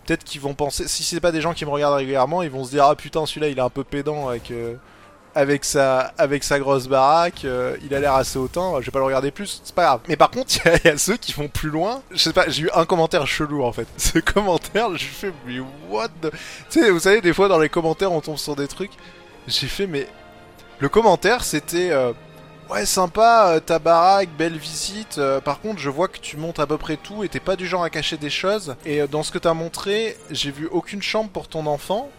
Peut-être 0.05 0.25
qu'ils 0.25 0.41
vont 0.41 0.53
penser, 0.53 0.87
si 0.87 1.03
c'est 1.03 1.21
pas 1.21 1.31
des 1.31 1.39
gens 1.39 1.53
qui 1.53 1.65
me 1.65 1.69
regardent 1.69 1.95
régulièrement, 1.95 2.41
ils 2.41 2.49
vont 2.49 2.65
se 2.65 2.71
dire 2.71 2.83
ah 2.83 2.95
putain 2.95 3.25
celui-là 3.25 3.47
il 3.47 3.57
est 3.57 3.61
un 3.61 3.69
peu 3.69 3.85
pédant 3.85 4.27
avec 4.27 4.51
euh, 4.51 4.75
avec 5.35 5.65
sa, 5.65 6.13
avec 6.17 6.43
sa 6.43 6.59
grosse 6.59 6.87
baraque, 6.87 7.45
euh, 7.45 7.75
il 7.83 7.93
a 7.95 7.99
l'air 7.99 8.13
assez 8.13 8.37
hautain, 8.37 8.73
je 8.79 8.85
vais 8.85 8.91
pas 8.91 8.99
le 8.99 9.05
regarder 9.05 9.31
plus, 9.31 9.61
c'est 9.63 9.73
pas 9.73 9.83
grave. 9.85 9.99
Mais 10.07 10.15
par 10.15 10.29
contre, 10.29 10.53
il 10.83 10.87
y, 10.87 10.89
a 10.89 10.97
ceux 10.97 11.17
qui 11.17 11.33
vont 11.33 11.47
plus 11.47 11.69
loin. 11.69 12.01
Je 12.11 12.17
sais 12.17 12.33
pas, 12.33 12.49
j'ai 12.49 12.63
eu 12.63 12.69
un 12.73 12.85
commentaire 12.85 13.25
chelou 13.25 13.63
en 13.63 13.71
fait. 13.71 13.87
Ce 13.97 14.19
commentaire, 14.19 14.95
j'ai 14.95 15.07
fait, 15.07 15.33
mais 15.45 15.59
what 15.89 16.09
the... 16.21 16.31
Tu 16.69 16.81
sais, 16.81 16.89
vous 16.89 16.99
savez, 16.99 17.21
des 17.21 17.33
fois 17.33 17.47
dans 17.47 17.59
les 17.59 17.69
commentaires, 17.69 18.11
on 18.11 18.21
tombe 18.21 18.37
sur 18.37 18.55
des 18.55 18.67
trucs. 18.67 18.91
J'ai 19.47 19.67
fait, 19.67 19.87
mais. 19.87 20.07
Le 20.79 20.89
commentaire, 20.89 21.43
c'était. 21.43 21.91
Euh, 21.91 22.13
Ouais, 22.69 22.85
sympa, 22.85 23.49
euh, 23.49 23.59
ta 23.59 23.77
baraque, 23.77 24.29
belle 24.37 24.57
visite. 24.57 25.19
par 25.43 25.59
contre, 25.59 25.79
je 25.79 25.89
vois 25.89 26.07
que 26.07 26.17
tu 26.17 26.37
montes 26.37 26.59
à 26.59 26.65
peu 26.65 26.77
près 26.77 26.95
tout 26.95 27.23
et 27.23 27.29
t'es 27.29 27.41
pas 27.41 27.57
du 27.57 27.67
genre 27.67 27.83
à 27.83 27.89
cacher 27.89 28.15
des 28.15 28.29
choses. 28.29 28.77
Et 28.85 29.05
dans 29.05 29.21
ce 29.21 29.33
que 29.33 29.37
t'as 29.37 29.53
montré, 29.53 30.17
j'ai 30.31 30.49
vu 30.49 30.67
aucune 30.71 31.01
chambre 31.01 31.29
pour 31.29 31.49
ton 31.49 31.67
enfant. 31.67 32.09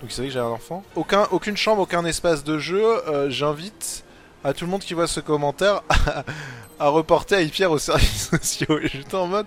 Donc, 0.00 0.10
il 0.10 0.12
savait 0.12 0.28
que 0.28 0.34
j'avais 0.34 0.46
un 0.46 0.50
enfant. 0.50 0.84
Aucun, 0.94 1.26
aucune 1.30 1.56
chambre, 1.56 1.82
aucun 1.82 2.04
espace 2.04 2.44
de 2.44 2.58
jeu. 2.58 2.84
Euh, 3.08 3.30
J'invite 3.30 4.04
à 4.44 4.52
tout 4.52 4.64
le 4.64 4.70
monde 4.70 4.82
qui 4.82 4.94
voit 4.94 5.08
ce 5.08 5.20
commentaire 5.20 5.82
à, 6.78 6.88
reporter 6.88 7.36
à 7.36 7.44
Pierre 7.48 7.70
aux 7.70 7.78
services 7.78 8.30
sociaux. 8.42 8.78
J'étais 8.82 9.16
en 9.16 9.26
mode. 9.26 9.46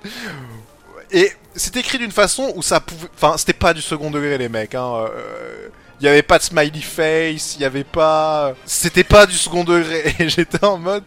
Et 1.12 1.32
c'est 1.56 1.76
écrit 1.78 1.98
d'une 1.98 2.12
façon 2.12 2.52
où 2.56 2.62
ça 2.62 2.80
pouvait. 2.80 3.08
Enfin, 3.16 3.38
c'était 3.38 3.54
pas 3.54 3.74
du 3.74 3.82
second 3.82 4.12
degré, 4.12 4.38
les 4.38 4.50
mecs. 4.50 4.76
Hein. 4.76 5.08
euh, 5.10 5.70
il 6.02 6.06
y 6.06 6.08
avait 6.08 6.24
pas 6.24 6.40
de 6.40 6.44
smiley 6.44 6.82
face, 6.82 7.56
il 7.56 7.62
y 7.62 7.66
avait 7.66 7.84
pas. 7.84 8.54
C'était 8.66 9.04
pas 9.04 9.26
du 9.26 9.36
second 9.36 9.64
degré. 9.64 10.16
J'étais 10.28 10.64
en 10.66 10.78
mode. 10.78 11.04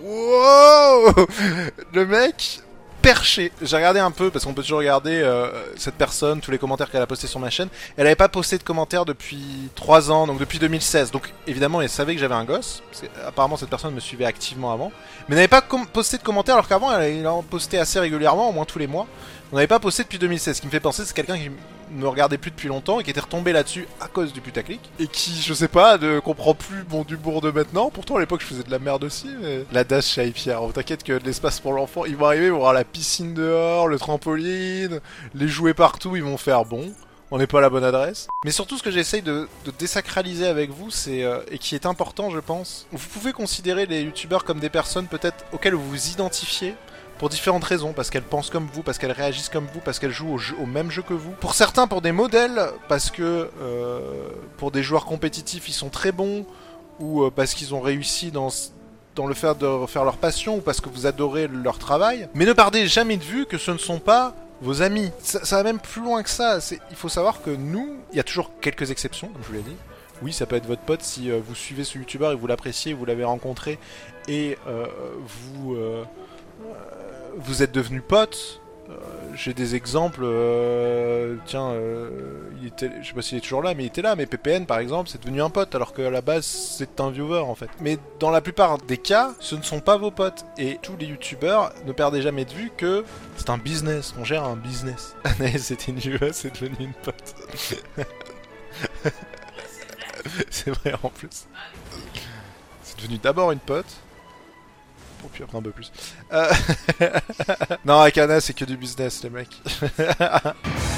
Wow 0.00 1.26
Le 1.92 2.06
mec 2.06 2.60
perché. 3.08 3.52
J'ai 3.62 3.76
regardé 3.76 4.00
un 4.00 4.10
peu 4.10 4.30
parce 4.30 4.44
qu'on 4.44 4.52
peut 4.52 4.60
toujours 4.60 4.80
regarder 4.80 5.22
euh, 5.22 5.50
cette 5.76 5.94
personne, 5.94 6.42
tous 6.42 6.50
les 6.50 6.58
commentaires 6.58 6.90
qu'elle 6.90 7.00
a 7.00 7.06
postés 7.06 7.26
sur 7.26 7.40
ma 7.40 7.48
chaîne. 7.48 7.68
Elle 7.96 8.06
avait 8.06 8.16
pas 8.16 8.28
posté 8.28 8.58
de 8.58 8.62
commentaires 8.62 9.06
depuis 9.06 9.40
3 9.76 10.10
ans, 10.10 10.26
donc 10.26 10.38
depuis 10.38 10.58
2016. 10.58 11.10
Donc 11.10 11.32
évidemment, 11.46 11.80
elle 11.80 11.88
savait 11.88 12.14
que 12.14 12.20
j'avais 12.20 12.34
un 12.34 12.44
gosse. 12.44 12.82
Parce 12.90 13.00
que, 13.00 13.06
apparemment, 13.26 13.56
cette 13.56 13.70
personne 13.70 13.94
me 13.94 14.00
suivait 14.00 14.26
activement 14.26 14.72
avant. 14.72 14.92
Mais 15.28 15.36
n'avait 15.36 15.48
pas 15.48 15.62
posté 15.62 16.18
de 16.18 16.22
commentaires 16.22 16.56
alors 16.56 16.68
qu'avant, 16.68 16.94
elle, 16.94 17.20
elle 17.20 17.26
en 17.26 17.42
postait 17.42 17.78
assez 17.78 17.98
régulièrement, 17.98 18.50
au 18.50 18.52
moins 18.52 18.66
tous 18.66 18.78
les 18.78 18.86
mois. 18.86 19.06
On 19.52 19.56
n'avait 19.56 19.68
pas 19.68 19.80
posté 19.80 20.02
depuis 20.02 20.18
2016. 20.18 20.56
Ce 20.56 20.60
qui 20.60 20.66
me 20.66 20.72
fait 20.72 20.78
penser, 20.78 21.04
c'est 21.06 21.14
quelqu'un 21.14 21.38
qui 21.38 21.50
ne 21.92 22.06
regardait 22.06 22.38
plus 22.38 22.50
depuis 22.50 22.68
longtemps 22.68 23.00
et 23.00 23.04
qui 23.04 23.10
était 23.10 23.20
retombé 23.20 23.52
là-dessus 23.52 23.86
à 24.00 24.08
cause 24.08 24.32
du 24.32 24.40
putaclic. 24.40 24.80
Et 24.98 25.06
qui, 25.06 25.40
je 25.40 25.54
sais 25.54 25.68
pas, 25.68 25.98
ne 25.98 26.20
comprend 26.20 26.54
plus 26.54 26.84
mon 26.90 27.04
humour 27.04 27.40
de 27.40 27.50
maintenant. 27.50 27.90
Pourtant, 27.90 28.16
à 28.16 28.20
l'époque, 28.20 28.40
je 28.40 28.46
faisais 28.46 28.62
de 28.62 28.70
la 28.70 28.78
merde 28.78 29.04
aussi. 29.04 29.28
Mais... 29.40 29.64
La 29.72 29.84
dash 29.84 30.06
chez 30.06 30.30
Pierre. 30.30 30.62
Oh, 30.62 30.72
T'inquiète 30.72 31.02
que 31.02 31.18
de 31.18 31.24
l'espace 31.24 31.60
pour 31.60 31.72
l'enfant, 31.72 32.04
ils 32.04 32.16
vont 32.16 32.26
arriver, 32.26 32.46
ils 32.46 32.50
vont 32.50 32.56
avoir 32.56 32.72
la 32.72 32.84
piscine 32.84 33.34
dehors, 33.34 33.88
le 33.88 33.98
trampoline, 33.98 35.00
les 35.34 35.48
jouets 35.48 35.74
partout, 35.74 36.16
ils 36.16 36.22
vont 36.22 36.36
faire 36.36 36.64
bon. 36.64 36.92
On 37.30 37.36
n'est 37.36 37.46
pas 37.46 37.58
à 37.58 37.60
la 37.60 37.68
bonne 37.68 37.84
adresse. 37.84 38.26
Mais 38.44 38.50
surtout, 38.50 38.78
ce 38.78 38.82
que 38.82 38.90
j'essaye 38.90 39.20
de, 39.20 39.48
de 39.66 39.70
désacraliser 39.78 40.46
avec 40.46 40.70
vous, 40.70 40.90
c'est 40.90 41.24
euh, 41.24 41.40
et 41.50 41.58
qui 41.58 41.74
est 41.74 41.84
important, 41.84 42.30
je 42.30 42.38
pense. 42.38 42.86
Vous 42.90 43.08
pouvez 43.08 43.32
considérer 43.32 43.84
les 43.84 44.02
youtubeurs 44.02 44.44
comme 44.44 44.60
des 44.60 44.70
personnes 44.70 45.06
peut-être 45.06 45.44
auxquelles 45.52 45.74
vous 45.74 45.88
vous 45.88 46.08
identifiez 46.08 46.74
pour 47.18 47.28
différentes 47.28 47.64
raisons, 47.64 47.92
parce 47.92 48.10
qu'elles 48.10 48.22
pensent 48.22 48.50
comme 48.50 48.68
vous, 48.72 48.82
parce 48.82 48.96
qu'elles 48.96 49.12
réagissent 49.12 49.48
comme 49.48 49.66
vous, 49.74 49.80
parce 49.80 49.98
qu'elles 49.98 50.12
jouent 50.12 50.38
au, 50.60 50.66
même 50.66 50.90
jeu 50.90 51.02
que 51.02 51.14
vous. 51.14 51.32
Pour 51.32 51.54
certains, 51.54 51.88
pour 51.88 52.00
des 52.00 52.12
modèles, 52.12 52.60
parce 52.88 53.10
que 53.10 53.50
euh, 53.60 54.00
pour 54.56 54.70
des 54.70 54.82
joueurs 54.82 55.04
compétitifs, 55.04 55.68
ils 55.68 55.72
sont 55.72 55.90
très 55.90 56.12
bons, 56.12 56.46
ou 57.00 57.24
euh, 57.24 57.30
parce 57.34 57.54
qu'ils 57.54 57.74
ont 57.74 57.80
réussi 57.80 58.30
dans, 58.30 58.48
dans 59.16 59.26
le 59.26 59.34
fait 59.34 59.58
de 59.58 59.86
faire 59.86 60.04
leur 60.04 60.16
passion, 60.16 60.56
ou 60.56 60.60
parce 60.60 60.80
que 60.80 60.88
vous 60.88 61.06
adorez 61.06 61.48
leur 61.48 61.78
travail. 61.78 62.28
Mais 62.34 62.46
ne 62.46 62.52
perdez 62.52 62.86
jamais 62.86 63.16
de 63.16 63.24
vue 63.24 63.46
que 63.46 63.58
ce 63.58 63.72
ne 63.72 63.78
sont 63.78 63.98
pas 63.98 64.34
vos 64.60 64.82
amis. 64.82 65.10
Ça, 65.20 65.56
va 65.56 65.62
même 65.64 65.80
plus 65.80 66.02
loin 66.02 66.22
que 66.22 66.30
ça. 66.30 66.58
Il 66.90 66.96
faut 66.96 67.08
savoir 67.08 67.42
que 67.42 67.50
nous, 67.50 67.96
il 68.12 68.16
y 68.16 68.20
a 68.20 68.24
toujours 68.24 68.52
quelques 68.60 68.90
exceptions, 68.92 69.28
comme 69.28 69.42
je 69.42 69.48
vous 69.48 69.54
l'ai 69.54 69.62
dit. 69.62 69.76
Oui, 70.22 70.32
ça 70.32 70.46
peut 70.46 70.56
être 70.56 70.66
votre 70.66 70.82
pote 70.82 71.02
si 71.02 71.30
euh, 71.30 71.40
vous 71.44 71.54
suivez 71.54 71.84
ce 71.84 71.96
youtubeur 71.96 72.32
et 72.32 72.34
vous 72.34 72.48
l'appréciez, 72.48 72.92
vous 72.92 73.04
l'avez 73.04 73.22
rencontré 73.22 73.78
et 74.26 74.58
vous 74.66 75.76
vous 77.36 77.62
êtes 77.62 77.72
devenus 77.72 78.02
potes. 78.06 78.60
Euh, 78.90 78.94
J'ai 79.34 79.52
des 79.54 79.74
exemples. 79.74 80.22
euh, 80.22 81.36
tiens, 81.46 81.70
euh, 81.70 82.10
il 82.60 82.68
était, 82.68 82.90
je 83.02 83.08
sais 83.08 83.12
pas 83.14 83.22
s'il 83.22 83.36
est 83.38 83.42
toujours 83.42 83.62
là, 83.62 83.74
mais 83.74 83.84
il 83.84 83.86
était 83.86 84.02
là. 84.02 84.16
Mais 84.16 84.26
PPN, 84.26 84.66
par 84.66 84.78
exemple, 84.78 85.10
c'est 85.10 85.20
devenu 85.20 85.42
un 85.42 85.50
pote, 85.50 85.74
alors 85.74 85.92
qu'à 85.92 86.10
la 86.10 86.22
base, 86.22 86.46
c'est 86.46 87.00
un 87.00 87.10
viewer 87.10 87.40
en 87.40 87.54
fait. 87.54 87.68
Mais 87.80 87.98
dans 88.18 88.30
la 88.30 88.40
plupart 88.40 88.78
des 88.78 88.96
cas, 88.96 89.34
ce 89.40 89.56
ne 89.56 89.62
sont 89.62 89.80
pas 89.80 89.96
vos 89.98 90.10
potes. 90.10 90.46
Et 90.56 90.78
tous 90.82 90.96
les 90.96 91.06
youtubeurs 91.06 91.72
ne 91.86 91.92
perdez 91.92 92.22
jamais 92.22 92.44
de 92.46 92.52
vue 92.52 92.72
que 92.76 93.04
c'est 93.36 93.50
un 93.50 93.58
business. 93.58 94.14
On 94.18 94.24
gère 94.24 94.44
un 94.44 94.56
business. 94.56 95.14
C'était 95.58 95.92
une 95.92 95.98
viewer, 95.98 96.32
c'est 96.32 96.58
devenu 96.58 96.76
une 96.80 96.94
pote. 96.94 97.34
c'est 100.50 100.70
vrai 100.70 100.94
en 101.02 101.10
plus. 101.10 101.46
C'est 102.82 102.98
devenu 102.98 103.18
d'abord 103.18 103.52
une 103.52 103.58
pote. 103.58 103.86
Puis 105.32 105.42
après 105.42 105.58
un 105.58 105.62
peu 105.62 105.70
plus. 105.70 105.92
Euh, 106.32 106.50
non, 107.84 108.00
avec 108.00 108.18
Anna, 108.18 108.40
c'est 108.40 108.54
que 108.54 108.64
du 108.64 108.76
business, 108.76 109.22
les 109.22 109.30
mecs. 109.30 109.60